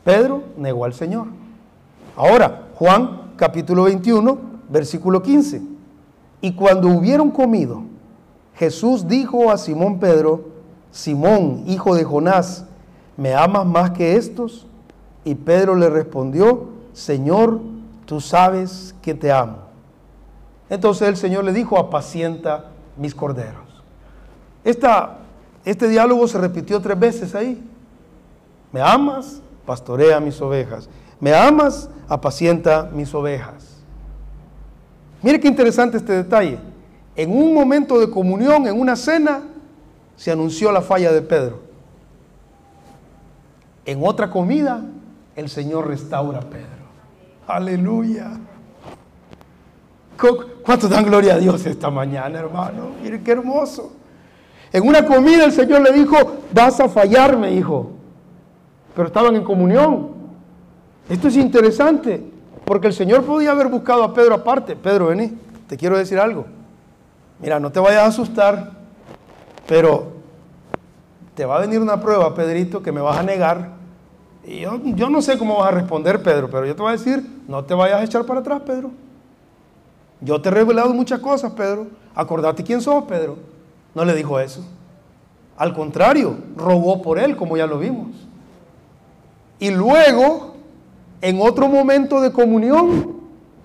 Pedro 0.04 0.42
negó 0.56 0.84
al 0.84 0.94
Señor. 0.94 1.28
Ahora, 2.16 2.66
Juan 2.74 3.32
capítulo 3.36 3.84
21, 3.84 4.36
versículo 4.68 5.22
15. 5.22 5.62
Y 6.40 6.54
cuando 6.54 6.88
hubieron 6.88 7.30
comido, 7.30 7.82
Jesús 8.56 9.06
dijo 9.06 9.50
a 9.50 9.58
Simón 9.58 10.00
Pedro, 10.00 10.44
Simón, 10.90 11.62
hijo 11.68 11.94
de 11.94 12.02
Jonás, 12.02 12.66
¿me 13.16 13.32
amas 13.32 13.64
más 13.64 13.92
que 13.92 14.16
estos? 14.16 14.66
Y 15.24 15.36
Pedro 15.36 15.76
le 15.76 15.88
respondió, 15.88 16.66
Señor, 16.94 17.60
tú 18.06 18.20
sabes 18.20 18.92
que 19.02 19.14
te 19.14 19.30
amo. 19.30 19.58
Entonces 20.68 21.06
el 21.06 21.16
Señor 21.16 21.44
le 21.44 21.52
dijo, 21.52 21.78
apacienta 21.78 22.70
mis 22.96 23.14
corderos. 23.14 23.65
Este 24.66 25.88
diálogo 25.88 26.26
se 26.26 26.38
repitió 26.38 26.80
tres 26.80 26.98
veces 26.98 27.34
ahí. 27.36 27.62
¿Me 28.72 28.80
amas? 28.80 29.40
Pastorea 29.64 30.18
mis 30.18 30.40
ovejas. 30.40 30.88
¿Me 31.20 31.32
amas? 31.32 31.88
Apacienta 32.08 32.90
mis 32.92 33.14
ovejas. 33.14 33.76
Mire 35.22 35.38
qué 35.38 35.46
interesante 35.48 35.96
este 35.96 36.12
detalle. 36.12 36.58
En 37.14 37.30
un 37.30 37.54
momento 37.54 37.98
de 38.00 38.10
comunión, 38.10 38.66
en 38.66 38.78
una 38.78 38.96
cena, 38.96 39.42
se 40.16 40.32
anunció 40.32 40.72
la 40.72 40.82
falla 40.82 41.12
de 41.12 41.22
Pedro. 41.22 41.60
En 43.84 44.04
otra 44.04 44.30
comida, 44.30 44.82
el 45.36 45.48
Señor 45.48 45.86
restaura 45.86 46.40
a 46.40 46.42
Pedro. 46.42 46.66
Aleluya. 47.46 48.32
¿Cuánto 50.64 50.88
dan 50.88 51.04
gloria 51.04 51.34
a 51.34 51.38
Dios 51.38 51.64
esta 51.66 51.88
mañana, 51.88 52.40
hermano? 52.40 52.90
Mire 53.02 53.22
qué 53.22 53.32
hermoso. 53.32 53.92
En 54.76 54.86
una 54.86 55.06
comida 55.06 55.46
el 55.46 55.52
Señor 55.52 55.80
le 55.80 55.90
dijo, 55.90 56.16
vas 56.52 56.78
a 56.80 56.88
fallarme, 56.90 57.50
hijo. 57.50 57.92
Pero 58.94 59.08
estaban 59.08 59.34
en 59.34 59.42
comunión. 59.42 60.10
Esto 61.08 61.28
es 61.28 61.36
interesante, 61.38 62.22
porque 62.66 62.88
el 62.88 62.92
Señor 62.92 63.24
podía 63.24 63.52
haber 63.52 63.68
buscado 63.68 64.04
a 64.04 64.12
Pedro 64.12 64.34
aparte. 64.34 64.76
Pedro, 64.76 65.06
vení, 65.06 65.32
te 65.66 65.78
quiero 65.78 65.96
decir 65.96 66.18
algo. 66.18 66.44
Mira, 67.40 67.58
no 67.58 67.72
te 67.72 67.80
vayas 67.80 68.02
a 68.02 68.06
asustar, 68.08 68.72
Pero 69.66 70.08
te 71.34 71.46
va 71.46 71.56
a 71.56 71.60
venir 71.60 71.80
una 71.80 71.98
prueba, 71.98 72.34
Pedrito, 72.34 72.82
que 72.82 72.92
me 72.92 73.00
vas 73.00 73.16
a 73.16 73.22
negar. 73.22 73.70
Y 74.44 74.60
yo, 74.60 74.78
yo 74.84 75.08
no 75.08 75.22
sé 75.22 75.38
cómo 75.38 75.56
vas 75.56 75.68
a 75.68 75.70
responder, 75.70 76.22
Pedro, 76.22 76.50
pero 76.50 76.66
yo 76.66 76.76
te 76.76 76.82
voy 76.82 76.90
a 76.90 76.98
decir, 76.98 77.26
no 77.48 77.64
te 77.64 77.72
vayas 77.72 78.02
a 78.02 78.04
echar 78.04 78.26
para 78.26 78.40
atrás, 78.40 78.60
Pedro. 78.66 78.90
Yo 80.20 80.38
te 80.42 80.50
he 80.50 80.52
revelado 80.52 80.92
muchas 80.92 81.20
cosas, 81.20 81.52
Pedro. 81.52 81.86
Acordate 82.14 82.62
quién 82.62 82.82
sos, 82.82 83.04
Pedro. 83.04 83.55
No 83.96 84.04
le 84.04 84.14
dijo 84.14 84.38
eso. 84.38 84.62
Al 85.56 85.72
contrario, 85.72 86.36
rogó 86.54 87.00
por 87.00 87.18
él, 87.18 87.34
como 87.34 87.56
ya 87.56 87.66
lo 87.66 87.78
vimos. 87.78 88.08
Y 89.58 89.70
luego, 89.70 90.54
en 91.22 91.40
otro 91.40 91.66
momento 91.66 92.20
de 92.20 92.30
comunión, 92.30 93.16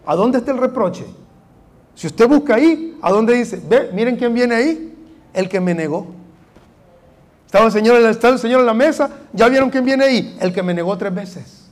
¿a 0.06 0.16
dónde 0.16 0.38
está 0.38 0.52
el 0.52 0.58
reproche? 0.58 1.06
Si 1.96 2.08
usted 2.08 2.30
busca 2.30 2.56
ahí, 2.56 2.98
¿a 3.02 3.12
dónde 3.12 3.34
dice? 3.34 3.62
Ve, 3.68 3.90
miren 3.92 4.16
quién 4.16 4.34
viene 4.34 4.56
ahí, 4.56 4.96
el 5.34 5.50
que 5.50 5.60
me 5.60 5.74
negó. 5.74 6.08
Estaba 7.46 7.66
el 7.66 7.74
Señor, 7.74 8.02
está 8.04 8.30
el 8.30 8.40
Señor 8.40 8.62
en 8.62 8.68
la 8.68 8.74
mesa, 8.74 9.10
ya 9.34 9.50
vieron 9.50 9.70
quién 9.70 9.84
viene 9.84 10.06
ahí, 10.06 10.38
el 10.40 10.54
que 10.54 10.64
me 10.64 10.74
negó 10.74 10.98
tres 10.98 11.14
veces. 11.14 11.68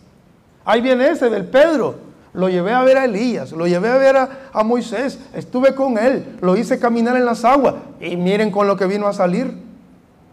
Ahí 0.66 0.82
viene 0.82 1.08
ese 1.08 1.30
del 1.30 1.46
Pedro, 1.46 1.96
lo 2.34 2.50
llevé 2.50 2.74
a 2.74 2.84
ver 2.84 2.98
a 2.98 3.06
Elías, 3.06 3.52
lo 3.52 3.68
llevé 3.68 3.90
a 3.90 3.98
ver 3.98 4.16
a, 4.18 4.64
Moisés, 4.64 5.20
estuve 5.34 5.74
con 5.74 5.98
él, 5.98 6.38
lo 6.42 6.56
hice 6.56 6.80
caminar 6.80 7.16
en 7.16 7.26
las 7.26 7.44
aguas 7.44 7.76
y 8.00 8.16
miren 8.18 8.52
con 8.52 8.68
lo 8.68 8.76
que 8.76 8.86
vino 8.86 9.08
a 9.08 9.14
salir. 9.14 9.68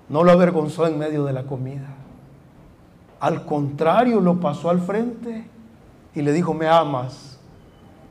No 0.09 0.23
lo 0.23 0.31
avergonzó 0.31 0.87
en 0.87 0.99
medio 0.99 1.25
de 1.25 1.33
la 1.33 1.45
comida. 1.45 1.89
Al 3.19 3.45
contrario, 3.45 4.21
lo 4.21 4.39
pasó 4.39 4.71
al 4.71 4.81
frente 4.81 5.45
y 6.15 6.23
le 6.23 6.33
dijo, 6.33 6.55
me 6.55 6.69
amas. 6.69 7.39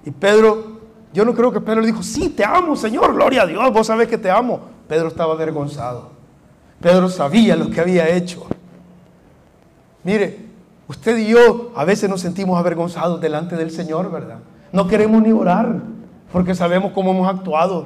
Y 0.04 0.12
Pedro, 0.12 0.82
yo 1.14 1.24
no 1.24 1.34
creo 1.34 1.52
que 1.52 1.62
Pedro 1.62 1.82
le 1.82 1.88
dijo, 1.88 2.04
sí, 2.04 2.30
te 2.30 2.44
amo, 2.44 2.76
Señor, 2.76 3.14
gloria 3.14 3.44
a 3.44 3.46
Dios, 3.46 3.72
vos 3.72 3.88
sabés 3.88 4.08
que 4.08 4.18
te 4.18 4.30
amo. 4.30 4.60
Pedro 4.88 5.08
estaba 5.08 5.34
avergonzado. 5.34 6.10
Pedro 6.82 7.08
sabía 7.08 7.56
lo 7.56 7.70
que 7.70 7.80
había 7.80 8.10
hecho. 8.10 8.46
Mire, 10.04 10.45
Usted 10.88 11.18
y 11.18 11.28
yo 11.28 11.72
a 11.76 11.84
veces 11.84 12.10
nos 12.10 12.22
sentimos 12.22 12.60
avergonzados 12.60 13.20
delante 13.20 13.56
del 13.56 13.72
Señor, 13.72 14.12
¿verdad? 14.12 14.38
No 14.72 14.88
queremos 14.88 15.22
ni 15.24 15.32
orar 15.32 15.82
porque 16.32 16.54
sabemos 16.54 16.92
cómo 16.94 17.12
hemos 17.12 17.28
actuado. 17.28 17.86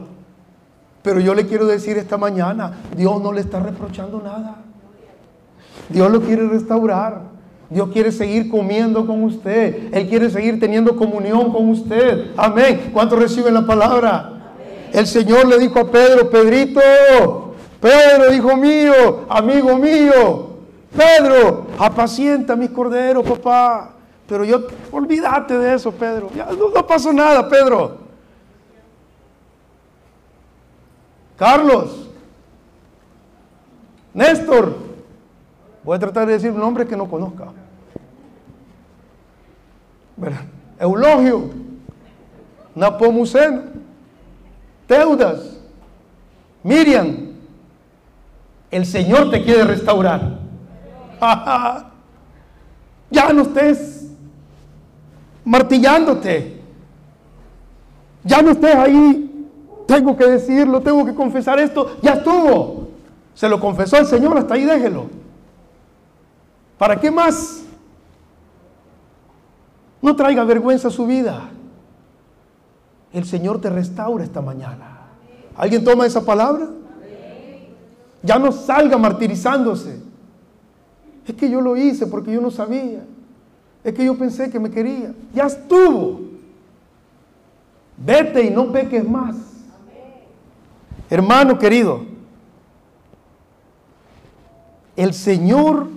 Pero 1.01 1.19
yo 1.19 1.33
le 1.33 1.45
quiero 1.45 1.65
decir 1.65 1.97
esta 1.97 2.17
mañana, 2.17 2.73
Dios 2.95 3.21
no 3.21 3.31
le 3.31 3.41
está 3.41 3.59
reprochando 3.59 4.21
nada. 4.21 4.57
Dios 5.87 6.11
lo 6.11 6.21
quiere 6.21 6.47
restaurar. 6.47 7.21
Dios 7.69 7.89
quiere 7.93 8.11
seguir 8.11 8.49
comiendo 8.49 9.05
con 9.05 9.23
usted. 9.23 9.93
Él 9.93 10.09
quiere 10.09 10.29
seguir 10.29 10.59
teniendo 10.59 10.95
comunión 10.95 11.53
con 11.53 11.69
usted. 11.69 12.31
Amén. 12.35 12.89
¿Cuántos 12.91 13.19
reciben 13.19 13.53
la 13.53 13.65
palabra? 13.65 14.55
El 14.91 15.05
Señor 15.05 15.47
le 15.47 15.59
dijo 15.59 15.79
a 15.79 15.91
Pedro, 15.91 16.29
Pedrito, 16.29 16.81
Pedro, 17.79 18.33
hijo 18.33 18.57
mío, 18.57 19.25
amigo 19.29 19.77
mío, 19.77 20.48
Pedro, 20.95 21.67
apacienta 21.77 22.55
mis 22.55 22.69
corderos, 22.69 23.27
papá. 23.27 23.91
Pero 24.27 24.43
yo, 24.43 24.67
olvídate 24.91 25.57
de 25.57 25.73
eso, 25.75 25.91
Pedro. 25.91 26.29
Ya, 26.35 26.45
no, 26.45 26.69
no 26.69 26.87
pasó 26.87 27.11
nada, 27.11 27.47
Pedro. 27.47 27.97
Carlos, 31.37 32.09
Néstor, 34.13 34.75
voy 35.83 35.95
a 35.95 35.99
tratar 35.99 36.27
de 36.27 36.33
decir 36.33 36.51
un 36.51 36.59
nombre 36.59 36.85
que 36.85 36.97
no 36.97 37.09
conozca. 37.09 37.45
Eulogio, 40.79 41.49
Napomuceno, 42.75 43.61
Teudas, 44.85 45.59
Miriam, 46.63 47.29
el 48.69 48.85
Señor 48.85 49.31
te 49.31 49.43
quiere 49.43 49.63
restaurar. 49.63 50.38
ya 53.11 53.33
no 53.33 53.41
estés 53.41 54.07
martillándote. 55.43 56.61
Ya 58.23 58.41
no 58.41 58.51
estés 58.51 58.75
ahí. 58.75 59.47
Tengo 59.87 60.15
que 60.15 60.25
decirlo, 60.25 60.81
tengo 60.81 61.05
que 61.05 61.15
confesar 61.15 61.59
esto. 61.59 61.97
Ya 62.01 62.13
estuvo. 62.13 62.89
Se 63.33 63.49
lo 63.49 63.59
confesó 63.59 63.97
el 63.97 64.05
Señor, 64.05 64.37
hasta 64.37 64.53
ahí 64.53 64.65
déjelo. 64.65 65.07
¿Para 66.77 66.99
qué 66.99 67.09
más? 67.09 67.63
No 70.01 70.15
traiga 70.15 70.43
vergüenza 70.43 70.89
a 70.89 70.91
su 70.91 71.05
vida. 71.07 71.49
El 73.11 73.25
Señor 73.25 73.59
te 73.59 73.69
restaura 73.69 74.23
esta 74.23 74.41
mañana. 74.41 75.07
¿Alguien 75.57 75.83
toma 75.83 76.05
esa 76.05 76.23
palabra? 76.23 76.67
Ya 78.21 78.37
no 78.37 78.51
salga 78.51 78.97
martirizándose. 78.97 80.08
Es 81.29 81.35
que 81.35 81.47
yo 81.47 81.61
lo 81.61 81.77
hice 81.77 82.07
porque 82.07 82.31
yo 82.31 82.41
no 82.41 82.49
sabía. 82.49 83.05
Es 83.83 83.93
que 83.93 84.03
yo 84.03 84.17
pensé 84.17 84.49
que 84.49 84.59
me 84.59 84.71
quería. 84.71 85.13
Ya 85.31 85.45
estuvo. 85.45 86.21
Vete 87.97 88.45
y 88.45 88.49
no 88.49 88.71
peques 88.71 89.07
más. 89.07 89.35
Hermano 91.07 91.59
querido, 91.59 92.01
el 94.95 95.13
Señor 95.13 95.87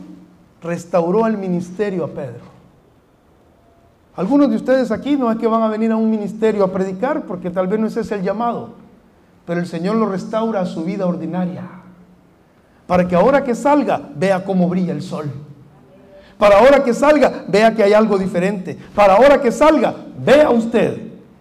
restauró 0.62 1.24
al 1.24 1.38
ministerio 1.38 2.04
a 2.04 2.08
Pedro. 2.08 2.52
Algunos 4.16 4.50
de 4.50 4.56
ustedes 4.56 4.90
aquí 4.90 5.16
no 5.16 5.32
es 5.32 5.38
que 5.38 5.46
van 5.46 5.62
a 5.62 5.68
venir 5.68 5.92
a 5.92 5.96
un 5.96 6.10
ministerio 6.10 6.62
a 6.62 6.70
predicar 6.70 7.22
porque 7.22 7.48
tal 7.48 7.68
vez 7.68 7.80
no 7.80 7.86
ese 7.86 8.00
es 8.00 8.12
el 8.12 8.22
llamado, 8.22 8.74
pero 9.46 9.60
el 9.60 9.66
Señor 9.66 9.96
lo 9.96 10.04
restaura 10.04 10.60
a 10.60 10.66
su 10.66 10.84
vida 10.84 11.06
ordinaria 11.06 11.81
para 12.86 13.06
que 13.06 13.14
ahora 13.14 13.44
que 13.44 13.54
salga 13.54 14.00
vea 14.14 14.44
cómo 14.44 14.68
brilla 14.68 14.92
el 14.92 15.02
sol. 15.02 15.30
Para 16.38 16.58
ahora 16.58 16.82
que 16.82 16.92
salga 16.92 17.44
vea 17.46 17.74
que 17.74 17.82
hay 17.84 17.92
algo 17.92 18.18
diferente. 18.18 18.76
Para 18.94 19.14
ahora 19.14 19.40
que 19.40 19.52
salga 19.52 19.94
vea 20.18 20.50
usted 20.50 20.98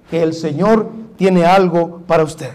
que 0.10 0.22
el 0.22 0.34
Señor 0.34 0.90
tiene 1.18 1.46
algo 1.46 2.02
para 2.06 2.24
usted. 2.24 2.52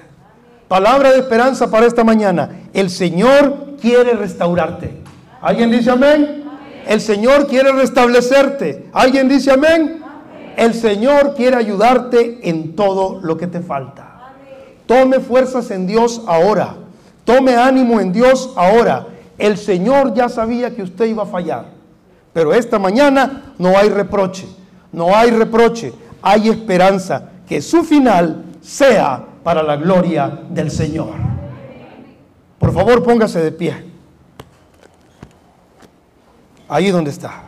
Palabra 0.68 1.12
de 1.12 1.18
esperanza 1.18 1.70
para 1.70 1.86
esta 1.86 2.04
mañana. 2.04 2.50
El 2.72 2.90
Señor 2.90 3.76
quiere 3.80 4.14
restaurarte. 4.14 5.02
¿Alguien 5.40 5.70
dice 5.70 5.90
amén? 5.90 6.44
El 6.86 7.00
Señor 7.00 7.46
quiere 7.46 7.72
restablecerte. 7.72 8.86
¿Alguien 8.92 9.28
dice 9.28 9.52
amén? 9.52 10.02
El 10.56 10.74
Señor 10.74 11.34
quiere 11.34 11.56
ayudarte 11.56 12.48
en 12.48 12.74
todo 12.74 13.20
lo 13.22 13.36
que 13.36 13.46
te 13.46 13.60
falta. 13.60 14.34
Tome 14.86 15.20
fuerzas 15.20 15.70
en 15.70 15.86
Dios 15.86 16.22
ahora. 16.26 16.76
Tome 17.26 17.56
ánimo 17.56 18.00
en 18.00 18.12
Dios 18.12 18.52
ahora. 18.54 19.08
El 19.36 19.58
Señor 19.58 20.14
ya 20.14 20.28
sabía 20.28 20.74
que 20.74 20.82
usted 20.82 21.06
iba 21.06 21.24
a 21.24 21.26
fallar. 21.26 21.66
Pero 22.32 22.54
esta 22.54 22.78
mañana 22.78 23.52
no 23.58 23.76
hay 23.76 23.88
reproche. 23.88 24.46
No 24.92 25.14
hay 25.14 25.30
reproche. 25.32 25.92
Hay 26.22 26.48
esperanza. 26.48 27.30
Que 27.48 27.60
su 27.60 27.82
final 27.82 28.44
sea 28.60 29.24
para 29.42 29.62
la 29.64 29.76
gloria 29.76 30.40
del 30.48 30.70
Señor. 30.70 31.14
Por 32.60 32.72
favor, 32.72 33.02
póngase 33.02 33.42
de 33.42 33.50
pie. 33.50 33.74
Ahí 36.68 36.92
donde 36.92 37.10
está. 37.10 37.42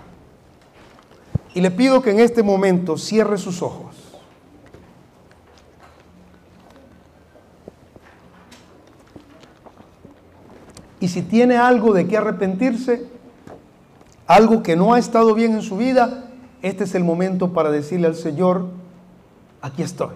Y 1.54 1.60
le 1.60 1.70
pido 1.70 2.02
que 2.02 2.10
en 2.10 2.18
este 2.18 2.42
momento 2.42 2.98
cierre 2.98 3.38
sus 3.38 3.62
ojos. 3.62 3.88
Y 11.01 11.09
si 11.09 11.22
tiene 11.22 11.57
algo 11.57 11.92
de 11.92 12.07
qué 12.07 12.16
arrepentirse, 12.16 13.07
algo 14.26 14.62
que 14.62 14.76
no 14.76 14.94
ha 14.94 14.99
estado 14.99 15.34
bien 15.34 15.53
en 15.53 15.62
su 15.62 15.76
vida, 15.76 16.24
este 16.62 16.84
es 16.84 16.94
el 16.94 17.05
momento 17.05 17.53
para 17.53 17.70
decirle 17.70 18.09
al 18.09 18.16
Señor, 18.16 18.66
aquí 19.62 19.82
estoy. 19.82 20.14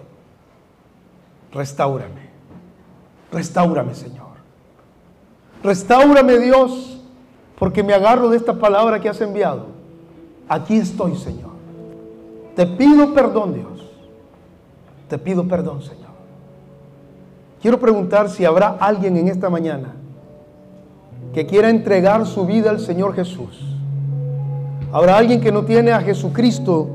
Restáurame. 1.52 2.32
Restáurame, 3.30 3.94
Señor. 3.94 4.32
Restáurame, 5.62 6.38
Dios, 6.38 7.00
porque 7.58 7.82
me 7.82 7.94
agarro 7.94 8.28
de 8.28 8.36
esta 8.36 8.58
palabra 8.58 8.98
que 9.00 9.08
has 9.08 9.20
enviado. 9.20 9.66
Aquí 10.48 10.76
estoy, 10.76 11.16
Señor. 11.16 11.52
Te 12.56 12.66
pido 12.66 13.14
perdón, 13.14 13.54
Dios. 13.54 13.88
Te 15.08 15.16
pido 15.16 15.46
perdón, 15.46 15.82
Señor. 15.82 16.02
Quiero 17.60 17.78
preguntar 17.78 18.28
si 18.28 18.44
habrá 18.44 18.76
alguien 18.80 19.16
en 19.16 19.28
esta 19.28 19.48
mañana 19.48 19.94
que 21.32 21.46
quiera 21.46 21.70
entregar 21.70 22.26
su 22.26 22.44
vida 22.46 22.70
al 22.70 22.80
Señor 22.80 23.14
Jesús. 23.14 23.60
Habrá 24.92 25.16
alguien 25.16 25.40
que 25.40 25.50
no 25.50 25.64
tiene 25.64 25.92
a 25.92 26.00
Jesucristo 26.00 26.88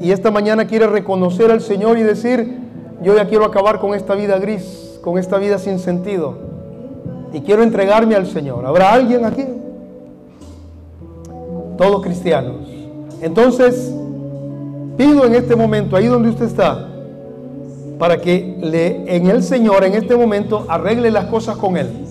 y 0.00 0.12
esta 0.12 0.30
mañana 0.30 0.66
quiere 0.66 0.86
reconocer 0.86 1.50
al 1.50 1.60
Señor 1.60 1.98
y 1.98 2.02
decir, 2.02 2.58
yo 3.02 3.16
ya 3.16 3.26
quiero 3.26 3.44
acabar 3.44 3.80
con 3.80 3.94
esta 3.94 4.14
vida 4.14 4.38
gris, 4.38 5.00
con 5.02 5.18
esta 5.18 5.38
vida 5.38 5.58
sin 5.58 5.80
sentido 5.80 6.36
y 7.32 7.40
quiero 7.40 7.62
entregarme 7.64 8.14
al 8.14 8.26
Señor. 8.26 8.64
¿Habrá 8.64 8.92
alguien 8.92 9.24
aquí? 9.24 9.44
Todos 11.76 12.02
cristianos. 12.02 12.68
Entonces, 13.20 13.92
pido 14.96 15.24
en 15.24 15.34
este 15.34 15.56
momento, 15.56 15.96
ahí 15.96 16.06
donde 16.06 16.28
usted 16.28 16.46
está, 16.46 16.88
para 17.98 18.20
que 18.20 18.56
le, 18.60 19.16
en 19.16 19.26
el 19.26 19.42
Señor 19.42 19.82
en 19.82 19.94
este 19.94 20.16
momento 20.16 20.64
arregle 20.68 21.10
las 21.10 21.24
cosas 21.24 21.56
con 21.56 21.76
Él 21.76 22.07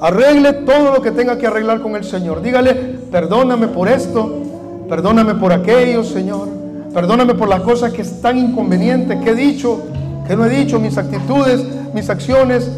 Arregle 0.00 0.52
todo 0.52 0.92
lo 0.92 1.02
que 1.02 1.10
tenga 1.10 1.38
que 1.38 1.46
arreglar 1.46 1.80
con 1.80 1.96
el 1.96 2.04
Señor. 2.04 2.42
Dígale, 2.42 2.74
perdóname 3.10 3.68
por 3.68 3.88
esto, 3.88 4.42
perdóname 4.88 5.34
por 5.36 5.52
aquello, 5.52 6.04
Señor. 6.04 6.48
Perdóname 6.92 7.34
por 7.34 7.48
las 7.48 7.60
cosas 7.60 7.92
que 7.92 8.02
están 8.02 8.38
inconvenientes, 8.38 9.22
que 9.22 9.30
he 9.30 9.34
dicho, 9.34 9.82
que 10.26 10.36
no 10.36 10.44
he 10.44 10.50
dicho, 10.50 10.78
mis 10.78 10.96
actitudes, 10.96 11.62
mis 11.92 12.08
acciones. 12.08 12.70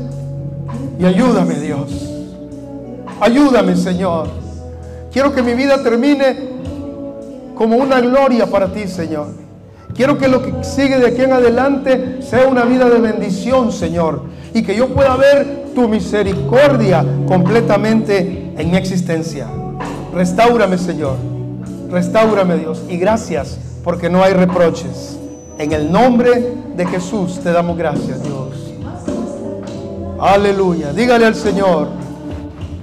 Y 0.98 1.04
ayúdame, 1.04 1.54
Dios. 1.54 2.08
Ayúdame, 3.20 3.76
Señor. 3.76 4.28
Quiero 5.12 5.32
que 5.32 5.42
mi 5.42 5.54
vida 5.54 5.82
termine 5.82 6.36
como 7.54 7.76
una 7.76 8.00
gloria 8.00 8.46
para 8.46 8.72
ti, 8.72 8.86
Señor. 8.86 9.28
Quiero 9.94 10.18
que 10.18 10.28
lo 10.28 10.42
que 10.42 10.62
sigue 10.62 10.98
de 10.98 11.08
aquí 11.08 11.22
en 11.22 11.32
adelante 11.32 12.18
sea 12.20 12.46
una 12.46 12.64
vida 12.64 12.88
de 12.88 13.00
bendición, 13.00 13.72
Señor. 13.72 14.22
Y 14.54 14.62
que 14.62 14.74
yo 14.74 14.88
pueda 14.88 15.16
ver 15.16 15.72
tu 15.74 15.88
misericordia 15.88 17.04
completamente 17.26 18.52
en 18.56 18.70
mi 18.70 18.76
existencia. 18.76 19.46
Restaurame, 20.12 20.78
Señor. 20.78 21.16
Restaurame, 21.90 22.56
Dios. 22.56 22.82
Y 22.88 22.96
gracias 22.96 23.58
porque 23.84 24.10
no 24.10 24.22
hay 24.22 24.32
reproches. 24.32 25.18
En 25.58 25.72
el 25.72 25.90
nombre 25.90 26.52
de 26.76 26.86
Jesús 26.86 27.40
te 27.42 27.52
damos 27.52 27.76
gracias, 27.76 28.22
Dios. 28.22 28.48
Aleluya. 30.20 30.92
Dígale 30.92 31.26
al 31.26 31.34
Señor. 31.34 31.97